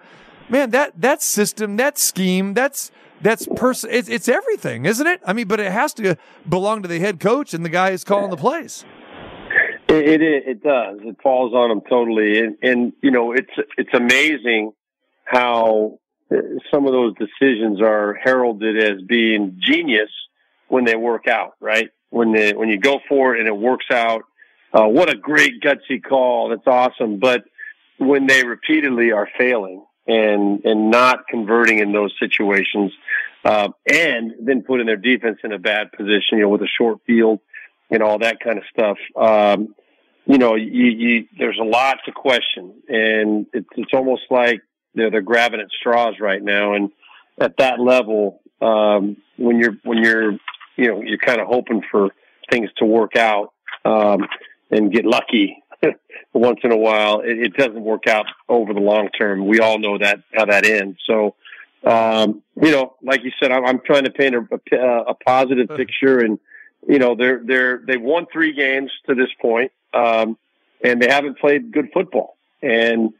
man, 0.49 0.69
that 0.71 0.99
that 0.99 1.21
system, 1.21 1.75
that 1.75 1.97
scheme, 1.97 2.53
that's 2.53 2.89
that's 3.21 3.47
person. 3.55 3.89
It's 3.91 4.09
it's 4.09 4.27
everything, 4.27 4.85
isn't 4.85 5.07
it? 5.07 5.21
I 5.25 5.33
mean, 5.33 5.47
but 5.47 5.59
it 5.59 5.71
has 5.71 5.93
to 5.95 6.17
belong 6.47 6.81
to 6.83 6.87
the 6.87 6.99
head 6.99 7.19
coach 7.19 7.53
and 7.53 7.65
the 7.65 7.69
guy 7.69 7.91
who's 7.91 8.03
calling 8.03 8.29
the 8.29 8.37
plays. 8.37 8.85
It, 9.87 10.21
it 10.21 10.21
it 10.21 10.63
does. 10.63 10.99
It 11.01 11.17
falls 11.21 11.53
on 11.53 11.69
them 11.69 11.81
totally, 11.89 12.39
and 12.39 12.57
and 12.61 12.93
you 13.01 13.11
know 13.11 13.31
it's 13.31 13.51
it's 13.77 13.93
amazing 13.93 14.73
how 15.23 15.99
uh, 16.31 16.37
some 16.71 16.85
of 16.85 16.91
those 16.91 17.13
decisions 17.15 17.81
are 17.81 18.13
heralded 18.13 18.77
as 18.77 19.01
being 19.01 19.59
genius 19.59 20.09
when 20.67 20.85
they 20.85 20.95
work 20.95 21.27
out. 21.27 21.53
Right 21.59 21.89
when 22.09 22.33
they, 22.33 22.53
when 22.53 22.69
you 22.69 22.79
go 22.79 22.99
for 23.07 23.35
it 23.35 23.39
and 23.39 23.47
it 23.47 23.57
works 23.57 23.87
out, 23.91 24.23
uh, 24.73 24.87
what 24.87 25.09
a 25.09 25.15
great 25.15 25.61
gutsy 25.61 26.03
call! 26.03 26.49
That's 26.49 26.67
awesome. 26.67 27.19
But 27.19 27.45
when 27.97 28.27
they 28.27 28.45
repeatedly 28.45 29.11
are 29.11 29.27
failing 29.37 29.85
and 30.07 30.63
and 30.65 30.89
not 30.89 31.27
converting 31.27 31.79
in 31.79 31.91
those 31.91 32.13
situations, 32.19 32.91
uh, 33.43 33.69
and 33.91 34.33
then 34.41 34.63
putting 34.63 34.85
their 34.85 34.97
defense 34.97 35.39
in 35.43 35.51
a 35.51 35.59
bad 35.59 35.91
position, 35.91 36.37
you 36.37 36.41
know, 36.41 36.49
with 36.49 36.61
a 36.61 36.67
short 36.77 36.99
field 37.05 37.39
and 37.89 38.01
all 38.01 38.19
that 38.19 38.39
kind 38.39 38.57
of 38.57 38.63
stuff. 38.71 38.97
Um, 39.15 39.75
you 40.25 40.37
know, 40.37 40.55
you, 40.55 40.85
you, 40.85 41.27
there's 41.39 41.59
a 41.59 41.63
lot 41.63 41.99
to 42.05 42.11
question, 42.11 42.73
and 42.89 43.45
it's 43.53 43.69
it's 43.77 43.93
almost 43.93 44.23
like 44.29 44.61
they're 44.93 45.09
they're 45.09 45.21
grabbing 45.21 45.61
at 45.61 45.67
straws 45.79 46.15
right 46.19 46.41
now. 46.41 46.73
And 46.73 46.91
at 47.39 47.57
that 47.57 47.79
level, 47.79 48.41
um, 48.61 49.17
when 49.37 49.59
you're 49.59 49.77
when 49.83 50.03
you're 50.03 50.31
you 50.75 50.87
know 50.87 51.01
you're 51.01 51.17
kind 51.17 51.39
of 51.39 51.47
hoping 51.47 51.81
for 51.89 52.09
things 52.51 52.69
to 52.77 52.85
work 52.85 53.15
out 53.15 53.53
um, 53.85 54.27
and 54.71 54.91
get 54.91 55.05
lucky 55.05 55.57
once 56.33 56.59
in 56.63 56.71
a 56.71 56.77
while, 56.77 57.21
it, 57.21 57.37
it 57.39 57.53
doesn't 57.53 57.81
work 57.81 58.07
out 58.07 58.25
over 58.49 58.73
the 58.73 58.79
long 58.79 59.09
term. 59.09 59.47
We 59.47 59.59
all 59.59 59.79
know 59.79 59.97
that 59.97 60.21
how 60.33 60.45
that 60.45 60.65
ends. 60.65 60.99
So. 61.05 61.35
Um, 61.83 62.41
you 62.61 62.71
know, 62.71 62.95
like 63.03 63.23
you 63.23 63.31
said, 63.41 63.51
I'm, 63.51 63.63
I'm 63.63 63.79
trying 63.79 64.05
to 64.05 64.09
paint 64.09 64.35
a, 64.35 64.75
a, 64.75 65.01
a 65.09 65.13
positive 65.13 65.69
picture, 65.77 66.17
and 66.17 66.39
you 66.87 66.97
know 66.97 67.15
they're 67.15 67.39
they're 67.45 67.81
they've 67.85 68.01
won 68.01 68.25
three 68.33 68.51
games 68.51 68.91
to 69.07 69.13
this 69.13 69.29
point, 69.39 69.71
um, 69.93 70.37
and 70.83 70.99
they 70.99 71.07
haven't 71.07 71.37
played 71.37 71.71
good 71.71 71.89
football. 71.93 72.35
And 72.63 73.13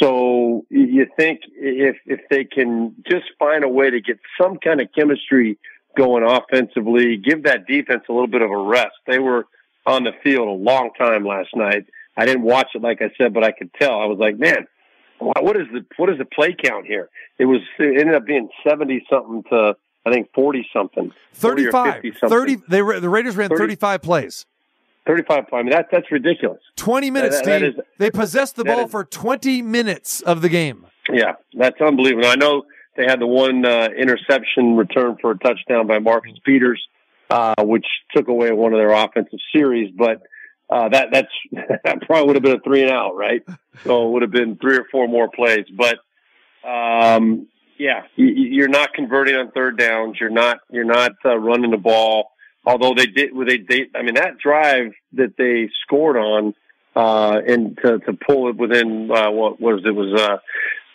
so 0.00 0.64
you 0.70 1.06
think 1.16 1.40
if 1.56 1.96
if 2.06 2.20
they 2.30 2.44
can 2.44 2.94
just 3.08 3.26
find 3.38 3.64
a 3.64 3.68
way 3.68 3.90
to 3.90 4.00
get 4.00 4.18
some 4.40 4.58
kind 4.58 4.80
of 4.80 4.88
chemistry 4.92 5.58
going 5.96 6.24
offensively, 6.24 7.16
give 7.16 7.44
that 7.44 7.66
defense 7.66 8.04
a 8.08 8.12
little 8.12 8.28
bit 8.28 8.42
of 8.42 8.50
a 8.50 8.56
rest. 8.56 8.94
They 9.06 9.18
were 9.18 9.46
on 9.86 10.04
the 10.04 10.12
field 10.22 10.48
a 10.48 10.52
long 10.52 10.90
time 10.96 11.24
last 11.24 11.54
night. 11.54 11.86
I 12.16 12.26
didn't 12.26 12.42
watch 12.42 12.68
it 12.74 12.82
like 12.82 13.00
I 13.02 13.10
said, 13.16 13.32
but 13.32 13.44
I 13.44 13.52
could 13.52 13.72
tell. 13.74 14.00
I 14.00 14.06
was 14.06 14.18
like, 14.18 14.38
man, 14.38 14.66
what 15.18 15.56
is 15.56 15.66
the 15.72 15.84
what 15.96 16.10
is 16.10 16.18
the 16.18 16.24
play 16.24 16.54
count 16.60 16.86
here? 16.86 17.08
It 17.38 17.44
was 17.46 17.60
it 17.78 18.00
ended 18.00 18.14
up 18.14 18.26
being 18.26 18.48
seventy 18.66 19.04
something 19.10 19.42
to 19.50 19.76
I 20.06 20.12
think 20.12 20.30
forty 20.34 20.66
something. 20.72 21.12
40 21.32 21.66
or 21.66 21.72
35, 21.72 21.94
50 21.94 22.12
something. 22.18 22.28
30. 22.38 22.56
They 22.68 22.82
ra- 22.82 23.00
the 23.00 23.08
Raiders 23.08 23.36
ran 23.36 23.50
35 23.50 24.02
plays. 24.02 24.46
35 25.06 25.44
I 25.52 25.56
mean, 25.62 25.70
that, 25.70 25.88
that's 25.90 26.10
ridiculous. 26.12 26.60
20 26.76 27.10
minutes, 27.10 27.38
That- 27.38 27.46
that 27.46 27.62
is- 27.62 27.74
they 27.98 28.10
possessed 28.10 28.56
the 28.56 28.64
ball 28.64 28.84
is- 28.84 28.90
for 28.90 29.04
20 29.04 29.62
minutes 29.62 30.20
of 30.20 30.42
the 30.42 30.48
game. 30.48 30.86
Yeah, 31.10 31.32
that's 31.54 31.80
unbelievable. 31.80 32.28
I 32.28 32.36
know 32.36 32.64
they 32.96 33.04
had 33.04 33.20
the 33.20 33.26
one 33.26 33.64
uh, 33.64 33.88
interception 33.96 34.76
return 34.76 35.16
for 35.20 35.32
a 35.32 35.38
touchdown 35.38 35.86
by 35.86 35.98
Marcus 35.98 36.38
Peters, 36.44 36.80
uh, 37.30 37.54
which 37.60 37.86
took 38.14 38.28
away 38.28 38.52
one 38.52 38.72
of 38.72 38.78
their 38.78 38.92
offensive 38.92 39.38
series, 39.54 39.90
but 39.96 40.22
uh, 40.70 40.88
that 40.88 41.08
that's 41.12 41.32
that 41.84 42.02
probably 42.02 42.26
would 42.26 42.36
have 42.36 42.42
been 42.42 42.56
a 42.56 42.60
three 42.60 42.82
and 42.82 42.90
out, 42.90 43.16
right? 43.16 43.42
So 43.84 44.06
it 44.06 44.12
would 44.12 44.22
have 44.22 44.30
been 44.30 44.56
three 44.56 44.76
or 44.76 44.86
four 44.90 45.08
more 45.08 45.28
plays. 45.28 45.66
But 45.76 45.98
um, 46.68 47.48
yeah, 47.78 48.02
you, 48.16 48.26
you're 48.26 48.68
not 48.68 48.92
converting 48.92 49.34
on 49.36 49.50
third 49.50 49.78
downs. 49.78 50.16
You're 50.20 50.30
not 50.30 50.58
you're 50.70 50.84
not 50.84 51.12
uh, 51.24 51.36
running 51.36 51.70
the 51.70 51.76
ball. 51.76 52.30
Although 52.64 52.94
they 52.94 53.06
did, 53.06 53.34
with 53.34 53.48
they, 53.48 53.58
they 53.58 53.86
I 53.94 54.02
mean 54.02 54.14
that 54.14 54.38
drive 54.38 54.92
that 55.14 55.36
they 55.36 55.70
scored 55.82 56.16
on 56.16 56.54
uh, 56.94 57.40
and 57.46 57.78
to, 57.82 57.98
to 58.00 58.12
pull 58.12 58.48
it 58.48 58.56
within 58.56 59.10
uh, 59.10 59.30
what 59.30 59.60
was 59.60 59.82
it 59.84 59.94
was 59.94 60.20
uh, 60.20 60.38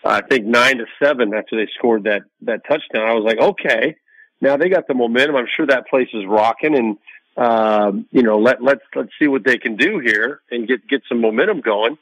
I 0.08 0.22
think 0.22 0.46
nine 0.46 0.78
to 0.78 0.86
seven 1.02 1.34
after 1.34 1.58
they 1.58 1.70
scored 1.78 2.04
that 2.04 2.24
that 2.44 2.62
touchdown. 2.68 3.08
I 3.08 3.14
was 3.14 3.24
like, 3.26 3.40
okay, 3.40 3.96
now 4.40 4.58
they 4.58 4.70
got 4.70 4.88
the 4.88 4.94
momentum. 4.94 5.36
I'm 5.36 5.48
sure 5.54 5.66
that 5.68 5.88
place 5.88 6.10
is 6.14 6.24
rocking, 6.28 6.76
and 6.78 6.98
um, 7.38 8.06
you 8.12 8.24
know, 8.24 8.38
let 8.38 8.62
let's 8.64 8.82
let's 8.96 9.12
see 9.20 9.28
what 9.28 9.44
they 9.44 9.58
can 9.58 9.76
do 9.76 10.00
here 10.00 10.42
and 10.52 10.68
get 10.68 10.88
get 10.88 11.02
some 11.10 11.22
momentum 11.22 11.62
going. 11.62 11.98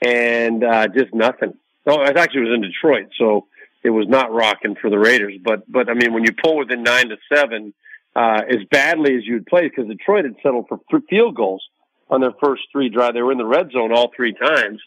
And 0.00 0.62
uh, 0.62 0.88
just 0.88 1.12
nothing. 1.12 1.54
No, 1.84 2.02
it 2.02 2.16
actually 2.16 2.42
was 2.42 2.54
in 2.54 2.60
Detroit, 2.62 3.08
so 3.18 3.46
it 3.82 3.90
was 3.90 4.06
not 4.08 4.32
rocking 4.32 4.76
for 4.76 4.90
the 4.90 4.98
Raiders. 4.98 5.34
But 5.42 5.70
but 5.70 5.88
I 5.88 5.94
mean, 5.94 6.12
when 6.12 6.24
you 6.24 6.32
pull 6.32 6.56
within 6.56 6.82
nine 6.82 7.08
to 7.08 7.16
seven, 7.32 7.74
uh, 8.14 8.42
as 8.48 8.64
badly 8.70 9.16
as 9.16 9.26
you'd 9.26 9.46
play, 9.46 9.68
because 9.68 9.88
Detroit 9.88 10.24
had 10.24 10.36
settled 10.42 10.66
for 10.68 10.80
field 11.08 11.34
goals 11.34 11.66
on 12.10 12.20
their 12.20 12.32
first 12.42 12.62
three 12.72 12.88
drive. 12.88 13.14
They 13.14 13.22
were 13.22 13.32
in 13.32 13.38
the 13.38 13.46
red 13.46 13.70
zone 13.70 13.92
all 13.92 14.10
three 14.14 14.32
times, 14.32 14.80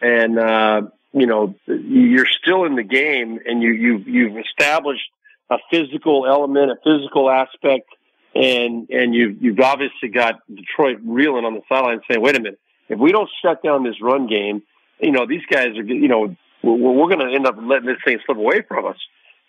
and 0.00 0.38
uh, 0.38 0.82
you 1.12 1.26
know 1.26 1.54
you're 1.66 2.26
still 2.26 2.64
in 2.64 2.76
the 2.76 2.82
game, 2.82 3.38
and 3.44 3.62
you 3.62 3.72
you've 3.72 4.08
you've 4.08 4.38
established 4.38 5.08
a 5.50 5.58
physical 5.70 6.26
element, 6.26 6.72
a 6.72 6.76
physical 6.84 7.30
aspect, 7.30 7.88
and 8.36 8.88
and 8.90 9.14
you've 9.14 9.42
you've 9.42 9.60
obviously 9.60 10.08
got 10.08 10.34
Detroit 10.52 10.98
reeling 11.04 11.44
on 11.44 11.54
the 11.54 11.62
sideline, 11.68 12.00
saying, 12.08 12.20
"Wait 12.20 12.36
a 12.36 12.40
minute, 12.40 12.60
if 12.88 12.98
we 12.98 13.12
don't 13.12 13.30
shut 13.42 13.62
down 13.62 13.82
this 13.82 14.00
run 14.00 14.26
game, 14.26 14.62
you 15.00 15.12
know 15.12 15.26
these 15.26 15.44
guys 15.50 15.68
are 15.76 15.82
you 15.82 16.08
know 16.08 16.36
we're, 16.62 16.92
we're 16.92 17.08
going 17.08 17.26
to 17.26 17.34
end 17.34 17.46
up 17.46 17.56
letting 17.58 17.86
this 17.86 17.98
thing 18.04 18.18
slip 18.26 18.38
away 18.38 18.62
from 18.68 18.86
us." 18.86 18.98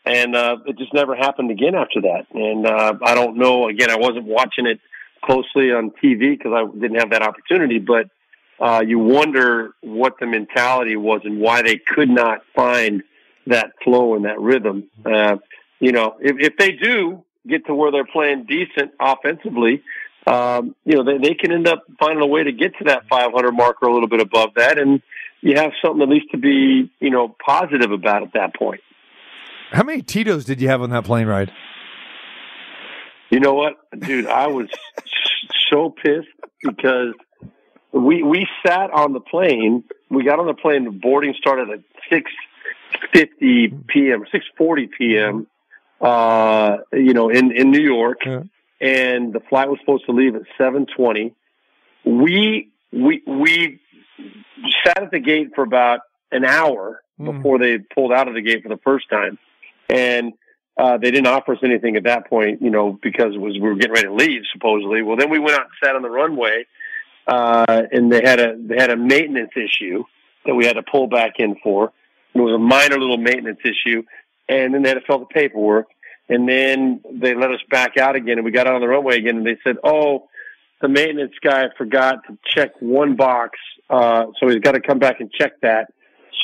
And 0.06 0.38
uh, 0.38 0.58
it 0.66 0.78
just 0.78 0.94
never 0.94 1.16
happened 1.16 1.52
again 1.52 1.76
after 1.76 2.02
that. 2.02 2.28
And 2.34 2.66
uh, 2.66 2.94
I 3.04 3.14
don't 3.14 3.36
know. 3.36 3.68
Again, 3.68 3.90
I 3.90 3.98
wasn't 3.98 4.24
watching 4.24 4.66
it 4.66 4.80
closely 5.22 5.74
on 5.74 5.92
TV 6.02 6.38
because 6.38 6.54
I 6.56 6.64
didn't 6.80 7.00
have 7.00 7.10
that 7.10 7.24
opportunity. 7.24 7.80
But 7.80 8.10
uh, 8.58 8.84
you 8.88 9.00
wonder 9.00 9.72
what 9.82 10.14
the 10.22 10.26
mentality 10.26 10.96
was 10.96 11.22
and 11.26 11.42
why 11.42 11.62
they 11.62 11.78
could 11.78 12.10
not 12.10 12.40
find 12.56 13.04
that 13.48 13.72
flow 13.84 14.16
and 14.16 14.24
that 14.24 14.40
rhythm. 14.40 14.90
Uh, 15.06 15.38
you 15.82 15.92
know, 15.92 16.16
if, 16.22 16.38
if 16.40 16.58
they 16.58 16.72
do 16.72 17.26
get 17.48 17.66
to 17.68 17.74
where 17.74 17.92
they're 17.92 18.06
playing 18.06 18.46
decent 18.46 18.92
offensively, 19.00 19.84
um, 20.28 20.76
you 20.84 20.96
know, 20.96 21.04
they, 21.04 21.30
they 21.30 21.34
can 21.36 21.52
end 21.52 21.68
up 21.68 21.84
finding 22.00 22.22
a 22.22 22.28
way 22.28 22.44
to 22.44 22.52
get 22.52 22.78
to 22.80 22.86
that 22.86 23.08
500 23.10 23.52
mark 23.54 23.82
or 23.82 23.88
a 23.88 23.94
little 23.94 24.10
bit 24.10 24.20
above 24.20 24.50
that. 24.56 24.78
And 24.78 25.02
you 25.42 25.56
have 25.56 25.72
something 25.84 26.02
at 26.02 26.10
least 26.10 26.28
to 26.32 26.38
be, 26.38 26.92
you 27.00 27.10
know, 27.10 27.34
positive 27.44 27.92
about 27.92 28.24
at 28.24 28.34
that 28.34 28.56
point. 28.56 28.82
How 29.72 29.84
many 29.84 30.02
Tito's 30.02 30.46
did 30.46 30.62
you 30.62 30.68
have 30.68 30.82
on 30.82 30.90
that 30.90 31.06
plane 31.06 31.28
ride? 31.28 31.52
You 33.30 33.40
know 33.40 33.54
what, 33.54 33.74
dude? 33.98 34.28
I 34.28 34.48
was 34.48 34.68
so 35.70 35.90
pissed 35.90 36.28
because 36.62 37.14
we 37.92 38.24
we 38.24 38.48
sat 38.66 38.92
on 38.92 39.14
the 39.14 39.20
plane. 39.20 39.84
We 40.10 40.24
got 40.24 40.40
on 40.40 40.48
the 40.48 40.54
plane. 40.54 40.86
The 40.86 40.92
boarding 40.92 41.34
started 41.38 41.70
at 41.70 41.80
six 42.10 42.32
fifty 43.14 43.68
p.m. 43.68 44.24
six 44.32 44.46
forty 44.58 44.88
p.m. 44.88 45.48
Uh, 46.00 46.78
you 46.94 47.14
know, 47.14 47.30
in 47.30 47.52
in 47.52 47.72
New 47.72 47.82
York, 47.82 48.20
Yeah. 48.26 48.44
and 48.80 49.34
the 49.34 49.40
flight 49.50 49.70
was 49.70 49.80
supposed 49.80 50.06
to 50.06 50.12
leave 50.12 50.36
at 50.36 50.44
seven 50.58 50.86
twenty. 50.96 51.34
We 52.06 52.70
we 52.92 53.24
we 53.26 53.80
sat 54.86 55.02
at 55.02 55.12
the 55.12 55.20
gate 55.20 55.50
for 55.56 55.64
about 55.64 56.02
an 56.32 56.46
hour 56.46 57.02
Mm. 57.20 57.38
before 57.38 57.58
they 57.58 57.80
pulled 57.80 58.14
out 58.14 58.28
of 58.28 58.36
the 58.36 58.42
gate 58.42 58.62
for 58.62 58.70
the 58.70 58.78
first 58.84 59.10
time, 59.10 59.40
and 59.90 60.34
uh, 60.78 60.98
they 60.98 61.10
didn't 61.10 61.26
offer 61.26 61.54
us 61.54 61.60
anything 61.64 61.96
at 61.96 62.04
that 62.04 62.30
point, 62.30 62.62
you 62.62 62.70
know, 62.70 62.92
because 63.02 63.34
it 63.34 63.42
was 63.42 63.54
we 63.56 63.62
were 63.62 63.74
getting 63.74 63.94
ready 63.94 64.06
to 64.06 64.14
leave 64.14 64.44
supposedly. 64.54 65.02
Well, 65.02 65.18
then 65.18 65.32
we 65.32 65.40
went 65.40 65.56
out 65.56 65.62
and 65.62 65.72
sat 65.84 65.96
on 65.96 66.04
the 66.04 66.12
runway, 66.12 66.68
uh, 67.26 67.82
and 67.92 68.12
they 68.12 68.22
had 68.24 68.40
a 68.40 68.56
they 68.60 68.76
had 68.78 68.92
a 68.92 68.96
maintenance 68.96 69.50
issue 69.56 70.04
that 70.46 70.54
we 70.54 70.66
had 70.68 70.74
to 70.74 70.84
pull 70.84 71.08
back 71.08 71.40
in 71.40 71.56
for. 71.64 71.92
It 72.36 72.40
was 72.40 72.54
a 72.54 72.60
minor 72.60 73.00
little 73.00 73.18
maintenance 73.18 73.62
issue, 73.66 74.04
and 74.50 74.74
then 74.74 74.84
they 74.84 74.90
had 74.90 74.96
to 74.96 75.06
fill 75.06 75.20
the 75.20 75.26
paperwork, 75.26 75.88
and 76.30 76.48
then 76.48 77.02
they 77.12 77.36
let 77.36 77.52
us 77.52 77.60
back 77.70 77.98
out 77.98 78.16
again, 78.16 78.38
and 78.38 78.46
we 78.46 78.52
got 78.52 78.68
out 78.68 78.76
on 78.76 78.82
the 78.82 78.88
runway 78.88 79.18
again, 79.18 79.38
and 79.38 79.46
they 79.46 79.58
said, 79.64 79.78
"Oh, 79.84 80.28
the 80.82 80.88
maintenance 80.88 81.34
guy 81.42 81.66
forgot 81.78 82.20
to 82.28 82.38
check 82.56 82.72
one 82.80 83.16
box, 83.16 83.58
uh, 83.90 84.26
so 84.40 84.48
he's 84.48 84.60
got 84.60 84.74
to 84.74 84.82
come 84.82 85.00
back 85.00 85.20
and 85.20 85.32
check 85.32 85.60
that." 85.62 85.94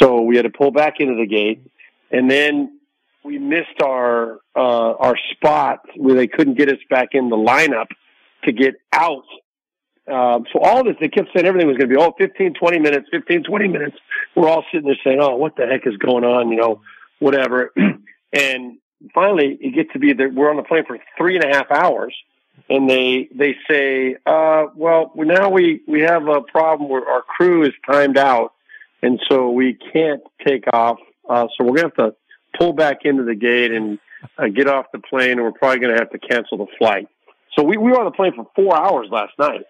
So 0.02 0.22
we 0.22 0.36
had 0.36 0.44
to 0.44 0.52
pull 0.52 0.72
back 0.72 0.96
into 1.00 1.16
the 1.16 1.28
gate, 1.28 1.62
and 2.12 2.30
then 2.30 2.80
we 3.24 3.38
missed 3.40 3.82
our 3.82 4.40
uh, 4.56 4.94
our 5.00 5.16
spot 5.32 5.80
where 5.96 6.16
they 6.16 6.28
couldn't 6.28 6.58
get 6.58 6.70
us 6.70 6.80
back 6.90 7.10
in 7.14 7.30
the 7.30 7.38
lineup 7.38 7.88
to 8.46 8.52
get 8.52 8.76
out. 8.92 9.26
Um, 10.06 10.46
so 10.52 10.60
all 10.62 10.84
this, 10.84 10.96
they 11.00 11.08
kept 11.08 11.30
saying 11.34 11.46
everything 11.46 11.68
was 11.68 11.78
going 11.78 11.90
to 11.90 11.96
be, 11.96 12.02
oh, 12.02 12.14
15, 12.18 12.56
20 12.56 12.80
minutes, 12.80 13.08
15, 13.10 13.44
20 13.44 13.68
minutes. 13.70 13.96
We're 14.36 14.50
all 14.50 14.66
sitting 14.70 14.86
there 14.86 14.98
saying, 15.02 15.20
oh, 15.22 15.38
what 15.38 15.56
the 15.56 15.66
heck 15.66 15.88
is 15.88 15.96
going 15.96 16.26
on? 16.26 16.50
You 16.50 16.58
know, 16.58 16.82
whatever. 17.24 17.72
and 18.34 18.78
finally, 19.16 19.58
you 19.60 19.72
get 19.72 19.92
to 19.94 20.00
be 20.00 20.14
there. 20.14 20.30
We're 20.30 20.50
on 20.50 20.58
the 20.58 20.64
plane 20.64 20.84
for 20.86 21.00
three 21.18 21.36
and 21.38 21.44
a 21.44 21.56
half 21.56 21.72
hours. 21.72 22.16
And 22.70 22.90
they, 22.90 23.30
they 23.34 23.56
say, 23.70 24.16
uh, 24.26 24.66
well, 24.76 25.12
now 25.16 25.50
we, 25.50 25.82
we 25.88 26.02
have 26.02 26.28
a 26.28 26.42
problem 26.42 26.90
where 26.90 27.08
our 27.08 27.24
crew 27.24 27.64
is 27.64 27.74
timed 27.90 28.18
out. 28.18 28.54
And 29.02 29.20
so 29.30 29.50
we 29.50 29.78
can't 29.92 30.22
take 30.46 30.66
off. 30.72 30.98
Uh, 31.28 31.48
so 31.58 31.66
we're 31.66 31.78
to 31.78 31.82
have 31.84 31.96
to 31.96 32.16
pull 32.58 32.74
back 32.74 33.00
into 33.06 33.24
the 33.24 33.36
gate 33.36 33.72
and 33.72 34.00
uh, 34.38 34.48
get 34.48 34.68
off 34.68 34.86
the 34.94 35.00
plane, 35.00 35.32
and 35.32 35.42
we're 35.42 35.52
probably 35.52 35.80
to 35.94 36.00
have 36.00 36.12
to 36.12 36.20
cancel 36.20 36.58
the 36.58 36.68
flight. 36.78 37.08
So 37.58 37.64
we, 37.64 37.78
we 37.78 37.92
were 37.92 38.00
on 38.00 38.06
the 38.06 38.12
plane 38.12 38.34
for 38.36 38.48
four 38.56 38.78
hours 38.78 39.08
last 39.12 39.34
night. 39.40 39.62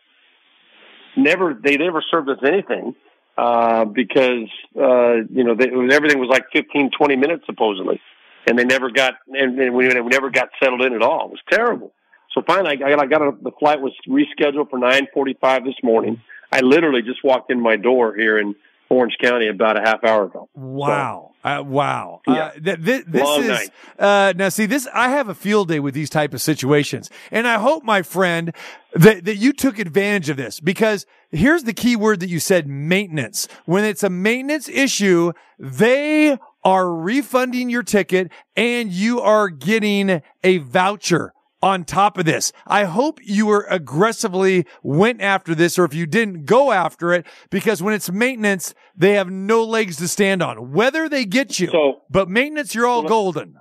Never, 1.16 1.54
they 1.54 1.78
never 1.78 2.04
served 2.12 2.30
us 2.30 2.38
anything 2.46 2.96
uh, 3.38 3.86
because 3.86 4.50
uh, 4.80 5.16
you 5.32 5.44
know 5.44 5.56
they, 5.56 5.70
everything 5.94 6.20
was 6.20 6.30
like 6.30 6.46
15, 6.54 6.92
20 6.98 7.16
minutes 7.16 7.44
supposedly, 7.46 8.00
and 8.48 8.58
they 8.58 8.64
never 8.64 8.92
got 8.92 9.16
and, 9.28 9.60
and 9.60 9.74
we, 9.74 9.88
we 9.88 10.10
never 10.10 10.30
got 10.30 10.50
settled 10.62 10.82
in 10.82 10.94
at 10.94 11.02
all. 11.02 11.26
It 11.26 11.32
was 11.32 11.42
terrible. 11.50 11.94
So 12.34 12.42
finally, 12.46 12.72
I 12.72 12.90
got, 12.90 13.00
I 13.00 13.06
got 13.06 13.22
a, 13.22 13.32
the 13.42 13.52
flight 13.60 13.80
was 13.80 13.94
rescheduled 14.08 14.70
for 14.70 14.80
nine 14.80 15.08
forty 15.14 15.36
five 15.40 15.64
this 15.64 15.76
morning. 15.84 16.22
I 16.52 16.60
literally 16.62 17.02
just 17.02 17.24
walked 17.24 17.52
in 17.52 17.60
my 17.60 17.76
door 17.76 18.16
here 18.16 18.38
in 18.38 18.56
Orange 18.94 19.18
County 19.22 19.48
about 19.48 19.78
a 19.78 19.82
half 19.82 20.04
hour 20.04 20.26
ago. 20.26 20.50
Wow. 20.54 21.32
Uh, 21.44 21.62
wow. 21.66 22.22
Yeah. 22.26 22.34
Uh, 22.34 22.52
th- 22.52 22.86
th- 22.86 23.06
this 23.06 23.24
Long 23.24 23.44
is, 23.44 23.72
uh, 24.00 24.34
now 24.36 24.50
see 24.50 24.66
this, 24.66 24.88
I 24.94 25.10
have 25.10 25.28
a 25.28 25.36
field 25.36 25.68
day 25.68 25.80
with 25.80 25.94
these 25.94 26.10
type 26.10 26.34
of 26.34 26.42
situations. 26.42 27.10
And 27.32 27.48
I 27.48 27.60
hope, 27.60 27.84
my 27.84 28.02
friend, 28.02 28.54
that, 28.94 29.26
that 29.26 29.36
you 29.36 29.52
took 29.52 29.78
advantage 29.78 30.30
of 30.30 30.38
this 30.38 30.60
because 30.60 31.06
here's 31.32 31.64
the 31.64 31.74
key 31.74 31.96
word 31.96 32.22
that 32.22 32.30
you 32.30 32.40
said, 32.40 32.68
maintenance. 32.68 33.48
When 33.66 33.84
it's 33.84 34.04
a 34.04 34.10
maintenance 34.10 34.70
issue, 34.70 35.34
they 35.60 36.38
are 36.64 36.94
refunding 36.94 37.70
your 37.70 37.84
ticket 37.84 38.32
and 38.56 38.92
you 38.92 39.20
are 39.20 39.50
getting 39.50 40.22
a 40.44 40.60
voucher 40.60 41.34
on 41.64 41.86
top 41.86 42.18
of 42.18 42.26
this. 42.26 42.52
I 42.68 42.84
hope 42.84 43.20
you 43.24 43.46
were 43.46 43.66
aggressively 43.70 44.66
went 44.84 45.22
after 45.22 45.56
this 45.56 45.80
or 45.80 45.86
if 45.86 45.94
you 45.94 46.06
didn't 46.06 46.46
go 46.46 46.72
after 46.72 47.14
it 47.14 47.26
because 47.50 47.82
when 47.82 47.94
it's 47.94 48.12
maintenance, 48.12 48.76
they 48.98 49.14
have 49.14 49.30
no 49.30 49.64
legs 49.64 49.96
to 49.98 50.08
stand 50.10 50.44
on. 50.44 50.74
Whether 50.74 51.08
they 51.08 51.24
get 51.26 51.60
you, 51.60 51.68
So- 51.68 52.02
but 52.10 52.28
maintenance, 52.30 52.76
you're 52.76 52.86
all 52.86 53.04
So- 53.04 53.08
golden. 53.08 53.56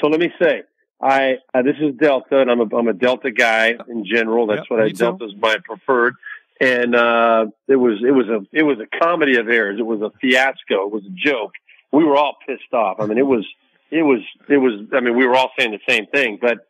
So 0.00 0.08
let 0.08 0.18
me 0.18 0.32
say, 0.42 0.62
I 1.00 1.36
uh, 1.54 1.62
this 1.62 1.76
is 1.80 1.94
Delta, 1.94 2.40
and 2.40 2.50
I'm 2.50 2.60
a 2.60 2.76
I'm 2.76 2.88
a 2.88 2.92
Delta 2.92 3.30
guy 3.30 3.74
in 3.88 4.04
general. 4.04 4.46
That's 4.48 4.62
Yep, 4.62 4.70
what 4.70 4.80
I 4.80 4.88
too. 4.88 4.94
Delta's 4.94 5.34
my 5.40 5.56
preferred. 5.64 6.14
And 6.60 6.94
uh, 6.96 7.46
it 7.68 7.76
was 7.76 8.02
it 8.02 8.10
was 8.12 8.26
a 8.28 8.40
it 8.52 8.62
was 8.64 8.78
a 8.80 8.86
comedy 9.04 9.36
of 9.36 9.48
errors. 9.48 9.78
It 9.78 9.86
was 9.86 10.00
a 10.02 10.10
fiasco. 10.20 10.86
It 10.86 10.92
was 10.92 11.04
a 11.04 11.10
joke. 11.14 11.52
We 11.92 12.04
were 12.04 12.16
all 12.16 12.36
pissed 12.46 12.72
off. 12.72 12.96
I 13.00 13.06
mean, 13.06 13.18
it 13.18 13.26
was 13.26 13.44
it 13.90 14.02
was 14.02 14.20
it 14.48 14.56
was. 14.56 14.80
I 14.92 15.00
mean, 15.00 15.16
we 15.16 15.26
were 15.26 15.36
all 15.36 15.50
saying 15.58 15.70
the 15.72 15.80
same 15.92 16.06
thing. 16.06 16.38
But 16.40 16.66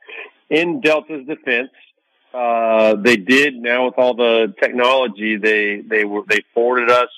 in 0.50 0.80
Delta's 0.80 1.26
defense, 1.26 1.70
uh, 2.32 2.96
they 2.96 3.16
did 3.16 3.54
now 3.54 3.86
with 3.86 3.94
all 3.96 4.14
the 4.14 4.52
technology. 4.60 5.36
They 5.36 5.80
they 5.80 6.04
were 6.04 6.22
they 6.28 6.40
forwarded 6.52 6.90
us 6.90 7.08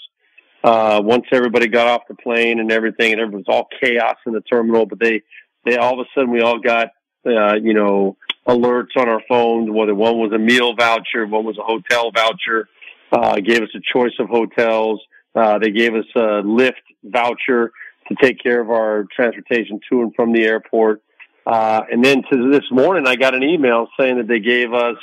uh, 0.63 1.01
once 1.03 1.25
everybody 1.33 1.69
got 1.69 1.87
off 1.87 2.03
the 2.09 2.15
plane 2.15 2.61
and 2.61 2.71
everything, 2.71 3.13
and 3.13 3.21
it 3.21 3.31
was 3.31 3.45
all 3.49 3.69
chaos 3.81 4.17
in 4.27 4.33
the 4.33 4.43
terminal. 4.43 4.85
But 4.85 5.01
they 5.01 5.23
they 5.65 5.77
all 5.77 5.99
of 5.99 6.07
a 6.07 6.09
sudden 6.15 6.31
we 6.31 6.43
all 6.43 6.59
got 6.59 6.89
uh, 7.27 7.55
you 7.55 7.73
know 7.73 8.17
alerts 8.47 8.97
on 8.97 9.09
our 9.09 9.23
phones. 9.29 9.71
Whether 9.71 9.95
one 9.95 10.19
was 10.19 10.33
a 10.33 10.39
meal 10.39 10.75
voucher, 10.75 11.27
one 11.27 11.45
was 11.45 11.57
a 11.59 11.63
hotel 11.63 12.11
voucher. 12.13 12.69
Uh, 13.11 13.37
gave 13.37 13.63
us 13.63 13.69
a 13.75 13.81
choice 13.93 14.15
of 14.19 14.29
hotels. 14.29 15.01
Uh, 15.35 15.59
they 15.59 15.71
gave 15.71 15.95
us 15.95 16.07
a 16.15 16.43
Lyft 16.43 16.73
voucher 17.05 17.73
to 18.09 18.15
take 18.21 18.43
care 18.43 18.61
of 18.61 18.71
our 18.71 19.07
transportation 19.15 19.81
to 19.91 20.03
and 20.03 20.15
from 20.15 20.33
the 20.33 20.45
airport. 20.45 21.03
Uh, 21.47 21.83
and 21.91 22.05
then 22.05 22.23
to 22.31 22.51
this 22.51 22.65
morning, 22.71 23.07
I 23.07 23.17
got 23.17 23.35
an 23.35 23.43
email 23.43 23.87
saying 23.99 24.17
that 24.19 24.27
they 24.27 24.41
gave 24.41 24.73
us, 24.75 24.97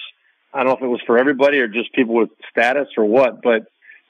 I 0.54 0.60
don't 0.60 0.68
know 0.68 0.74
if 0.78 0.82
it 0.84 0.88
was 0.88 1.02
for 1.08 1.18
everybody 1.18 1.60
or 1.60 1.68
just 1.68 1.94
people 1.94 2.16
with 2.16 2.30
status 2.52 2.88
or 2.98 3.06
what, 3.06 3.42
but 3.42 3.64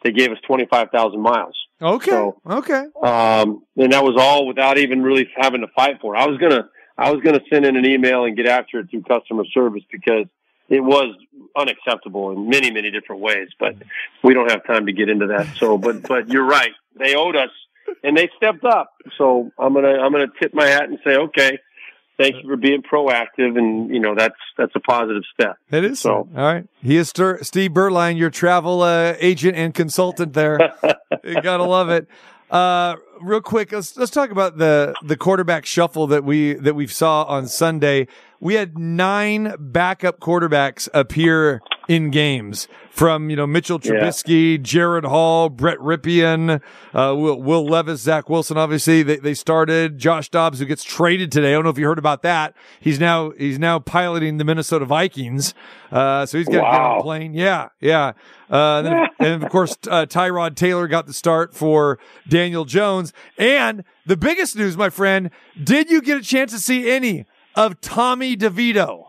they 0.03 0.11
gave 0.11 0.31
us 0.31 0.37
25,000 0.47 1.19
miles. 1.21 1.55
Okay. 1.81 2.11
So- 2.11 2.41
okay. 2.49 2.85
Um, 3.01 3.63
and 3.77 3.93
that 3.93 4.03
was 4.03 4.15
all 4.17 4.47
without 4.47 4.77
even 4.77 5.01
really 5.03 5.29
having 5.37 5.61
to 5.61 5.67
fight 5.75 6.01
for 6.01 6.15
it. 6.15 6.19
I 6.19 6.27
was 6.27 6.37
gonna, 6.39 6.69
I 6.97 7.11
was 7.11 7.21
gonna 7.23 7.41
send 7.51 7.65
in 7.65 7.75
an 7.75 7.85
email 7.85 8.25
and 8.25 8.35
get 8.35 8.47
after 8.47 8.79
it 8.79 8.89
through 8.89 9.03
customer 9.03 9.43
service 9.53 9.83
because 9.91 10.25
it 10.69 10.79
was 10.83 11.15
unacceptable 11.55 12.31
in 12.31 12.49
many, 12.49 12.71
many 12.71 12.89
different 12.91 13.21
ways. 13.21 13.49
But 13.59 13.75
we 14.23 14.33
don't 14.33 14.49
have 14.49 14.65
time 14.65 14.87
to 14.87 14.93
get 14.93 15.09
into 15.09 15.27
that. 15.27 15.47
So, 15.57 15.77
but, 15.77 16.01
but 16.07 16.29
you're 16.29 16.45
right. 16.45 16.71
They 16.97 17.15
owed 17.15 17.35
us, 17.35 17.49
and 18.03 18.15
they 18.17 18.29
stepped 18.37 18.63
up. 18.63 18.91
So 19.17 19.51
I'm 19.59 19.73
gonna, 19.73 19.99
I'm 19.99 20.11
gonna 20.11 20.27
tip 20.41 20.53
my 20.53 20.67
hat 20.67 20.83
and 20.89 20.99
say, 21.03 21.15
okay, 21.15 21.59
thank 22.23 22.43
you 22.43 22.49
for 22.49 22.57
being 22.57 22.81
proactive, 22.81 23.57
and 23.57 23.89
you 23.93 23.99
know 23.99 24.15
that's 24.15 24.35
that's 24.57 24.75
a 24.75 24.79
positive 24.79 25.23
step. 25.33 25.57
It 25.71 25.83
is. 25.83 25.99
So- 25.99 26.27
all 26.35 26.43
right. 26.43 26.65
He 26.81 26.97
is 26.97 27.09
Steve 27.09 27.71
Beuerlein, 27.71 28.17
your 28.17 28.29
travel 28.29 28.81
uh, 28.81 29.15
agent 29.19 29.55
and 29.55 29.73
consultant 29.73 30.33
there. 30.33 30.73
you 31.23 31.41
gotta 31.41 31.63
love 31.63 31.89
it. 31.89 32.07
Uh, 32.49 32.97
real 33.19 33.41
quick, 33.41 33.71
let's 33.71 33.97
let's 33.97 34.11
talk 34.11 34.29
about 34.29 34.57
the 34.57 34.93
the 35.03 35.17
quarterback 35.17 35.65
shuffle 35.65 36.07
that 36.07 36.23
we 36.23 36.53
that 36.53 36.75
we 36.75 36.85
saw 36.87 37.23
on 37.23 37.47
Sunday. 37.47 38.07
We 38.39 38.55
had 38.55 38.77
nine 38.77 39.55
backup 39.57 40.19
quarterbacks 40.19 40.89
appear 40.93 41.61
in 41.87 42.09
games 42.11 42.67
from 42.89 43.29
you 43.29 43.35
know 43.35 43.47
Mitchell 43.47 43.79
Yeah. 43.83 43.91
Trubisky, 43.91 44.59
Jaren 44.59 45.05
Hall, 45.05 45.49
Brett 45.49 45.77
Rypien, 45.79 46.61
uh, 46.93 47.15
Will, 47.15 47.41
Will 47.41 47.65
Levis, 47.65 48.01
Zach 48.01 48.29
Wilson. 48.29 48.57
Obviously, 48.57 49.03
they, 49.03 49.17
they 49.17 49.33
started. 49.33 49.97
Josh 49.97 50.29
Dobbs, 50.29 50.59
who 50.59 50.65
gets 50.65 50.83
traded 50.83 51.31
today. 51.31 51.49
I 51.49 51.51
don't 51.53 51.63
know 51.63 51.69
if 51.69 51.77
you 51.77 51.85
heard 51.85 51.99
about 51.99 52.21
that. 52.21 52.53
He's 52.79 52.99
now 52.99 53.31
he's 53.31 53.59
now 53.59 53.79
piloting 53.79 54.37
the 54.37 54.43
Minnesota 54.45 54.85
Vikings. 54.85 55.53
Uh, 55.91 56.25
so 56.25 56.37
he's 56.37 56.47
got 56.47 56.53
to 56.53 56.61
get 56.61 56.81
on 56.81 56.99
a 56.99 57.03
plane. 57.03 57.33
Yeah, 57.33 57.69
yeah. 57.79 58.13
Uh, 58.49 58.81
and, 58.83 58.87
then, 58.87 59.07
and 59.19 59.43
of 59.43 59.49
course, 59.51 59.75
uh, 59.89 60.05
Tyrod 60.05 60.55
Taylor 60.55 60.87
got 60.87 61.05
the 61.07 61.13
start 61.13 61.53
for 61.53 61.99
Daniel 62.27 62.65
Jones. 62.65 63.13
And 63.37 63.83
the 64.05 64.17
biggest 64.17 64.55
news, 64.55 64.75
my 64.77 64.89
friend, 64.89 65.29
did 65.61 65.89
you 65.89 66.01
get 66.01 66.17
a 66.17 66.21
chance 66.21 66.51
to 66.51 66.59
see 66.59 66.89
any 66.89 67.25
of 67.55 67.79
Tommy 67.81 68.35
DeVito? 68.35 69.05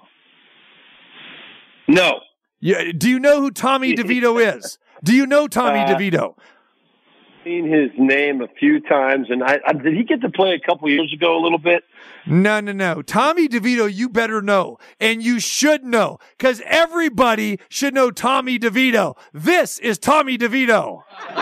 No. 1.89 2.21
Yeah, 2.65 2.93
do 2.97 3.11
you 3.11 3.19
know 3.19 3.43
who 3.43 3.51
Tommy 3.51 3.95
DeVito 3.97 4.57
is? 4.57 4.79
Do 5.03 5.15
you 5.15 5.27
know 5.27 5.47
Tommy 5.47 5.81
Uh, 5.81 5.87
DeVito? 5.99 6.35
Seen 7.45 7.71
his 7.71 7.91
name 7.99 8.41
a 8.41 8.49
few 8.59 8.81
times, 8.81 9.27
and 9.29 9.45
I, 9.45 9.61
I 9.67 9.75
did 9.75 9.93
he 9.93 10.03
get 10.03 10.23
to 10.23 10.31
play 10.31 10.55
a 10.55 10.59
couple 10.67 10.89
years 10.89 11.13
ago 11.13 11.39
a 11.39 11.43
little 11.43 11.59
bit? 11.59 11.85
No, 12.27 12.61
no, 12.61 12.73
no. 12.73 13.03
Tommy 13.03 13.49
DeVito, 13.49 13.93
you 13.95 14.09
better 14.09 14.41
know. 14.41 14.79
And 14.99 15.23
you 15.23 15.41
should 15.41 15.85
know 15.85 16.17
because 16.39 16.63
everybody 16.65 17.61
should 17.69 17.93
know 17.93 18.11
Tommy 18.11 18.59
DeVito. 18.59 19.15
This 19.35 19.79
is 19.81 19.99
Tommy 19.99 20.39
DeVito. 20.39 21.03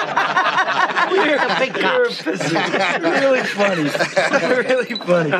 You're 1.12 1.36
a 1.36 1.56
big 1.60 1.74
cops. 1.74 2.26
really 2.26 3.42
funny. 3.44 3.82
really 3.84 4.96
funny. 4.96 5.30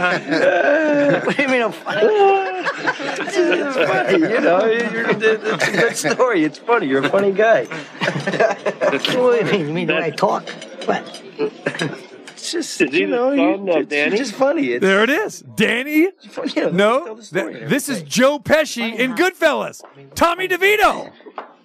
what 1.27 1.37
do 1.37 1.43
you 1.43 1.49
mean 1.49 1.63
I'm 1.63 1.73
funny? 1.73 2.52
It's 2.85 3.77
funny, 3.91 4.19
you 4.19 4.41
know. 4.41 4.65
You're, 4.67 5.11
it's 5.11 5.69
a 5.69 5.73
good 5.73 5.97
story. 5.97 6.45
It's 6.45 6.59
funny. 6.59 6.87
You're 6.87 7.05
a 7.05 7.09
funny 7.09 7.33
guy. 7.33 7.65
what 7.65 9.03
do 9.07 9.37
you 9.37 9.45
mean? 9.53 9.67
You 9.69 9.73
mean 9.73 9.87
the 9.89 9.95
way 9.95 10.05
I 10.05 10.11
talk? 10.11 10.49
What? 10.87 11.23
It's 11.39 12.51
just, 12.53 12.81
Is 12.81 12.91
he 12.93 13.01
you 13.01 13.07
know, 13.07 13.37
son 13.37 13.67
you're, 13.67 13.83
Danny? 13.85 14.17
just 14.17 14.35
funny. 14.35 14.73
It's, 14.73 14.83
There 14.85 15.05
it 15.05 15.11
is. 15.11 15.41
Danny? 15.55 16.01
You 16.01 16.11
know, 16.57 16.71
No, 16.71 17.05
tell 17.05 17.15
the 17.15 17.23
story 17.23 17.55
th- 17.55 17.69
this 17.69 17.89
is. 17.89 18.03
Joe 18.03 18.39
Pesci 18.41 18.95
in 18.99 19.15
Goodfellas. 19.15 19.81
Tommy 20.17 20.49
DeVito. 20.49 21.13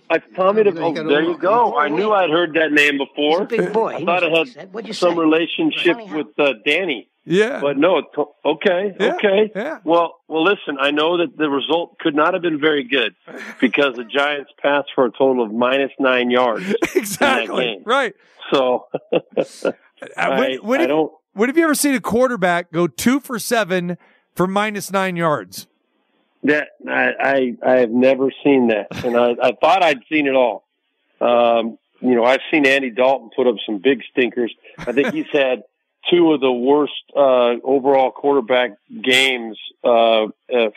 I 0.10 0.20
Tommy 0.20 0.64
De- 0.64 0.80
oh, 0.82 0.94
there 0.94 1.22
you 1.24 1.38
go. 1.38 1.78
I 1.78 1.90
knew 1.90 2.14
I'd 2.14 2.30
heard 2.30 2.54
that 2.54 2.72
name 2.72 2.94
He's 3.00 3.08
before. 3.10 3.42
a 3.42 3.46
big 3.46 3.74
boy. 3.74 3.96
I 3.96 4.06
thought 4.06 4.22
knows 4.22 4.24
it 4.24 4.32
had 4.38 4.48
he 4.48 4.54
said. 4.54 4.74
What'd 4.74 4.88
you 4.88 4.94
some 4.94 5.18
relationship 5.20 5.98
with 6.12 6.28
uh, 6.40 6.54
Danny, 6.66 7.10
Yeah. 7.30 7.60
but 7.60 7.78
no. 7.78 8.02
Okay, 8.46 8.96
Yeah, 9.00 9.16
okay. 9.16 9.52
yeah. 9.56 9.80
Well, 9.84 10.16
well. 10.30 10.44
Listen, 10.46 10.78
I 10.80 10.92
know 10.92 11.18
that 11.18 11.38
the 11.38 11.50
result 11.50 12.00
could 12.00 12.16
not 12.16 12.34
have 12.34 12.42
been 12.42 12.60
very 12.60 12.84
good 12.86 13.16
because 13.60 13.96
the 13.96 14.06
Giants 14.06 14.52
passed 14.62 14.88
for 14.96 15.06
a 15.06 15.12
total 15.12 15.44
of 15.44 15.52
minus 15.54 15.92
nine 16.00 16.32
yards. 16.32 16.66
exactly. 16.96 17.66
game. 17.66 17.84
Right. 17.86 18.14
So 18.52 18.88
Uh, 19.66 19.72
I, 20.16 20.40
when, 20.40 20.58
when 20.64 20.80
I 20.80 20.84
have, 20.84 20.90
don't. 20.90 21.12
when 21.34 21.50
have 21.50 21.58
you 21.58 21.64
ever 21.64 21.74
seen 21.74 21.96
a 21.96 22.00
quarterback 22.00 22.72
go 22.72 22.86
two 22.88 23.20
for 23.20 23.40
seven 23.40 23.98
for 24.36 24.46
minus 24.46 24.92
nine 24.92 25.16
yards? 25.16 25.66
That 26.44 26.68
I, 26.88 27.14
I 27.20 27.58
I 27.66 27.72
have 27.80 27.90
never 27.90 28.30
seen 28.44 28.68
that, 28.68 29.04
and 29.04 29.18
I, 29.18 29.32
I 29.42 29.54
thought 29.60 29.82
I'd 29.84 30.02
seen 30.08 30.28
it 30.28 30.36
all. 30.36 30.68
Um, 31.20 31.80
you 32.00 32.14
know, 32.16 32.24
I've 32.26 32.42
seen 32.52 32.68
Andy 32.68 32.92
Dalton 32.92 33.32
put 33.36 33.48
up 33.48 33.56
some 33.66 33.80
big 33.80 34.04
stinkers. 34.12 34.54
I 34.78 34.92
think 34.92 35.14
he's 35.16 35.26
had 35.34 35.64
two 36.10 36.32
of 36.34 36.42
the 36.42 36.52
worst 36.52 36.94
uh, 37.16 37.56
overall 37.64 38.12
quarterback 38.12 38.72
games 39.04 39.58
uh, 39.84 40.24
uh, 40.24 40.28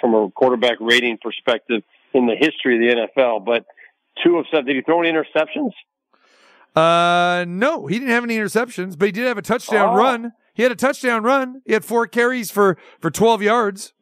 from 0.00 0.14
a 0.14 0.30
quarterback 0.30 0.76
rating 0.80 1.18
perspective 1.18 1.82
in 2.12 2.26
the 2.26 2.34
history 2.36 2.74
of 2.90 2.96
the 3.14 3.20
NFL. 3.22 3.44
But 3.44 3.64
two 4.24 4.38
of 4.38 4.46
seven. 4.50 4.66
Did 4.66 4.76
he 4.76 4.82
throw 4.82 5.02
any 5.02 5.10
interceptions? 5.12 5.72
Uh, 6.74 7.44
no, 7.48 7.86
he 7.86 7.98
didn't 7.98 8.10
have 8.10 8.24
any 8.24 8.36
interceptions, 8.36 8.96
but 8.98 9.06
he 9.06 9.12
did 9.12 9.26
have 9.26 9.38
a 9.38 9.42
touchdown 9.42 9.90
Oh. 9.90 9.96
run. 9.96 10.32
He 10.54 10.62
had 10.62 10.72
a 10.72 10.76
touchdown 10.76 11.22
run. 11.22 11.62
He 11.66 11.72
had 11.72 11.84
four 11.84 12.06
carries 12.06 12.50
for 12.50 12.76
for 13.00 13.10
twelve 13.10 13.42
yards. 13.42 13.92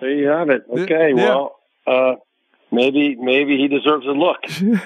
There 0.00 0.10
you 0.10 0.28
have 0.28 0.48
it. 0.50 0.62
Yeah. 0.72 0.82
Okay, 0.82 1.12
well, 1.14 1.56
uh, 1.86 2.14
maybe 2.70 3.16
maybe 3.16 3.56
he 3.56 3.68
deserves 3.68 4.06
a 4.06 4.10
look. 4.10 4.38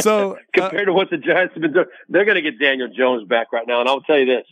So 0.00 0.32
uh, 0.32 0.36
compared 0.54 0.86
to 0.86 0.92
what 0.92 1.10
the 1.10 1.16
Giants 1.16 1.54
have 1.54 1.62
been 1.62 1.72
doing. 1.72 1.86
They're 2.08 2.24
going 2.24 2.36
to 2.36 2.42
get 2.42 2.58
Daniel 2.58 2.88
Jones 2.88 3.26
back 3.26 3.52
right 3.52 3.66
now, 3.66 3.80
and 3.80 3.88
I'll 3.88 4.00
tell 4.00 4.18
you 4.18 4.26
this: 4.26 4.46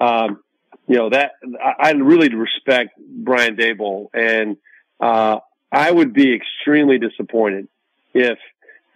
um, 0.00 0.42
you 0.86 0.96
know 0.96 1.10
that 1.10 1.32
I, 1.62 1.88
I 1.88 1.90
really 1.92 2.34
respect 2.34 2.98
Brian 2.98 3.56
Daboll, 3.56 4.08
and 4.12 4.56
uh, 5.00 5.38
I 5.72 5.90
would 5.90 6.12
be 6.12 6.34
extremely 6.34 6.98
disappointed 6.98 7.68
if 8.12 8.38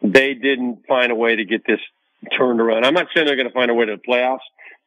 they 0.02 0.34
didn't 0.34 0.86
find 0.86 1.12
a 1.12 1.14
way 1.14 1.36
to 1.36 1.44
get 1.44 1.66
this 1.66 1.80
turned 2.36 2.60
around. 2.60 2.84
I'm 2.84 2.94
not 2.94 3.06
saying 3.14 3.26
they're 3.26 3.36
going 3.36 3.48
to 3.48 3.54
find 3.54 3.70
a 3.70 3.74
way 3.74 3.86
to 3.86 3.96
the 3.96 4.02
playoffs, 4.02 4.38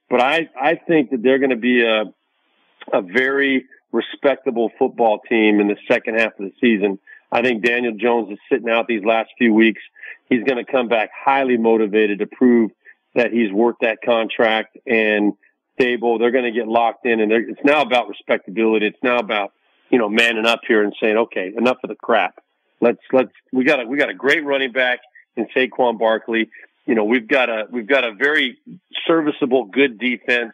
but 0.10 0.22
I 0.22 0.50
I 0.60 0.76
think 0.76 1.12
that 1.12 1.24
they're 1.24 1.40
going 1.40 1.52
to 1.52 1.56
be 1.56 1.84
a 1.84 2.06
a 2.94 3.02
very 3.02 3.66
respectable 3.92 4.72
football 4.78 5.20
team 5.30 5.60
in 5.60 5.68
the 5.68 5.78
second 5.88 6.20
half 6.20 6.34
of 6.40 6.46
the 6.46 6.54
season. 6.60 7.00
I 7.32 7.42
think 7.42 7.64
Daniel 7.64 7.94
Jones 7.98 8.32
is 8.32 8.40
sitting 8.52 8.70
out 8.70 8.88
these 8.88 9.04
last 9.04 9.30
few 9.38 9.54
weeks. 9.54 9.82
He's 10.30 10.44
going 10.44 10.64
to 10.64 10.70
come 10.70 10.88
back 10.88 11.10
highly 11.14 11.58
motivated 11.58 12.20
to 12.20 12.28
prove 12.28 12.72
that 13.16 13.32
he's 13.32 13.52
worth 13.52 13.78
that 13.82 14.00
contract. 14.04 14.78
And 14.86 15.34
stable. 15.78 16.18
they're 16.18 16.32
going 16.32 16.46
to 16.46 16.52
get 16.52 16.68
locked 16.68 17.06
in, 17.06 17.20
and 17.20 17.32
it's 17.32 17.64
now 17.64 17.82
about 17.82 18.10
respectability. 18.10 18.88
It's 18.88 19.04
now 19.04 19.18
about 19.18 19.54
you 19.90 19.98
know 19.98 20.10
manning 20.10 20.46
up 20.46 20.62
here 20.68 20.84
and 20.84 20.94
saying, 21.02 21.18
okay, 21.18 21.54
enough 21.56 21.78
of 21.84 21.90
the 21.90 21.96
crap. 21.96 22.44
Let's 22.82 23.00
let's 23.12 23.32
we 23.52 23.64
got 23.64 23.82
a 23.82 23.86
we 23.86 23.98
got 23.98 24.10
a 24.10 24.14
great 24.14 24.44
running 24.44 24.72
back 24.72 25.00
in 25.36 25.48
Saquon 25.56 26.00
Barkley. 26.00 26.50
You 26.86 26.96
know 26.96 27.06
we've 27.06 27.28
got 27.28 27.50
a 27.50 27.66
we've 27.72 27.88
got 27.88 28.06
a 28.06 28.14
very 28.14 28.58
serviceable, 29.06 29.66
good 29.66 30.00
defense. 30.00 30.54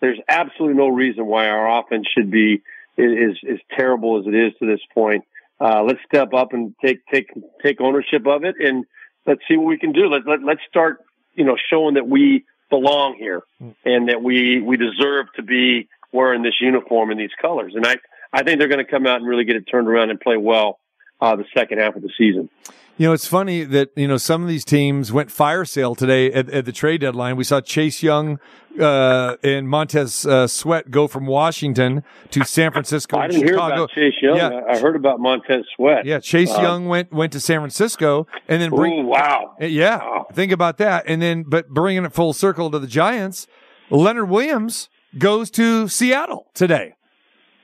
There's 0.00 0.18
absolutely 0.28 0.76
no 0.76 0.88
reason 0.88 1.26
why 1.26 1.48
our 1.48 1.80
offense 1.80 2.06
should 2.12 2.30
be 2.30 2.62
is 2.96 3.38
is 3.42 3.60
terrible 3.76 4.20
as 4.20 4.26
it 4.26 4.34
is 4.34 4.52
to 4.58 4.66
this 4.66 4.80
point. 4.92 5.24
Uh, 5.64 5.82
let's 5.82 6.00
step 6.06 6.34
up 6.34 6.52
and 6.52 6.74
take 6.84 6.98
take 7.06 7.30
take 7.62 7.80
ownership 7.80 8.26
of 8.26 8.44
it, 8.44 8.54
and 8.60 8.84
let's 9.26 9.40
see 9.48 9.56
what 9.56 9.66
we 9.66 9.78
can 9.78 9.92
do. 9.92 10.08
Let, 10.08 10.26
let 10.26 10.42
let's 10.42 10.60
start, 10.68 10.98
you 11.34 11.44
know, 11.44 11.56
showing 11.70 11.94
that 11.94 12.06
we 12.06 12.44
belong 12.68 13.16
here 13.18 13.42
and 13.82 14.10
that 14.10 14.22
we 14.22 14.60
we 14.60 14.76
deserve 14.76 15.26
to 15.36 15.42
be 15.42 15.88
wearing 16.12 16.42
this 16.42 16.60
uniform 16.60 17.10
and 17.10 17.18
these 17.18 17.34
colors. 17.40 17.72
And 17.74 17.86
I 17.86 17.96
I 18.30 18.42
think 18.42 18.58
they're 18.58 18.68
going 18.68 18.84
to 18.84 18.90
come 18.90 19.06
out 19.06 19.16
and 19.16 19.26
really 19.26 19.44
get 19.44 19.56
it 19.56 19.62
turned 19.62 19.88
around 19.88 20.10
and 20.10 20.20
play 20.20 20.36
well 20.36 20.80
uh, 21.20 21.36
the 21.36 21.44
second 21.56 21.78
half 21.78 21.96
of 21.96 22.02
the 22.02 22.10
season. 22.16 22.48
You 22.96 23.08
know, 23.08 23.12
it's 23.12 23.26
funny 23.26 23.64
that, 23.64 23.90
you 23.96 24.06
know, 24.06 24.16
some 24.18 24.42
of 24.42 24.48
these 24.48 24.64
teams 24.64 25.12
went 25.12 25.28
fire 25.28 25.64
sale 25.64 25.96
today 25.96 26.32
at, 26.32 26.48
at 26.48 26.64
the 26.64 26.70
trade 26.70 27.00
deadline. 27.00 27.34
We 27.34 27.42
saw 27.42 27.60
Chase 27.60 28.04
Young, 28.04 28.38
uh, 28.80 29.34
and 29.42 29.68
Montez, 29.68 30.24
uh, 30.24 30.46
Sweat 30.46 30.92
go 30.92 31.08
from 31.08 31.26
Washington 31.26 32.04
to 32.30 32.44
San 32.44 32.70
Francisco. 32.70 33.18
I 33.18 33.26
didn't 33.26 33.42
hear 33.42 33.54
Chicago. 33.54 33.74
about 33.74 33.90
Chase 33.90 34.14
Young. 34.22 34.36
Yeah. 34.36 34.48
I 34.68 34.74
I 34.74 34.78
heard 34.78 34.94
about 34.94 35.18
Montez 35.18 35.64
Sweat. 35.74 36.06
Yeah. 36.06 36.20
Chase 36.20 36.52
Uh, 36.54 36.62
Young 36.62 36.86
went, 36.86 37.12
went 37.12 37.32
to 37.32 37.40
San 37.40 37.58
Francisco 37.58 38.28
and 38.46 38.62
then 38.62 38.70
bring, 38.70 38.92
Ooh, 38.92 39.06
wow. 39.06 39.56
Uh, 39.60 39.64
Yeah, 39.66 39.96
Wow. 39.98 40.26
think 40.32 40.52
about 40.52 40.78
that. 40.78 41.04
And 41.08 41.20
then, 41.20 41.42
but 41.48 41.68
bringing 41.68 42.04
it 42.04 42.12
full 42.12 42.32
circle 42.32 42.70
to 42.70 42.78
the 42.78 42.86
Giants, 42.86 43.48
Leonard 43.90 44.28
Williams 44.28 44.88
goes 45.18 45.50
to 45.52 45.88
Seattle 45.88 46.46
today. 46.54 46.94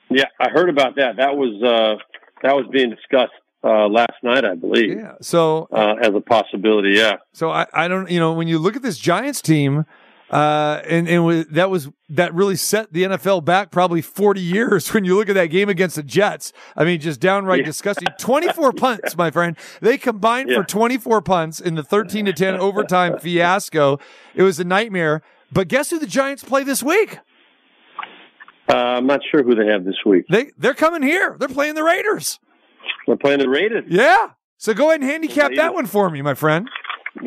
Yeah, 0.09 0.25
I 0.41 0.49
heard 0.51 0.69
about 0.69 0.97
that. 0.97 1.17
That 1.19 1.37
was 1.37 1.63
uh, 1.63 2.03
that 2.43 2.57
was 2.57 2.67
being 2.73 2.91
discussed 2.91 3.33
uh, 3.63 3.89
last 3.89 4.15
night, 4.23 4.45
I 4.45 4.55
believe, 4.55 4.97
Yeah. 4.99 5.15
So, 5.21 5.69
uh, 5.73 5.97
as 6.01 6.15
a 6.15 6.21
possibility. 6.21 6.91
Yeah. 6.97 7.17
so 7.33 7.51
I, 7.51 7.67
I 7.73 7.89
don't, 7.89 8.11
you 8.11 8.19
know, 8.21 8.33
when 8.33 8.49
you 8.49 8.59
look 8.59 8.77
at 8.77 8.83
this 8.83 8.99
Giants 8.99 9.43
team, 9.43 9.85
uh, 10.31 10.81
and, 10.89 11.09
and 11.09 11.45
that 11.51 11.71
was, 11.71 11.89
that 12.09 12.33
really 12.35 12.55
set 12.55 12.93
the 12.93 13.03
NFL 13.03 13.45
back 13.45 13.71
probably 13.73 14.01
40 14.01 14.41
years 14.41 14.89
when 14.95 15.05
you 15.05 15.17
look 15.17 15.29
at 15.29 15.35
that 15.35 15.47
game 15.47 15.69
against 15.69 15.97
the 15.97 16.03
Jets. 16.05 16.53
I 16.77 16.85
mean, 16.85 17.01
just 17.01 17.21
downright 17.21 17.59
Yeah. 17.61 17.65
disgusting. 17.67 18.09
24 18.19 18.73
punts, 18.75 19.17
my 19.17 19.31
friend. 19.33 19.57
They 19.81 19.99
combined 19.99 20.49
Yeah. 20.51 20.59
for 20.59 20.65
24 20.65 21.21
punts 21.23 21.61
in 21.61 21.75
the 21.75 21.83
13 21.83 22.27
to 22.27 22.33
10 22.33 22.55
overtime 22.61 23.19
fiasco. 23.21 23.99
It 24.35 24.43
was 24.45 24.61
a 24.61 24.65
nightmare. 24.65 25.23
But 25.53 25.67
guess 25.67 25.91
who 25.91 25.99
the 25.99 26.07
Giants 26.07 26.45
play 26.45 26.63
this 26.63 26.81
week? 26.83 27.19
Uh, 28.69 28.77
I'm 28.77 29.07
not 29.07 29.21
sure 29.31 29.43
who 29.43 29.57
they 29.57 29.67
have 29.67 29.85
this 29.85 29.97
week. 30.07 30.27
They 30.31 30.53
they're 30.57 30.75
coming 30.75 31.03
here. 31.03 31.37
They're 31.41 31.49
playing 31.49 31.75
the 31.75 31.83
Raiders. 31.83 32.39
They're 33.11 33.17
playing 33.17 33.41
the 33.41 33.49
Raiders. 33.49 33.87
Yeah. 33.89 34.29
So 34.57 34.73
go 34.73 34.91
ahead 34.91 35.01
and 35.01 35.11
handicap 35.11 35.51
that 35.57 35.75
one 35.75 35.87
for 35.87 36.09
me, 36.11 36.23
my 36.23 36.35
friend. 36.35 36.69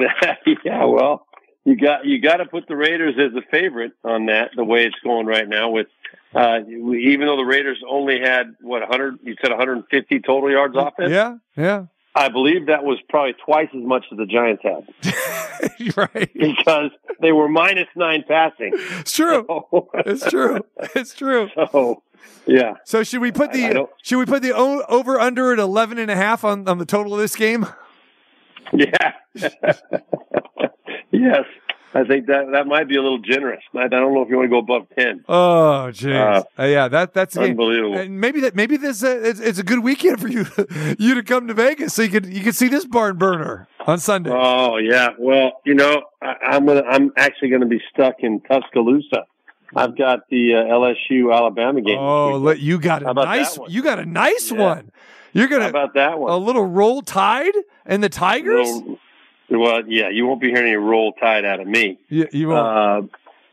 yeah, 0.63 0.85
well, 0.85 1.27
you 1.65 1.75
got 1.75 2.05
you 2.05 2.21
got 2.21 2.37
to 2.37 2.45
put 2.45 2.69
the 2.69 2.75
Raiders 2.77 3.15
as 3.19 3.35
a 3.35 3.41
favorite 3.51 3.91
on 4.05 4.27
that. 4.27 4.51
The 4.55 4.63
way 4.63 4.85
it's 4.85 4.95
going 5.03 5.25
right 5.25 5.45
now, 5.45 5.71
with 5.71 5.87
uh, 6.33 6.59
even 6.69 7.27
though 7.27 7.35
the 7.35 7.43
Raiders 7.45 7.83
only 7.85 8.21
had 8.21 8.55
what 8.61 8.79
100, 8.79 9.19
you 9.23 9.35
said 9.41 9.49
150 9.49 10.21
total 10.21 10.49
yards 10.49 10.73
offense. 10.77 11.11
Yeah, 11.11 11.35
yeah. 11.57 11.87
I 12.15 12.29
believe 12.29 12.67
that 12.67 12.85
was 12.85 12.99
probably 13.09 13.33
twice 13.43 13.67
as 13.75 13.83
much 13.83 14.05
as 14.09 14.17
the 14.17 14.25
Giants 14.25 14.63
had 14.63 15.97
right. 15.97 16.31
because 16.33 16.91
they 17.19 17.33
were 17.33 17.49
minus 17.49 17.87
nine 17.97 18.23
passing. 18.25 18.71
It's 18.73 19.11
true. 19.11 19.45
So, 19.69 19.89
It's 20.05 20.29
true. 20.29 20.59
It's 20.95 21.13
true. 21.13 21.49
so 21.55 22.03
yeah. 22.45 22.73
So 22.85 23.03
should 23.03 23.21
we 23.21 23.31
put 23.31 23.51
the 23.53 23.87
should 24.01 24.17
we 24.19 24.25
put 24.25 24.41
the 24.41 24.53
o- 24.55 24.83
over 24.89 25.19
under 25.19 25.53
at 25.53 25.59
11 25.59 25.97
and 25.97 26.09
a 26.11 26.15
half 26.15 26.43
on, 26.43 26.67
on 26.67 26.77
the 26.77 26.85
total 26.85 27.13
of 27.13 27.19
this 27.19 27.35
game? 27.35 27.65
Yeah. 28.73 29.13
yes. 31.11 31.43
I 31.95 32.03
think 32.05 32.25
that 32.25 32.45
that 32.53 32.65
might 32.65 32.87
be 32.87 32.95
a 32.97 33.03
little 33.03 33.19
generous. 33.19 33.61
I, 33.75 33.81
I 33.83 33.87
don't 33.87 34.15
know 34.15 34.23
if 34.23 34.29
you 34.29 34.35
want 34.37 34.47
to 34.47 34.49
go 34.49 34.57
above 34.57 34.87
10. 34.97 35.25
Oh, 35.29 35.89
jeez. 35.91 36.15
Uh, 36.15 36.43
Uh, 36.57 36.65
yeah, 36.65 36.87
that 36.87 37.13
that's 37.13 37.35
game. 37.37 37.51
Unbelievable. 37.51 37.99
And 37.99 38.19
maybe 38.19 38.39
that 38.41 38.55
maybe 38.55 38.77
this 38.77 39.03
uh, 39.03 39.19
it's, 39.23 39.39
it's 39.39 39.59
a 39.59 39.63
good 39.63 39.83
weekend 39.83 40.19
for 40.19 40.27
you 40.27 40.47
you 40.97 41.13
to 41.13 41.21
come 41.21 41.47
to 41.47 41.53
Vegas 41.53 41.93
so 41.93 42.01
you 42.01 42.09
could 42.09 42.25
you 42.25 42.41
could 42.41 42.55
see 42.55 42.67
this 42.67 42.83
barn 42.85 43.17
burner 43.17 43.67
on 43.85 43.99
Sunday. 43.99 44.31
Oh 44.33 44.77
yeah. 44.77 45.09
Well, 45.19 45.51
you 45.65 45.75
know, 45.75 46.01
I, 46.19 46.33
I'm 46.43 46.65
gonna, 46.65 46.81
I'm 46.81 47.11
actually 47.15 47.49
going 47.49 47.61
to 47.61 47.67
be 47.67 47.81
stuck 47.93 48.15
in 48.19 48.41
Tuscaloosa. 48.41 49.25
I've 49.75 49.97
got 49.97 50.29
the 50.29 50.55
uh, 50.55 50.63
LSU 50.65 51.33
Alabama 51.35 51.81
game. 51.81 51.97
oh, 51.97 52.37
let, 52.37 52.59
you 52.59 52.79
got 52.79 53.03
a 53.03 53.13
nice 53.13 53.57
one? 53.57 53.71
you 53.71 53.81
got 53.83 53.99
a 53.99 54.05
nice 54.05 54.51
Yeah. 54.51 54.57
one. 54.59 54.91
You're 55.33 55.47
gonna 55.47 55.67
about 55.69 55.95
that 55.95 56.19
one? 56.19 56.31
a 56.31 56.37
little 56.37 56.65
roll 56.65 57.01
tide 57.01 57.55
and 57.85 58.03
the 58.03 58.09
Tigers. 58.09 58.67
Little- 58.69 58.99
well, 59.49 59.81
yeah, 59.87 60.09
you 60.09 60.25
won't 60.25 60.41
be 60.41 60.47
hearing 60.49 60.67
any 60.67 60.75
roll 60.77 61.11
tide 61.13 61.43
out 61.45 61.59
of 61.59 61.67
me. 61.67 61.99
you, 62.09 62.27
you 62.31 62.47
won't. 62.49 62.67
Uh, 62.67 63.01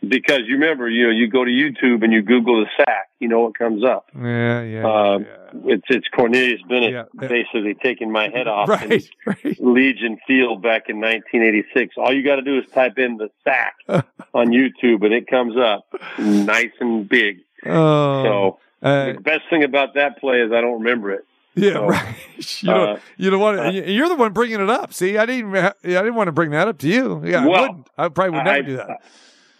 because 0.07 0.40
you 0.46 0.55
remember, 0.55 0.88
you 0.88 1.05
know, 1.07 1.11
you 1.12 1.28
go 1.28 1.44
to 1.44 1.51
YouTube 1.51 2.03
and 2.03 2.12
you 2.12 2.22
Google 2.22 2.61
the 2.64 2.70
sack, 2.76 3.09
you 3.18 3.28
know 3.28 3.40
what 3.40 3.57
comes 3.59 3.84
up. 3.84 4.07
yeah, 4.16 4.62
yeah, 4.62 4.86
Uh, 4.86 5.18
yeah. 5.18 5.26
It's 5.74 5.84
it's 5.88 6.07
Cornelius 6.09 6.61
Bennett 6.68 6.92
Yeah, 6.92 7.05
yeah. 7.20 7.28
basically 7.28 7.74
taking 7.74 8.11
my 8.12 8.28
head 8.28 8.46
off 8.48 8.68
in 8.70 8.88
Right, 8.88 9.09
right. 9.26 9.57
Legion 9.61 10.18
Field 10.26 10.62
back 10.62 10.88
in 10.88 11.01
1986. 11.01 11.96
All 11.98 12.12
you 12.14 12.22
got 12.24 12.36
to 12.36 12.42
do 12.42 12.59
is 12.59 12.64
type 12.70 12.98
in 12.98 13.16
the 13.16 13.30
sack 13.44 13.74
on 13.88 14.48
YouTube 14.48 15.05
and 15.05 15.12
it 15.12 15.26
comes 15.26 15.57
up 15.57 15.86
nice 16.18 16.70
and 16.80 17.09
big. 17.09 17.38
Oh, 17.66 18.22
So 18.24 18.59
uh, 18.86 19.12
the 19.14 19.20
best 19.20 19.42
thing 19.51 19.64
about 19.64 19.94
that 19.94 20.18
play 20.18 20.40
is 20.40 20.53
I 20.53 20.61
don't 20.61 20.78
remember 20.82 21.11
it. 21.11 21.24
yeah, 21.57 21.72
so, 21.74 21.86
right. 21.88 22.14
You 22.61 22.66
don't, 22.70 22.88
uh, 22.96 23.01
you 23.18 23.30
don't 23.30 23.40
want 23.40 23.57
to. 23.59 23.64
uh, 23.66 23.70
you're 23.70 24.09
the 24.09 24.14
one 24.14 24.32
bringing 24.32 24.61
it 24.61 24.70
up. 24.70 24.94
See, 24.94 25.18
I 25.18 25.26
didn't. 25.26 25.48
even 25.51 25.62
ha- 25.64 25.74
yeah, 25.82 25.98
I 25.98 26.03
didn't 26.03 26.14
want 26.14 26.28
to 26.28 26.32
bring 26.32 26.51
that 26.53 26.68
up 26.68 26.78
to 26.78 26.88
you. 26.88 27.22
Yeah, 27.24 27.42
I 27.42 27.46
Well, 27.46 27.61
wouldn't. 27.62 27.88
I 27.98 28.09
probably 28.09 28.30
would 28.38 28.44
never 28.44 28.59
I- 28.59 28.62
do 28.62 28.76
that. 28.76 29.03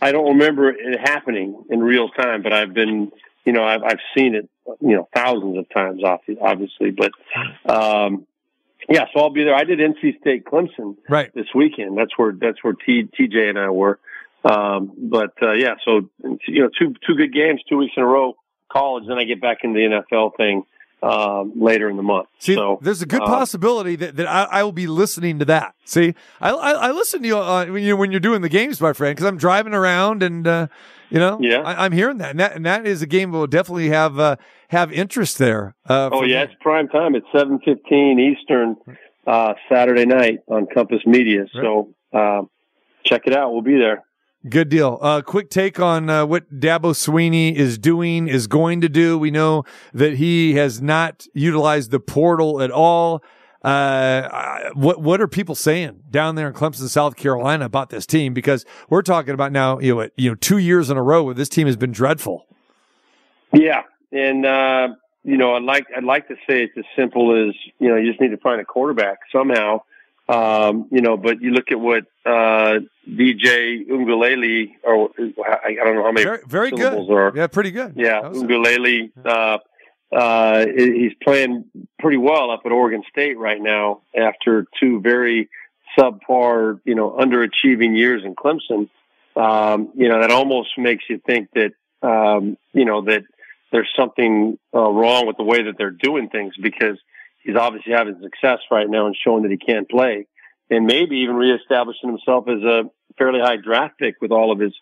I 0.01 0.13
don't 0.13 0.39
remember 0.39 0.71
it 0.71 0.99
happening 1.01 1.65
in 1.71 1.81
real 1.81 2.09
time, 2.11 2.43
but 2.43 2.53
I've 2.53 2.73
been, 2.73 3.13
you 3.45 3.53
know, 3.53 3.65
I've, 3.65 3.83
I've 3.83 3.99
seen 4.17 4.35
it, 4.35 4.49
you 4.81 4.97
know, 4.97 5.09
thousands 5.15 5.59
of 5.59 5.69
times, 5.71 6.03
obviously. 6.05 6.91
But, 6.91 7.13
um, 7.71 8.27
yeah, 8.89 9.05
so 9.13 9.21
I'll 9.21 9.31
be 9.31 9.45
there. 9.45 9.55
I 9.55 9.65
did 9.65 9.79
NC 9.79 10.21
State 10.21 10.45
Clemson 10.45 10.97
Right. 11.09 11.31
this 11.35 11.47
weekend. 11.55 11.99
That's 11.99 12.17
where 12.17 12.33
that's 12.33 12.63
where 12.65 12.73
T, 12.73 13.05
TJ 13.19 13.51
and 13.51 13.59
I 13.59 13.71
were. 13.71 13.99
Um, 14.45 14.93
but 14.97 15.35
uh, 15.43 15.53
yeah, 15.53 15.75
so 15.85 16.09
you 16.49 16.63
know, 16.63 16.71
two 16.79 16.95
two 17.07 17.15
good 17.15 17.33
games, 17.33 17.61
two 17.69 17.77
weeks 17.77 17.93
in 17.97 18.03
a 18.03 18.07
row, 18.07 18.37
college. 18.73 19.05
Then 19.07 19.19
I 19.19 19.25
get 19.25 19.41
back 19.41 19.59
into 19.65 19.79
the 19.79 20.03
NFL 20.11 20.37
thing 20.37 20.65
um, 21.03 21.53
later 21.57 21.89
in 21.89 21.97
the 21.97 22.03
month. 22.03 22.29
See, 22.39 22.55
so 22.55 22.79
there's 22.83 23.03
a 23.03 23.07
good 23.07 23.23
uh, 23.23 23.27
possibility 23.27 23.97
that, 23.97 24.17
that 24.17 24.27
I, 24.27 24.45
I 24.45 24.63
will 24.63 24.73
be 24.73 24.87
listening 24.87 25.39
to 25.39 25.45
that. 25.47 25.75
See, 25.85 26.15
I, 26.41 26.51
I, 26.51 26.71
I 26.73 26.91
listen 26.91 27.23
to 27.23 27.29
you 27.29 27.39
uh, 27.39 27.67
when 27.67 27.83
you 27.83 27.97
when 27.97 28.11
you're 28.11 28.21
doing 28.21 28.43
the 28.43 28.49
games, 28.49 28.81
my 28.81 28.93
friend, 28.93 29.17
because 29.17 29.27
I'm 29.27 29.39
driving 29.39 29.75
around 29.75 30.23
and 30.23 30.47
uh, 30.47 30.67
you 31.11 31.19
know, 31.19 31.39
Yeah. 31.41 31.61
I, 31.63 31.85
I'm 31.85 31.93
hearing 31.93 32.19
that, 32.19 32.31
and 32.31 32.41
that 32.41 32.55
and 32.55 32.67
that 32.67 32.87
is 32.87 33.03
a 33.03 33.07
game 33.07 33.33
that 33.33 33.39
will 33.39 33.47
definitely 33.47 33.89
have 33.89 34.19
uh, 34.19 34.37
have 34.69 34.93
interest 34.93 35.39
there. 35.39 35.75
Uh, 35.89 36.11
Oh 36.13 36.23
yeah, 36.23 36.45
me. 36.45 36.51
it's 36.51 36.55
prime 36.61 36.89
time. 36.89 37.15
It's 37.15 37.27
seven 37.35 37.59
fifteen 37.65 38.21
Eastern, 38.21 38.77
uh, 39.27 39.55
Saturday 39.71 40.07
night 40.07 40.41
on 40.49 40.67
Compass 40.73 41.01
Media. 41.07 41.47
So 41.53 41.95
uh, 42.13 42.43
check 43.05 43.23
it 43.27 43.37
out. 43.37 43.53
We'll 43.53 43.63
be 43.63 43.79
there. 43.79 44.05
Good 44.49 44.71
deal. 44.71 44.99
Uh, 45.03 45.21
quick 45.21 45.51
take 45.51 45.79
on 45.79 46.09
uh, 46.09 46.25
what 46.25 46.51
Dabo 46.61 46.95
Swinney 46.95 47.55
is 47.55 47.77
doing, 47.77 48.27
is 48.27 48.47
going 48.47 48.81
to 48.81 48.89
do. 48.89 49.19
We 49.19 49.31
know 49.31 49.65
that 49.93 50.15
he 50.15 50.55
has 50.55 50.81
not 50.81 51.27
utilized 51.35 51.91
the 51.91 52.01
portal 52.01 52.63
at 52.63 52.71
all. 52.71 53.23
Uh, 53.63 54.71
what 54.73 55.03
what 55.03 55.21
are 55.21 55.29
people 55.29 55.55
saying 55.55 56.03
down 56.11 56.37
there 56.37 56.49
in 56.49 56.55
Clemson, 56.55 56.89
South 56.89 57.17
Carolina 57.17 57.67
about 57.67 57.91
this 57.91 58.07
team? 58.07 58.33
Because 58.33 58.65
we're 58.89 59.03
talking 59.03 59.35
about 59.35 59.53
now, 59.53 59.79
you 59.79 59.95
know, 59.95 60.09
you 60.17 60.31
know, 60.31 60.35
two 60.37 60.57
years 60.57 60.89
in 60.89 60.97
a 60.97 61.03
row 61.03 61.23
where 61.23 61.35
this 61.35 61.51
team 61.51 61.67
has 61.67 61.77
been 61.77 61.93
dreadful. 61.93 62.47
Yeah, 63.53 63.83
and 64.11 64.47
uh, 64.47 64.89
you 65.23 65.37
know, 65.37 65.55
I'd 65.55 65.65
like 65.65 65.87
I'd 65.95 66.05
like 66.05 66.29
to 66.29 66.37
say 66.49 66.63
it's 66.63 66.73
as 66.79 66.85
simple 66.97 67.49
as 67.49 67.55
you 67.79 67.91
know, 67.91 67.97
you 67.97 68.09
just 68.09 68.23
need 68.23 68.31
to 68.31 68.39
find 68.39 68.59
a 68.59 68.65
quarterback 68.65 69.19
somehow. 69.31 69.83
Um, 70.31 70.87
you 70.93 71.01
know, 71.01 71.17
but 71.17 71.43
you 71.43 71.51
look 71.51 71.73
at 71.73 71.81
what 71.81 72.05
uh, 72.25 72.79
DJ 73.09 73.85
Uiagalelei, 73.89 74.71
or 74.85 75.11
I, 75.45 75.71
I 75.71 75.85
don't 75.85 75.97
know 75.97 76.05
how 76.05 76.13
many 76.13 76.25
Very, 76.25 76.39
very 76.47 76.71
good. 76.71 77.11
are. 77.11 77.33
Yeah, 77.35 77.49
pretty 77.49 77.73
good. 77.73 77.95
Yeah, 77.97 78.21
Uiagalelei, 78.23 79.11
uh, 79.25 79.59
uh, 80.15 80.67
he's 80.67 81.15
playing 81.23 81.65
pretty 81.99 82.19
well 82.19 82.53
up 82.53 82.61
at 82.65 82.71
Oregon 82.71 83.03
State 83.11 83.39
right 83.39 83.61
now 83.61 84.03
after 84.17 84.67
two 84.79 85.01
very 85.01 85.49
subpar, 85.99 86.81
you 86.85 86.95
know, 86.95 87.11
underachieving 87.11 87.97
years 87.97 88.23
in 88.25 88.37
Clemson. 88.37 88.89
Um, 89.35 89.91
you 89.97 90.09
know, 90.09 90.21
that 90.21 90.31
almost 90.31 90.71
makes 90.79 91.05
you 91.09 91.21
think 91.25 91.49
that, 91.55 91.73
um, 92.07 92.57
you 92.73 92.85
know, 92.85 93.03
that 93.03 93.23
there's 93.73 93.91
something 93.97 94.59
uh, 94.75 94.91
wrong 94.91 95.27
with 95.27 95.37
the 95.37 95.45
way 95.45 95.65
that 95.65 95.79
they're 95.79 95.91
doing 95.91 96.29
things 96.29 96.55
because 96.61 96.99
he's 97.43 97.57
obviously 97.57 97.93
having 97.93 98.21
success 98.23 98.59
right 98.71 98.89
now 98.89 99.07
and 99.07 99.17
showing 99.17 99.43
that 99.43 99.51
he 99.51 99.59
can 99.59 99.87
play 99.87 100.27
and 100.71 100.87
maybe 100.87 101.19
even 101.19 101.37
reestablishing 101.37 102.09
himself 102.09 102.49
as 102.49 102.63
a 102.63 102.85
fairly 103.19 103.41
high 103.41 103.57
draft 103.57 103.99
pick 103.99 104.17
with 104.21 104.31
all 104.31 104.53
of 104.53 104.59
his 104.59 104.73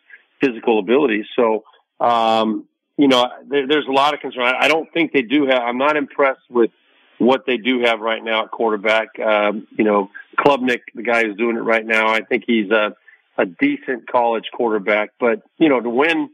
physical 0.40 0.78
abilities. 0.78 1.26
So, 1.34 1.64
um, 2.00 2.66
you 2.96 3.08
know, 3.08 3.26
there, 3.48 3.66
there's 3.66 3.86
a 3.88 3.92
lot 3.92 4.14
of 4.14 4.20
concern. 4.20 4.42
I, 4.42 4.64
I 4.66 4.68
don't 4.68 4.92
think 4.92 5.12
they 5.12 5.22
do 5.22 5.46
have. 5.46 5.62
I'm 5.62 5.78
not 5.78 5.96
impressed 5.96 6.48
with 6.50 6.70
what 7.18 7.46
they 7.46 7.56
do 7.56 7.80
have 7.84 8.00
right 8.00 8.22
now 8.22 8.44
at 8.44 8.50
quarterback. 8.50 9.18
Um, 9.18 9.66
you 9.76 9.84
know, 9.84 10.10
Klubnik, 10.38 10.80
the 10.94 11.02
guy 11.02 11.24
who's 11.24 11.36
doing 11.36 11.56
it 11.56 11.60
right 11.60 11.84
now, 11.84 12.08
I 12.08 12.20
think 12.20 12.44
he's 12.46 12.70
a 12.70 12.94
a 13.36 13.46
decent 13.46 14.10
college 14.10 14.46
quarterback. 14.52 15.10
But 15.18 15.42
you 15.58 15.68
know, 15.68 15.80
to 15.80 15.90
win 15.90 16.30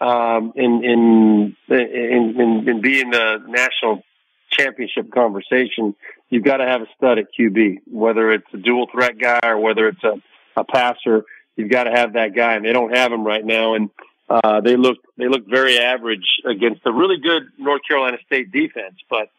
um, 0.00 0.52
in, 0.56 0.84
in 0.84 1.56
in 1.68 2.40
in 2.40 2.68
in 2.68 2.80
be 2.80 3.00
in 3.00 3.10
the 3.10 3.42
national 3.46 4.02
championship 4.50 5.10
conversation, 5.12 5.94
you've 6.30 6.44
got 6.44 6.58
to 6.58 6.66
have 6.66 6.82
a 6.82 6.86
stud 6.96 7.18
at 7.18 7.26
QB. 7.38 7.78
Whether 7.90 8.32
it's 8.32 8.46
a 8.52 8.58
dual 8.58 8.86
threat 8.92 9.18
guy 9.18 9.40
or 9.44 9.58
whether 9.58 9.88
it's 9.88 10.02
a 10.04 10.20
a 10.56 10.64
passer, 10.64 11.24
you've 11.54 11.70
got 11.70 11.84
to 11.84 11.90
have 11.90 12.14
that 12.14 12.34
guy, 12.34 12.54
and 12.54 12.64
they 12.64 12.72
don't 12.72 12.96
have 12.96 13.12
him 13.12 13.24
right 13.24 13.44
now. 13.44 13.74
And 13.74 13.90
uh, 14.28 14.60
they 14.60 14.76
look 14.76 14.98
they 15.16 15.28
look 15.28 15.46
very 15.46 15.78
average 15.78 16.26
against 16.44 16.80
a 16.84 16.92
really 16.92 17.18
good 17.22 17.44
North 17.58 17.82
Carolina 17.86 18.18
State 18.26 18.50
defense, 18.50 18.96
but 19.08 19.30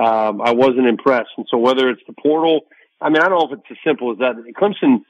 um, 0.00 0.40
I 0.40 0.52
wasn't 0.52 0.86
impressed. 0.86 1.30
And 1.36 1.46
so 1.50 1.58
whether 1.58 1.90
it's 1.90 2.02
the 2.06 2.14
portal, 2.14 2.62
I 3.00 3.10
mean, 3.10 3.20
I 3.20 3.28
don't 3.28 3.38
know 3.38 3.54
if 3.54 3.60
it's 3.60 3.70
as 3.70 3.76
simple 3.84 4.12
as 4.12 4.18
that. 4.18 4.36
Clemson, 4.56 5.02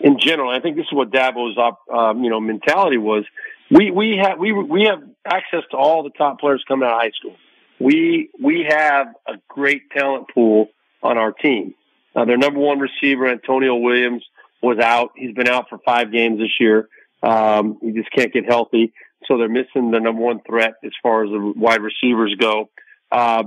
in 0.00 0.18
general, 0.18 0.50
I 0.50 0.60
think 0.60 0.76
this 0.76 0.86
is 0.86 0.92
what 0.92 1.10
Dabo's 1.10 1.58
op, 1.58 1.80
um, 1.92 2.24
you 2.24 2.30
know 2.30 2.40
mentality 2.40 2.98
was. 2.98 3.24
We 3.70 3.90
we 3.90 4.18
have 4.22 4.38
we 4.38 4.52
we 4.52 4.84
have 4.84 5.02
access 5.26 5.62
to 5.72 5.76
all 5.76 6.02
the 6.02 6.10
top 6.10 6.40
players 6.40 6.64
coming 6.66 6.88
out 6.88 6.94
of 6.94 7.00
high 7.00 7.10
school. 7.10 7.36
We 7.80 8.30
we 8.40 8.66
have 8.68 9.08
a 9.26 9.34
great 9.48 9.90
talent 9.90 10.26
pool 10.34 10.68
on 11.02 11.16
our 11.18 11.32
team. 11.32 11.74
Uh, 12.14 12.24
their 12.24 12.36
number 12.38 12.58
one 12.58 12.80
receiver, 12.80 13.28
Antonio 13.28 13.76
Williams, 13.76 14.24
was 14.62 14.78
out. 14.78 15.10
He's 15.16 15.34
been 15.34 15.48
out 15.48 15.68
for 15.68 15.78
five 15.84 16.10
games 16.10 16.38
this 16.40 16.58
year. 16.58 16.88
Um, 17.22 17.78
he 17.80 17.92
just 17.92 18.10
can't 18.10 18.32
get 18.32 18.44
healthy. 18.46 18.92
So 19.26 19.36
they're 19.36 19.48
missing 19.48 19.90
the 19.90 20.00
number 20.00 20.22
one 20.22 20.40
threat 20.46 20.74
as 20.84 20.92
far 21.02 21.24
as 21.24 21.30
the 21.30 21.52
wide 21.56 21.80
receivers 21.82 22.34
go. 22.38 22.70
Uh, 23.10 23.44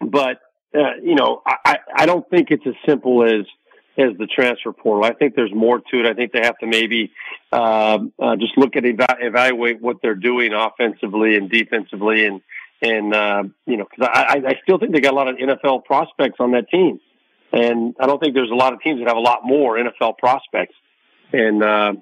but, 0.00 0.40
uh, 0.74 0.96
you 1.02 1.14
know, 1.14 1.42
I, 1.46 1.78
I- 1.96 2.06
don't 2.06 2.28
think 2.28 2.50
it's 2.50 2.66
as 2.66 2.74
simple 2.86 3.24
as, 3.24 3.46
as 3.96 4.16
the 4.18 4.26
transfer 4.26 4.72
portal. 4.72 5.04
I 5.04 5.12
think 5.14 5.34
there's 5.34 5.54
more 5.54 5.78
to 5.80 6.00
it. 6.00 6.06
I 6.06 6.14
think 6.14 6.32
they 6.32 6.40
have 6.42 6.58
to 6.58 6.66
maybe, 6.66 7.12
um, 7.52 8.12
uh, 8.20 8.36
just 8.36 8.56
look 8.56 8.76
at, 8.76 8.84
eva- 8.84 9.16
evaluate 9.20 9.80
what 9.80 9.96
they're 10.02 10.14
doing 10.14 10.52
offensively 10.52 11.36
and 11.36 11.48
defensively 11.50 12.26
and, 12.26 12.40
and, 12.82 13.14
uh, 13.14 13.42
you 13.66 13.76
know, 13.76 13.84
cause 13.86 14.08
I, 14.12 14.22
I- 14.44 14.48
I 14.50 14.54
still 14.62 14.78
think 14.78 14.92
they 14.92 15.00
got 15.00 15.12
a 15.12 15.16
lot 15.16 15.28
of 15.28 15.36
NFL 15.36 15.84
prospects 15.84 16.36
on 16.40 16.52
that 16.52 16.68
team. 16.70 17.00
And 17.52 17.94
I 17.98 18.06
don't 18.06 18.18
think 18.20 18.34
there's 18.34 18.50
a 18.50 18.54
lot 18.54 18.72
of 18.74 18.80
teams 18.82 19.00
that 19.00 19.08
have 19.08 19.16
a 19.16 19.20
lot 19.20 19.40
more 19.44 19.76
NFL 19.78 20.18
prospects. 20.18 20.74
And, 21.32 21.62
uh, 21.62 21.92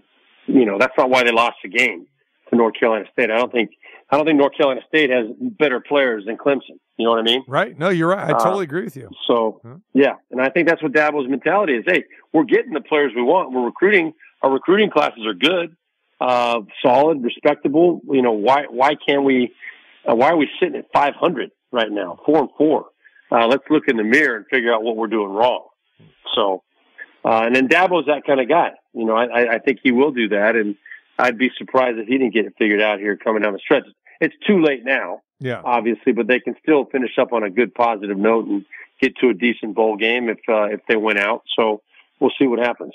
you 0.46 0.64
know, 0.66 0.76
that's 0.78 0.92
not 0.98 1.08
why 1.10 1.22
they 1.22 1.30
lost 1.32 1.56
the 1.62 1.68
game 1.68 2.06
to 2.50 2.56
North 2.56 2.74
Carolina 2.78 3.04
State. 3.12 3.30
I 3.30 3.36
don't 3.36 3.52
think, 3.52 3.70
I 4.10 4.16
don't 4.16 4.26
think 4.26 4.38
North 4.38 4.56
Carolina 4.56 4.80
State 4.88 5.10
has 5.10 5.26
better 5.40 5.80
players 5.80 6.24
than 6.26 6.36
Clemson. 6.36 6.78
You 6.96 7.04
know 7.04 7.10
what 7.10 7.20
I 7.20 7.22
mean? 7.22 7.44
Right? 7.46 7.78
No, 7.78 7.90
you're 7.90 8.08
right. 8.08 8.28
I 8.30 8.32
Uh, 8.32 8.42
totally 8.42 8.64
agree 8.64 8.84
with 8.84 8.96
you. 8.96 9.08
So, 9.26 9.60
Huh? 9.64 9.76
yeah. 9.94 10.14
And 10.30 10.40
I 10.40 10.48
think 10.50 10.68
that's 10.68 10.82
what 10.82 10.92
Dabo's 10.92 11.28
mentality 11.28 11.74
is. 11.74 11.84
Hey, 11.86 12.04
we're 12.32 12.44
getting 12.44 12.72
the 12.72 12.80
players 12.80 13.12
we 13.14 13.22
want. 13.22 13.52
We're 13.52 13.64
recruiting. 13.66 14.14
Our 14.42 14.50
recruiting 14.50 14.90
classes 14.90 15.24
are 15.26 15.34
good, 15.34 15.76
uh, 16.20 16.60
solid, 16.84 17.22
respectable. 17.22 18.00
You 18.08 18.22
know, 18.22 18.32
why, 18.32 18.64
why 18.68 18.94
can't 18.94 19.24
we, 19.24 19.52
uh, 20.08 20.14
why 20.14 20.30
are 20.30 20.36
we 20.36 20.48
sitting 20.60 20.76
at 20.76 20.86
500 20.92 21.50
right 21.72 21.90
now? 21.90 22.18
Four 22.26 22.38
and 22.40 22.48
four. 22.56 22.86
Uh, 23.30 23.46
let's 23.48 23.64
look 23.70 23.84
in 23.88 23.96
the 23.96 24.04
mirror 24.04 24.36
and 24.36 24.46
figure 24.50 24.72
out 24.72 24.82
what 24.82 24.96
we're 24.96 25.08
doing 25.08 25.28
wrong. 25.32 25.66
So, 26.34 26.62
uh, 27.24 27.42
and 27.44 27.56
then 27.56 27.68
Dabo's 27.68 28.06
that 28.06 28.24
kind 28.26 28.40
of 28.40 28.48
guy. 28.48 28.70
You 28.94 29.04
know, 29.04 29.16
I, 29.16 29.24
I- 29.26 29.54
I 29.54 29.58
think 29.58 29.80
he 29.82 29.90
will 29.92 30.12
do 30.12 30.28
that, 30.28 30.54
and 30.56 30.76
I'd 31.18 31.38
be 31.38 31.50
surprised 31.58 31.98
if 31.98 32.06
he 32.06 32.18
didn't 32.18 32.34
get 32.34 32.44
it 32.46 32.54
figured 32.58 32.80
out 32.80 32.98
here 33.00 33.16
coming 33.16 33.42
down 33.42 33.52
the 33.52 33.58
stretch. 33.58 33.84
It's 34.20 34.34
too 34.46 34.62
late 34.62 34.84
now, 34.84 35.20
Yeah. 35.40 35.60
obviously, 35.64 36.12
but 36.12 36.26
they 36.26 36.40
can 36.40 36.54
still 36.62 36.84
finish 36.84 37.18
up 37.18 37.32
on 37.32 37.42
a 37.42 37.50
good 37.50 37.74
positive 37.74 38.16
note 38.16 38.46
and 38.46 38.64
get 39.00 39.16
to 39.18 39.28
a 39.30 39.34
decent 39.34 39.74
bowl 39.74 39.96
game 39.96 40.28
if 40.28 40.38
uh, 40.48 40.64
if 40.66 40.80
they 40.88 40.96
win 40.96 41.18
out. 41.18 41.42
So 41.58 41.82
we'll 42.20 42.32
see 42.38 42.46
what 42.46 42.58
happens. 42.60 42.92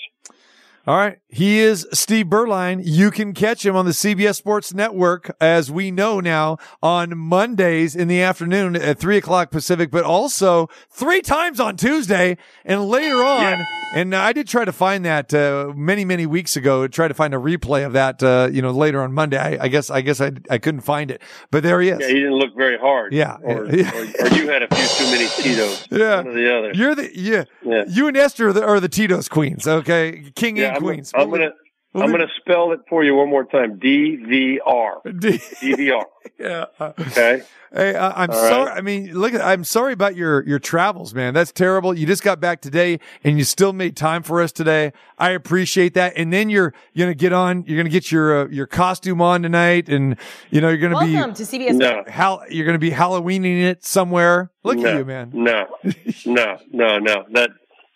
All 0.88 0.98
right. 0.98 1.20
He 1.30 1.60
is 1.60 1.88
Steve 1.94 2.26
Beuerlein. 2.26 2.82
You 2.84 3.12
can 3.12 3.34
catch 3.34 3.64
him 3.66 3.76
on 3.76 3.86
the 3.86 3.92
CBS 3.92 4.36
Sports 4.36 4.74
Network, 4.74 5.34
as 5.40 5.72
we 5.72 5.92
know 5.92 6.20
now, 6.20 6.58
on 6.82 7.16
Mondays 7.18 7.96
in 7.96 8.08
the 8.08 8.20
afternoon 8.22 8.76
at 8.76 8.98
three 8.98 9.18
o'clock 9.18 9.52
Pacific, 9.52 9.92
but 9.92 10.04
also 10.04 10.68
three 10.90 11.22
times 11.22 11.60
on 11.60 11.78
Tuesday 11.78 12.36
and 12.66 12.86
later 12.90 13.24
on. 13.24 13.64
And 13.94 14.16
I 14.16 14.34
did 14.34 14.48
try 14.48 14.66
to 14.66 14.72
find 14.72 15.06
that 15.06 15.34
uh, 15.34 15.72
many, 15.76 16.04
many 16.04 16.26
weeks 16.26 16.56
ago. 16.56 16.88
Try 16.88 17.08
to 17.10 17.14
find 17.14 17.34
a 17.34 17.38
replay 17.38 17.86
of 17.86 17.94
that, 17.94 18.24
uh, 18.24 18.50
you 18.52 18.62
know, 18.62 18.72
later 18.72 19.02
on 19.04 19.14
Monday. 19.14 19.38
I, 19.38 19.66
I 19.66 19.68
guess, 19.68 19.90
I 19.90 20.02
guess 20.02 20.20
I, 20.20 20.32
I 20.50 20.58
couldn't 20.58 20.82
find 20.82 21.12
it, 21.12 21.22
but 21.52 21.62
there 21.62 21.80
he 21.82 21.90
is. 21.90 22.00
Yeah, 22.00 22.08
he 22.08 22.14
didn't 22.16 22.36
look 22.36 22.56
very 22.58 22.78
hard. 22.78 23.14
Yeah. 23.14 23.38
or, 23.44 23.66
Yeah. 23.70 23.92
or, 23.94 24.02
or 24.02 24.28
you 24.30 24.50
had 24.50 24.64
a 24.64 24.74
few 24.76 25.06
too 25.06 25.12
many 25.12 25.28
Tito's. 25.30 25.88
Yeah. 25.92 26.18
one 26.18 26.28
or 26.30 26.34
the 26.34 26.58
other. 26.58 26.72
You're 26.74 26.96
the 26.96 27.10
yeah. 27.14 27.44
Yeah. 27.64 27.84
You 27.88 28.08
and 28.08 28.16
Esther 28.18 28.48
are 28.50 28.54
the, 28.54 28.66
are 28.66 28.80
the 28.80 28.90
Tito's 28.90 29.28
queens. 29.30 29.68
Okay, 29.68 30.32
king 30.36 30.56
Yeah, 30.58 30.71
and 30.76 30.78
I'm, 30.78 30.84
queens. 30.84 31.12
I'm 31.16 31.30
gonna 31.30 31.52
We'll 31.94 32.06
I'm 32.06 32.12
gonna 32.12 32.28
spell 32.40 32.72
it 32.72 32.80
for 32.88 33.04
you 33.04 33.16
one 33.16 33.30
more 33.30 33.44
time. 33.44 33.78
D 33.78 34.16
V 34.16 34.62
R. 34.66 35.02
D- 35.20 35.40
DVR. 35.62 36.04
yeah. 36.40 36.66
Okay. 36.80 37.42
Hey, 37.74 37.96
uh, 37.96 38.14
I'm 38.16 38.30
All 38.30 38.36
sorry. 38.36 38.66
right. 38.70 38.78
I 38.78 38.82
mean, 38.82 39.14
look, 39.14 39.34
I'm 39.34 39.66
sorry 39.66 39.92
about 39.92 40.16
your 40.16 40.42
your 40.48 40.60
travels, 40.60 41.14
man. 41.14 41.34
That's 41.34 41.52
terrible. 41.52 41.94
You 41.94 42.08
just 42.08 42.24
got 42.24 42.40
back 42.40 42.62
today, 42.62 43.02
and 43.26 43.38
you 43.38 43.44
still 43.44 43.74
made 43.74 43.98
time 43.98 44.24
for 44.24 44.42
us 44.42 44.54
today. 44.54 44.94
I 45.18 45.32
appreciate 45.32 45.94
that. 45.96 46.14
And 46.16 46.32
then 46.32 46.50
you're 46.50 46.74
you're 46.94 47.08
gonna 47.08 47.16
get 47.16 47.34
on. 47.34 47.66
You're 47.68 47.78
gonna 47.78 47.90
get 47.90 48.10
your 48.10 48.44
uh, 48.44 48.48
your 48.48 48.68
costume 48.68 49.22
on 49.22 49.44
tonight, 49.44 49.90
and 49.90 50.16
you 50.50 50.62
know 50.62 50.70
you're 50.70 50.78
gonna 50.78 50.96
Welcome 50.96 51.32
be 51.32 51.36
to 51.36 51.44
CBS. 51.44 51.74
No. 51.74 52.06
Hal. 52.08 52.44
You're 52.50 52.66
gonna 52.66 52.80
be 52.80 52.92
Halloweening 52.92 53.64
it 53.64 53.84
somewhere. 53.84 54.50
Look 54.64 54.78
no, 54.78 54.88
at 54.88 54.98
you, 54.98 55.06
man. 55.06 55.32
No. 55.34 55.66
No. 56.26 56.58
No. 56.72 57.00
No. 57.00 57.26
That. 57.34 57.50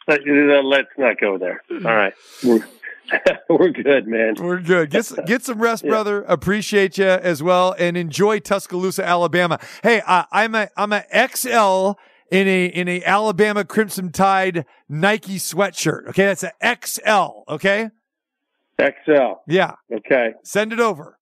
Let's 0.08 0.88
not 0.98 1.20
go 1.20 1.38
there. 1.38 1.62
All 1.72 1.96
right. 1.96 2.14
We're, 2.44 2.66
we're 3.50 3.70
good, 3.70 4.08
man. 4.08 4.36
We're 4.40 4.60
good. 4.62 4.90
Get 4.90 5.12
get 5.26 5.44
some 5.44 5.62
rest, 5.62 5.84
Yeah. 5.86 5.90
brother. 5.92 6.24
Appreciate 6.24 6.98
you 6.98 7.06
as 7.06 7.42
well, 7.44 7.76
and 7.78 7.96
enjoy 7.98 8.40
Tuscaloosa, 8.40 9.06
Alabama. 9.06 9.60
Hey, 9.84 10.02
uh, 10.06 10.24
I'm 10.32 10.56
a 10.56 10.70
I'm 10.76 10.92
a 10.94 11.04
XL 11.34 11.92
in 12.32 12.48
a 12.48 12.66
in 12.66 12.88
a 12.88 13.04
Alabama 13.04 13.64
Crimson 13.64 14.12
Tide 14.12 14.66
Nike 14.90 15.38
sweatshirt. 15.38 16.08
Okay, 16.10 16.26
that's 16.26 16.44
a 16.44 16.52
XL. 16.84 17.44
Okay, 17.48 17.90
XL. 18.80 19.34
yeah. 19.48 19.74
Okay. 19.94 20.34
Send 20.44 20.74
it 20.74 20.80
over. 20.80 21.18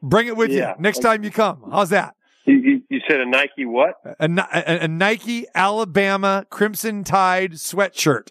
Bring 0.00 0.28
it 0.28 0.36
with 0.36 0.50
Yeah. 0.50 0.74
you 0.76 0.82
next 0.82 1.00
time 1.00 1.24
you 1.24 1.30
come. 1.32 1.68
How's 1.72 1.90
that? 1.90 2.14
You, 2.48 2.82
you, 2.88 3.00
said 3.08 3.20
a 3.20 3.26
Nike 3.26 3.66
what? 3.66 3.94
A, 4.18 4.26
a, 4.28 4.84
a 4.84 4.88
Nike 4.88 5.46
Alabama 5.54 6.46
Crimson 6.48 7.04
Tide 7.04 7.52
sweatshirt. 7.52 8.28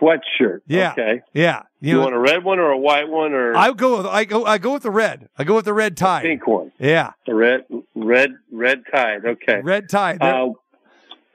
Sweatshirt. 0.00 0.60
Yeah. 0.66 0.92
Okay. 0.92 1.20
Yeah, 1.34 1.62
You, 1.80 1.90
you 1.90 1.94
know. 1.96 2.02
want 2.02 2.14
a 2.14 2.18
red 2.18 2.44
one 2.44 2.58
or 2.58 2.70
a 2.70 2.78
white 2.78 3.08
one 3.08 3.32
or 3.32 3.54
I 3.56 3.72
go 3.72 3.98
with 3.98 4.06
I 4.06 4.24
go 4.24 4.44
I 4.46 4.58
go 4.58 4.72
with 4.72 4.82
the 4.82 4.90
red. 4.90 5.28
I 5.36 5.44
go 5.44 5.56
with 5.56 5.66
the 5.66 5.74
red 5.74 5.96
tie. 5.96 6.22
pink 6.22 6.46
one? 6.46 6.72
Yeah, 6.78 7.12
The 7.26 7.34
red, 7.34 7.64
red, 7.94 8.30
red 8.50 8.82
tide. 8.92 9.26
Okay. 9.26 9.60
red 9.62 9.88
tie. 9.88 10.16
Uh, 10.20 10.52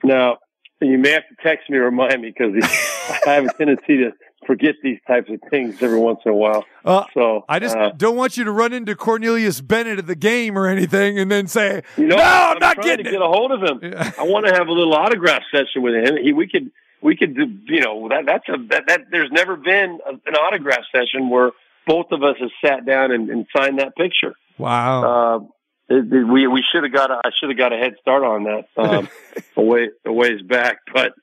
now, 0.03 0.37
you 0.81 0.97
may 0.97 1.11
have 1.11 1.23
to 1.29 1.35
text 1.43 1.69
me 1.69 1.77
or 1.77 1.83
remind 1.85 2.21
me 2.21 2.33
because 2.37 2.53
I 3.27 3.31
have 3.33 3.45
a 3.45 3.53
tendency 3.53 3.97
to 3.97 4.11
forget 4.45 4.75
these 4.83 4.99
types 5.07 5.29
of 5.29 5.39
things 5.49 5.81
every 5.81 5.99
once 5.99 6.19
in 6.25 6.31
a 6.31 6.35
while. 6.35 6.63
Uh, 6.83 7.03
So 7.13 7.45
I 7.49 7.59
just 7.59 7.75
uh, 7.75 7.91
don't 7.97 8.15
want 8.15 8.37
you 8.37 8.43
to 8.43 8.51
run 8.51 8.73
into 8.73 8.95
Cornelius 8.95 9.61
Bennett 9.61 9.99
at 9.99 10.07
the 10.07 10.15
game 10.15 10.57
or 10.57 10.67
anything 10.67 11.17
and 11.19 11.31
then 11.31 11.47
say, 11.47 11.81
you 11.97 12.05
know, 12.07 12.15
"No, 12.17 12.23
I'm, 12.23 12.59
not 12.59 12.81
getting 12.81 13.05
to 13.05 13.09
it." 13.09 13.13
get 13.13 13.21
a 13.21 13.27
hold 13.27 13.51
of 13.51 13.61
him. 13.63 13.79
Yeah. 13.81 14.11
I 14.17 14.23
want 14.23 14.45
to 14.45 14.53
have 14.53 14.67
a 14.67 14.71
little 14.71 14.93
autograph 14.93 15.43
session 15.51 15.81
with 15.81 15.95
him. 15.95 16.17
He, 16.21 16.31
we 16.33 16.47
could, 16.47 16.71
we 17.01 17.15
could 17.15 17.35
do, 17.35 17.45
you 17.65 17.81
know, 17.81 18.07
that, 18.09 18.25
that's 18.25 18.47
a, 18.49 18.57
that, 18.69 18.83
that, 18.87 19.01
there's 19.11 19.31
never 19.31 19.55
been 19.55 19.99
a, 20.05 20.11
an 20.11 20.35
autograph 20.35 20.83
session 20.95 21.29
where 21.29 21.51
both 21.87 22.07
of 22.11 22.23
us 22.23 22.35
have 22.39 22.49
sat 22.63 22.85
down 22.85 23.11
and, 23.11 23.29
and 23.29 23.45
signed 23.55 23.79
that 23.79 23.95
picture. 23.95 24.33
Wow. 24.57 25.03
Uh, 25.03 25.39
it, 25.95 26.11
it- 26.13 26.23
we 26.27 26.47
we 26.47 26.63
should 26.71 26.83
have 26.83 26.93
got 26.93 27.11
a, 27.11 27.21
I 27.25 27.29
should 27.39 27.49
have 27.49 27.57
got 27.57 27.73
a 27.73 27.77
head 27.77 27.95
start 28.01 28.23
on 28.23 28.43
that 28.45 28.65
um, 28.77 29.09
a 29.57 29.61
way 29.61 29.89
a 30.05 30.11
ways 30.11 30.41
back, 30.41 30.77
but 30.93 31.13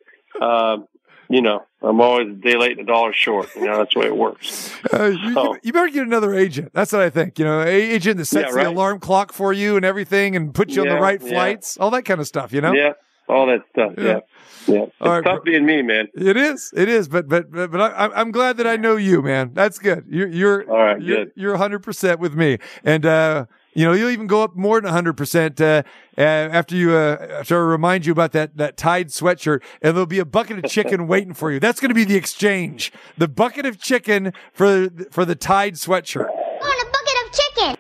um, 0.40 0.86
you 1.32 1.42
know 1.42 1.64
I'm 1.82 2.00
always 2.00 2.28
a 2.28 2.32
day 2.32 2.56
late 2.56 2.72
and 2.72 2.80
a 2.80 2.92
dollar 2.92 3.12
short. 3.12 3.48
You 3.56 3.66
know 3.66 3.78
that's 3.78 3.94
the 3.94 4.00
way 4.00 4.06
it 4.06 4.16
works. 4.16 4.72
Uh, 4.92 5.06
you, 5.06 5.32
so- 5.32 5.56
you 5.62 5.72
better 5.72 5.88
get 5.88 6.06
another 6.06 6.34
agent. 6.34 6.70
That's 6.74 6.92
what 6.92 7.00
I 7.00 7.08
think. 7.08 7.38
You 7.38 7.44
know, 7.44 7.60
a 7.62 7.66
agent 7.66 8.18
that 8.18 8.26
sets 8.26 8.50
Yeah, 8.50 8.56
right. 8.56 8.64
the 8.64 8.70
alarm 8.70 9.00
clock 9.00 9.32
for 9.32 9.52
you 9.52 9.76
and 9.76 9.84
everything 9.84 10.36
and 10.36 10.54
puts 10.54 10.74
you 10.74 10.82
on 10.82 10.88
the 10.88 10.96
right 10.96 11.20
yeah. 11.22 11.28
flights, 11.28 11.78
all 11.78 11.90
that 11.90 12.04
kind 12.04 12.20
of 12.20 12.26
stuff, 12.26 12.52
you 12.52 12.60
know? 12.60 12.72
Yeah, 12.72 12.92
all 13.28 13.46
that 13.46 13.60
stuff. 13.72 13.94
Yeah. 13.96 14.20
Yeah, 14.66 14.74
yeah. 14.74 14.82
It's 14.82 15.00
right, 15.00 15.24
tough 15.24 15.44
being 15.44 15.64
me, 15.64 15.82
man. 15.82 16.08
It 16.14 16.36
is. 16.36 16.72
It 16.76 16.88
is. 16.88 17.08
But 17.08 17.28
but 17.28 17.50
but, 17.50 17.70
but 17.70 17.80
I, 17.80 18.08
I'm 18.14 18.32
glad 18.32 18.58
that 18.58 18.66
I 18.66 18.76
know 18.76 18.96
you, 18.96 19.22
man. 19.22 19.52
That's 19.54 19.78
good. 19.78 20.04
You're 20.08 20.28
you're 20.28 20.70
All 20.70 20.76
right, 20.76 21.00
you're, 21.00 21.24
good. 21.24 21.32
You're 21.36 21.52
100 21.52 21.82
percent 21.82 22.20
with 22.20 22.34
me, 22.34 22.58
and 22.84 23.06
uh, 23.06 23.46
you 23.74 23.84
know 23.84 23.92
you'll 23.92 24.10
even 24.10 24.26
go 24.26 24.42
up 24.42 24.54
more 24.56 24.76
than 24.78 24.84
100 24.84 25.16
percent 25.16 25.60
uh, 25.60 25.82
uh, 26.18 26.20
after 26.20 26.74
you 26.76 26.92
uh, 26.92 27.16
after 27.40 27.56
I 27.56 27.70
remind 27.70 28.06
you 28.06 28.12
about 28.12 28.32
that 28.32 28.56
that 28.56 28.76
Tide 28.76 29.08
sweatshirt, 29.08 29.62
and 29.80 29.94
there'll 29.94 30.06
be 30.06 30.18
a 30.18 30.24
bucket 30.24 30.64
of 30.64 30.70
chicken 30.70 31.06
waiting 31.12 31.34
for 31.34 31.50
you. 31.50 31.60
That's 31.60 31.80
going 31.80 31.88
to 31.90 31.94
be 31.94 32.04
the 32.04 32.16
exchange. 32.16 32.92
The 33.18 33.28
bucket 33.28 33.66
of 33.66 33.78
chicken 33.80 34.32
for 34.52 34.88
for 35.10 35.24
the 35.24 35.34
Tide 35.34 35.74
sweatshirt. 35.74 36.28
want 36.28 36.82
a 36.82 36.86
bucket 36.86 37.26
of 37.26 37.32
chicken. 37.32 37.76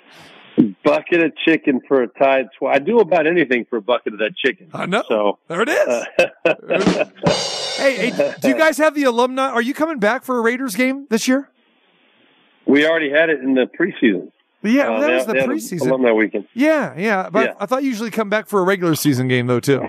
Bucket 0.84 1.22
of 1.24 1.36
chicken 1.36 1.80
for 1.88 2.02
a 2.02 2.08
tide 2.08 2.46
swat. 2.58 2.74
I 2.74 2.78
do 2.78 2.98
about 3.00 3.26
anything 3.26 3.64
for 3.70 3.78
a 3.78 3.82
bucket 3.82 4.12
of 4.12 4.18
that 4.18 4.36
chicken. 4.36 4.68
I 4.74 4.84
know. 4.84 5.02
So 5.08 5.38
There 5.48 5.62
it 5.62 5.68
is. 5.70 6.06
hey, 7.78 8.10
hey, 8.10 8.34
do 8.40 8.48
you 8.48 8.56
guys 8.58 8.76
have 8.76 8.94
the 8.94 9.04
alumni? 9.04 9.48
Are 9.48 9.62
you 9.62 9.72
coming 9.72 9.98
back 9.98 10.24
for 10.24 10.38
a 10.38 10.42
Raiders 10.42 10.76
game 10.76 11.06
this 11.08 11.26
year? 11.26 11.48
we 12.66 12.86
already 12.86 13.10
had 13.10 13.28
it 13.28 13.40
in 13.40 13.54
the 13.54 13.66
preseason. 13.66 14.30
Yeah, 14.62 14.90
Uh, 14.90 15.00
that 15.00 15.06
they- 15.06 15.14
was 15.14 15.26
the 15.26 15.32
they 15.34 15.40
preseason. 15.46 15.88
alumni 15.88 16.12
weekend. 16.12 16.46
Yeah, 16.54 16.94
yeah. 16.96 17.28
But 17.30 17.46
Yeah. 17.46 17.54
I 17.60 17.66
thought 17.66 17.82
you 17.82 17.88
usually 17.88 18.10
come 18.10 18.28
back 18.30 18.46
for 18.48 18.60
a 18.60 18.64
regular 18.64 18.94
season 18.94 19.28
game 19.28 19.46
though 19.46 19.60
too. 19.60 19.88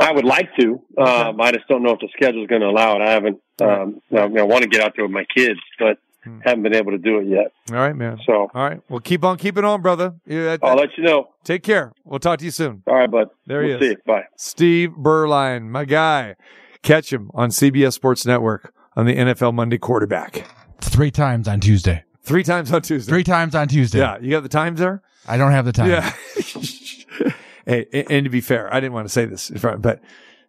I 0.00 0.12
would 0.12 0.24
like 0.24 0.48
to. 0.60 0.80
Um, 0.98 1.40
I 1.40 1.50
just 1.52 1.66
don't 1.68 1.82
know 1.82 1.90
if 1.92 1.98
the 2.00 2.08
schedule 2.16 2.42
is 2.42 2.46
going 2.48 2.60
to 2.60 2.68
allow 2.68 2.96
it. 2.96 3.02
I 3.02 3.10
haven't. 3.10 3.40
Um, 3.60 4.00
I, 4.12 4.18
I 4.20 4.26
want 4.44 4.62
to 4.62 4.68
get 4.68 4.80
out 4.80 4.92
there 4.96 5.04
with 5.04 5.12
my 5.12 5.24
kids, 5.34 5.58
but 5.78 5.98
Hmm. 6.24 6.38
haven't 6.44 6.62
been 6.62 6.76
able 6.76 6.92
to 6.92 6.98
do 6.98 7.18
it 7.18 7.26
yet. 7.26 7.50
All 7.72 7.78
right, 7.82 7.96
man. 7.96 8.16
So 8.24 8.48
All 8.54 8.62
right. 8.62 8.80
Well, 8.88 9.00
keep 9.00 9.24
on 9.24 9.38
keeping 9.38 9.64
on, 9.64 9.82
brother. 9.82 10.14
Yeah, 10.24 10.44
that- 10.44 10.60
I'll 10.62 10.76
let 10.76 10.96
you 10.96 11.02
know. 11.02 11.30
take 11.42 11.64
care. 11.64 11.92
We'll 12.04 12.20
talk 12.20 12.38
to 12.38 12.44
you 12.44 12.52
soon. 12.52 12.84
All 12.86 12.94
right, 12.94 13.10
bud. 13.10 13.28
There 13.48 13.62
he 13.62 13.68
we'll 13.70 13.76
is. 13.78 13.82
See 13.82 13.88
you. 13.90 13.96
Bye. 14.06 14.24
Steve 14.36 14.90
Beuerlein, 14.96 15.64
my 15.68 15.84
guy. 15.84 16.36
Catch 16.82 17.12
him 17.12 17.28
on 17.34 17.50
CBS 17.50 17.94
Sports 17.94 18.24
Network 18.24 18.72
on 18.96 19.06
the 19.06 19.16
NFL 19.16 19.52
Monday 19.52 19.78
quarterback. 19.78 20.44
Three 20.80 21.10
times 21.10 21.48
on 21.48 21.58
Tuesday. 21.58 22.04
Three 22.22 22.42
times 22.44 22.72
on 22.72 22.82
Tuesday. 22.82 23.10
Three 23.10 23.24
times 23.24 23.54
on 23.54 23.68
Tuesday. 23.68 23.98
Yeah, 23.98 24.18
you 24.20 24.30
got 24.30 24.42
the 24.42 24.48
times 24.48 24.78
there? 24.78 25.02
I 25.26 25.36
don't 25.36 25.52
have 25.52 25.64
the 25.64 25.72
time. 25.72 25.90
Yeah. 25.90 26.12
hey, 27.66 27.86
and, 27.92 28.10
and 28.10 28.24
to 28.24 28.30
be 28.30 28.40
fair, 28.40 28.72
I 28.72 28.78
didn't 28.80 28.92
want 28.92 29.06
to 29.06 29.12
say 29.12 29.24
this 29.24 29.50
in 29.50 29.58
front, 29.58 29.82
but 29.82 30.00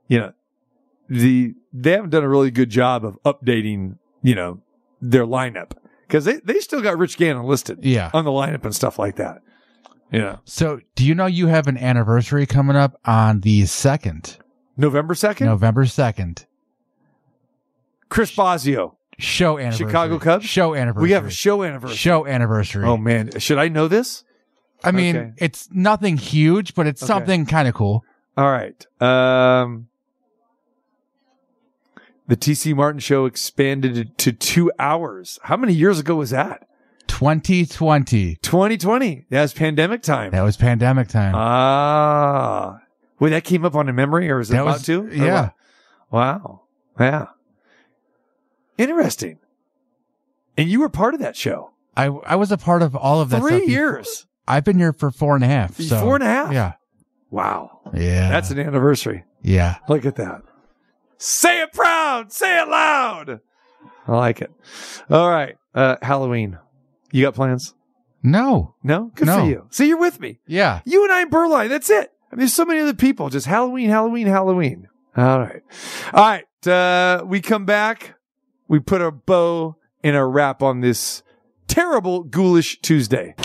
you 0.07 0.19
know, 0.19 0.33
the 1.09 1.53
they 1.71 1.91
haven't 1.91 2.11
done 2.11 2.23
a 2.23 2.29
really 2.29 2.51
good 2.51 2.69
job 2.69 3.03
of 3.05 3.17
updating, 3.23 3.97
you 4.21 4.35
know, 4.35 4.61
their 5.01 5.25
lineup 5.25 5.71
because 6.07 6.25
they 6.25 6.37
they 6.43 6.59
still 6.59 6.81
got 6.81 6.97
Rich 6.97 7.17
Gannon 7.17 7.43
listed, 7.45 7.79
Yeah. 7.83 8.11
on 8.13 8.23
the 8.23 8.31
lineup 8.31 8.63
and 8.65 8.73
stuff 8.75 8.99
like 8.99 9.15
that. 9.15 9.41
Yeah. 10.11 10.37
So, 10.45 10.79
do 10.95 11.03
you 11.05 11.15
know 11.15 11.25
you 11.25 11.47
have 11.47 11.67
an 11.67 11.77
anniversary 11.77 12.45
coming 12.45 12.75
up 12.75 12.99
on 13.03 13.39
the 13.39 13.65
second, 13.65 14.37
November 14.77 15.15
second, 15.15 15.47
November 15.47 15.85
second? 15.87 16.45
Chris 18.09 18.35
Bosio. 18.35 18.95
Show 19.19 19.57
anniversary. 19.57 19.87
Chicago 19.87 20.19
Cubs? 20.19 20.45
Show 20.45 20.73
anniversary. 20.75 21.03
We 21.07 21.11
have 21.11 21.25
a 21.25 21.31
show 21.31 21.63
anniversary. 21.63 21.97
show 21.97 22.25
anniversary. 22.25 22.85
Oh 22.85 22.97
man, 22.97 23.39
should 23.39 23.57
I 23.59 23.67
know 23.69 23.87
this? 23.87 24.23
I 24.83 24.91
mean, 24.91 25.15
okay. 25.15 25.31
it's 25.37 25.69
nothing 25.71 26.17
huge, 26.17 26.73
but 26.75 26.87
it's 26.87 27.01
Okay. 27.01 27.07
something 27.07 27.45
kind 27.45 27.67
of 27.67 27.73
cool. 27.73 28.03
All 28.35 28.51
right. 28.51 28.85
Um, 29.01 29.87
the 32.27 32.35
TC 32.35 32.75
Martin 32.75 32.99
show 32.99 33.25
expanded 33.25 34.17
to 34.17 34.31
two 34.33 34.71
hours. 34.79 35.39
How 35.43 35.57
many 35.57 35.73
years 35.73 35.99
ago 35.99 36.15
was 36.15 36.31
that? 36.31 36.67
2020. 37.07 38.35
2020. 38.41 39.25
That 39.29 39.41
was 39.41 39.53
pandemic 39.53 40.01
time. 40.01 40.31
That 40.31 40.41
was 40.41 40.57
pandemic 40.57 41.07
time. 41.09 41.33
Ah. 41.35 42.79
Wait, 43.19 43.29
that 43.29 43.43
came 43.43 43.63
up 43.63 43.75
on 43.75 43.87
a 43.87 43.93
memory 43.93 44.29
or 44.29 44.37
was 44.37 44.49
it 44.49 44.53
That 44.53 44.61
about 44.63 44.73
was- 44.73 44.85
to? 44.87 45.09
Yeah. 45.13 45.51
what? 46.09 46.41
Wow. 46.41 46.61
Yeah. 46.99 47.25
Interesting. 48.77 49.39
And 50.57 50.69
you 50.69 50.79
were 50.79 50.89
part 50.89 51.13
of 51.13 51.19
that 51.21 51.35
show. 51.35 51.71
I 51.95 52.05
I 52.07 52.35
was 52.35 52.51
a 52.51 52.57
part 52.57 52.81
of 52.81 52.95
all 52.95 53.21
of 53.21 53.29
that. 53.29 53.41
Three 53.41 53.59
stuff 53.59 53.69
years. 53.69 54.27
I've 54.47 54.63
been 54.63 54.77
here 54.77 54.93
for 54.93 55.11
four 55.11 55.35
and 55.35 55.43
a 55.43 55.47
half. 55.47 55.77
So 55.79 55.99
Four 56.01 56.15
and 56.15 56.23
a 56.23 56.27
half? 56.27 56.51
Yeah. 56.53 56.73
Wow. 57.31 57.79
Yeah. 57.93 58.29
That's 58.29 58.51
an 58.51 58.59
anniversary. 58.59 59.23
yeah. 59.41 59.77
Look 59.87 60.05
at 60.05 60.15
that. 60.17 60.41
Say 61.17 61.61
it 61.61 61.71
proud. 61.73 62.31
Say 62.31 62.61
it 62.61 62.67
loud. 62.67 63.39
I 64.07 64.11
like 64.15 64.41
it. 64.41 64.51
All 65.09 65.29
right. 65.29 65.55
Uh, 65.73 65.95
Halloween. 66.01 66.57
You 67.11 67.23
got 67.23 67.35
plans? 67.35 67.73
No. 68.21 68.75
No? 68.83 69.11
Good 69.15 69.27
No. 69.27 69.39
for 69.39 69.45
you. 69.45 69.67
See, 69.71 69.87
you're 69.87 69.97
with 69.99 70.19
me. 70.19 70.39
Yeah. 70.45 70.81
You 70.85 71.03
and 71.03 71.11
I 71.13 71.21
in 71.21 71.29
Beuerlein. 71.29 71.69
That's 71.69 71.89
it. 71.89 72.11
I 72.31 72.35
mean, 72.35 72.39
there's 72.39 72.53
so 72.53 72.65
many 72.65 72.79
other 72.81 72.93
people. 72.93 73.29
Just 73.29 73.45
Halloween, 73.45 73.89
Halloween, 73.89 74.27
Halloween. 74.27 74.87
All 75.15 75.39
right. 75.39 75.61
All 76.13 76.23
right. 76.23 76.67
Uh, 76.67 77.23
we 77.25 77.39
come 77.41 77.65
back. 77.65 78.15
We 78.73 78.79
put 78.79 79.01
a 79.01 79.11
bow 79.11 79.75
and 80.03 80.15
a 80.15 80.25
wrap 80.25 80.63
on 80.63 80.79
this 80.79 81.21
terrible 81.67 82.23
ghoulish 82.23 82.81
Tuesday. 82.81 83.35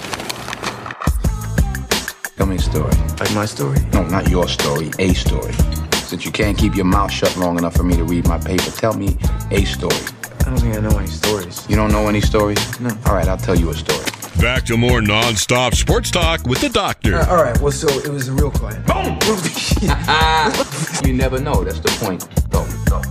Tell 2.39 2.47
me 2.47 2.57
a 2.57 2.59
story. 2.59 2.95
Like 3.21 3.35
my 3.35 3.45
story? 3.45 3.77
No, 3.93 4.05
not 4.05 4.31
your 4.31 4.49
story, 4.49 4.91
a 4.99 5.13
story. 5.13 5.53
Since 5.97 6.25
you 6.25 6.33
can't 6.33 6.57
keep 6.57 6.75
your 6.75 6.87
mouth 6.87 7.13
shut 7.13 7.37
long 7.37 7.59
enough 7.59 7.77
for 7.77 7.83
me 7.83 7.95
to 7.97 8.05
read 8.05 8.27
my 8.27 8.39
paper, 8.39 8.71
tell 8.71 8.95
me 8.95 9.19
a 9.51 9.67
story. 9.67 10.01
I 10.41 10.45
don't 10.45 10.61
think 10.61 10.75
I 10.75 10.81
know 10.81 10.97
any 10.97 11.09
stories. 11.09 11.69
You 11.69 11.77
don't 11.77 11.93
know 11.93 12.09
any 12.09 12.23
stories? 12.23 12.81
No. 12.81 12.89
All 13.05 13.13
right, 13.13 13.29
I'll 13.29 13.37
tell 13.37 13.59
you 13.59 13.69
a 13.69 13.75
story. 13.75 14.07
Back 14.41 14.65
to 14.65 14.79
more 14.79 15.03
non-stop 15.03 15.75
sports 15.75 16.11
talk 16.11 16.47
with 16.47 16.63
the 16.63 16.71
doctor. 16.71 17.17
Uh, 17.17 17.29
all 17.29 17.43
right, 17.43 17.61
well, 17.61 17.71
so 17.71 17.87
it 17.87 18.09
was 18.09 18.29
a 18.29 18.33
real 18.33 18.51
client. 18.51 18.87
Boom! 18.87 19.19
You 21.07 21.13
never 21.13 21.39
know. 21.39 21.65
That's 21.65 21.81
the 21.81 21.91
point. 22.03 22.27
Go, 22.51 22.67
go. 22.89 23.03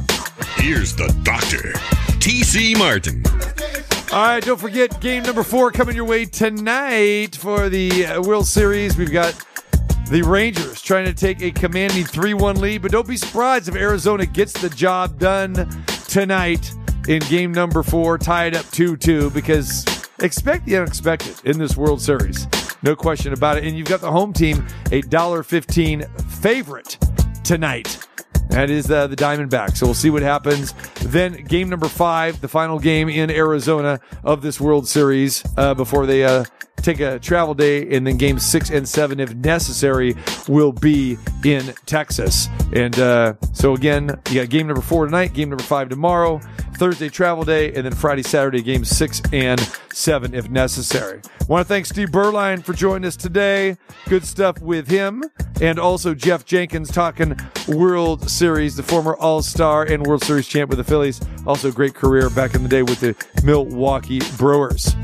Here's 0.58 0.96
the 0.96 1.08
doctor, 1.24 1.74
TC 2.20 2.78
Martin. 2.78 3.24
All 4.12 4.26
right, 4.26 4.44
don't 4.44 4.60
forget 4.60 5.00
game 5.02 5.24
number 5.24 5.44
four 5.44 5.72
coming 5.72 5.96
your 5.96 6.06
way 6.06 6.26
tonight 6.26 7.36
for 7.36 7.70
the 7.70 8.06
uh, 8.06 8.22
World 8.22 8.48
Series. 8.48 8.98
We've 8.98 9.12
got 9.12 9.34
the 10.10 10.22
Rangers 10.22 10.82
trying 10.82 11.06
to 11.06 11.14
take 11.14 11.42
a 11.42 11.52
commanding 11.52 12.06
3 12.06 12.34
1 12.34 12.60
lead, 12.60 12.82
but 12.82 12.92
don't 12.92 13.08
be 13.08 13.18
surprised 13.18 13.68
if 13.68 13.76
Arizona 13.76 14.26
gets 14.26 14.54
the 14.54 14.70
job 14.70 15.20
done 15.20 15.70
tonight 16.08 16.72
in 17.08 17.20
game 17.24 17.52
number 17.52 17.84
four, 17.84 18.18
tied 18.18 18.56
up 18.56 18.66
2 18.72 18.98
2, 18.98 19.30
because 19.32 19.86
expect 20.22 20.66
the 20.66 20.78
unexpected 20.78 21.36
in 21.46 21.58
this 21.58 21.76
World 21.76 22.02
Series. 22.02 22.48
No 22.84 22.96
question 22.96 23.34
about 23.34 23.58
it. 23.58 23.66
And 23.66 23.78
you've 23.78 23.88
got 23.88 24.02
the 24.02 24.12
home 24.12 24.34
team, 24.34 24.66
a 24.92 25.02
$1.15 25.02 26.22
favorite 26.42 26.98
tonight. 27.44 28.08
That 28.50 28.70
is 28.70 28.90
uh, 28.90 29.08
the 29.08 29.16
Diamondbacks. 29.16 29.78
So 29.78 29.86
we'll 29.86 29.94
see 29.94 30.10
what 30.10 30.24
happens. 30.24 30.74
Then 31.02 31.44
game 31.44 31.70
number 31.70 31.88
five, 31.88 32.42
the 32.42 32.48
final 32.48 32.80
game 32.80 33.10
in 33.10 33.30
Arizona 33.30 34.00
of 34.24 34.42
this 34.42 34.60
World 34.60 34.88
Series 34.88 35.44
uh, 35.58 35.74
before 35.74 36.06
they 36.06 36.24
uh, 36.24 36.46
take 36.78 37.00
a 37.00 37.20
travel 37.20 37.54
day. 37.54 37.96
And 37.96 38.06
then 38.06 38.18
game 38.18 38.40
six 38.40 38.70
and 38.70 38.88
seven, 38.88 39.20
if 39.20 39.36
necessary, 39.36 40.16
will 40.48 40.72
be 40.72 41.18
in 41.44 41.74
Texas. 41.86 42.48
And 42.74 42.98
uh, 43.00 43.34
so 43.54 43.74
again, 43.74 44.20
you 44.30 44.42
got 44.42 44.50
game 44.50 44.68
number 44.68 44.82
four 44.82 45.06
tonight, 45.06 45.34
game 45.34 45.50
number 45.50 45.64
five 45.64 45.90
tomorrow, 45.90 46.40
Thursday 46.76 47.10
travel 47.10 47.44
day, 47.44 47.74
and 47.74 47.86
then 47.86 47.94
Friday, 47.94 48.24
Saturday, 48.24 48.62
game 48.62 48.86
six 48.86 49.22
and 49.32 49.60
seven 49.92 50.34
if 50.34 50.50
necessary. 50.50 51.22
I 51.42 51.46
Want 51.46 51.66
to 51.66 51.68
thank 51.68 51.86
Steve 51.86 52.10
Beuerlein 52.10 52.64
for 52.64 52.74
joining 52.74 53.08
us 53.08 53.16
today. 53.16 53.78
Good 54.08 54.26
stuff 54.26 54.60
with 54.62 54.88
him. 54.88 55.24
And 55.60 55.80
also 55.80 56.14
Geoff 56.14 56.46
Jenkins 56.46 56.92
talking 56.92 57.36
World 57.68 58.30
Series, 58.30 58.76
the 58.76 58.84
former 58.84 59.16
All 59.16 59.42
Star 59.42 59.84
and 59.84 60.06
World 60.06 60.24
Series 60.24 60.48
champ 60.48 60.70
with 60.70 60.78
the 60.78 60.84
Phillies. 60.84 61.20
Also, 61.48 61.72
great 61.72 61.96
career 61.96 62.30
back 62.30 62.54
in 62.54 62.62
the 62.62 62.70
day 62.70 62.84
with 62.84 63.00
the 63.00 63.16
Milwaukee 63.44 64.22
Brewers. 64.38 64.96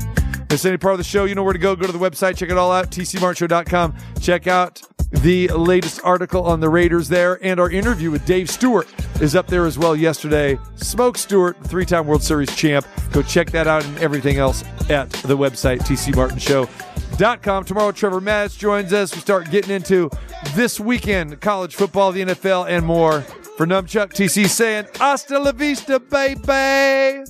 Miss 0.54 0.64
any 0.64 0.76
part 0.76 0.92
of 0.92 0.98
the 0.98 1.04
show, 1.04 1.24
you 1.24 1.34
know 1.34 1.42
where 1.42 1.52
to 1.52 1.58
go. 1.58 1.74
Go 1.74 1.84
to 1.84 1.92
the 1.92 1.98
website, 1.98 2.36
check 2.36 2.48
it 2.48 2.56
all 2.56 2.70
out, 2.70 2.88
tcmartshow.com. 2.92 3.92
Check 4.20 4.46
out 4.46 4.80
the 5.10 5.48
latest 5.48 6.00
article 6.04 6.44
on 6.44 6.60
the 6.60 6.68
Raiders 6.68 7.08
there, 7.08 7.44
and 7.44 7.58
our 7.58 7.68
interview 7.68 8.12
with 8.12 8.24
Dave 8.24 8.48
Stewart 8.48 8.86
is 9.20 9.34
up 9.34 9.48
there 9.48 9.66
as 9.66 9.80
well 9.80 9.96
yesterday. 9.96 10.56
Smoke 10.76 11.18
Stewart, 11.18 11.56
three 11.64 11.84
time 11.84 12.06
World 12.06 12.22
Series 12.22 12.54
champ. 12.54 12.86
Go 13.10 13.20
check 13.20 13.50
that 13.50 13.66
out 13.66 13.84
and 13.84 13.98
everything 13.98 14.36
else 14.36 14.62
at 14.88 15.10
the 15.10 15.36
website, 15.36 15.80
tcmartinshow.com. 15.80 17.64
Tomorrow, 17.64 17.90
Trevor 17.90 18.20
Matz 18.20 18.54
joins 18.56 18.92
us. 18.92 19.12
We 19.12 19.22
start 19.22 19.50
getting 19.50 19.74
into 19.74 20.08
this 20.54 20.78
weekend 20.78 21.40
college 21.40 21.74
football, 21.74 22.12
the 22.12 22.26
NFL, 22.26 22.68
and 22.68 22.86
more. 22.86 23.22
For 23.56 23.66
Numchuck, 23.66 24.12
TC 24.12 24.48
saying, 24.48 24.86
Hasta 25.00 25.36
la 25.36 25.50
vista, 25.50 25.98
baby. 25.98 27.24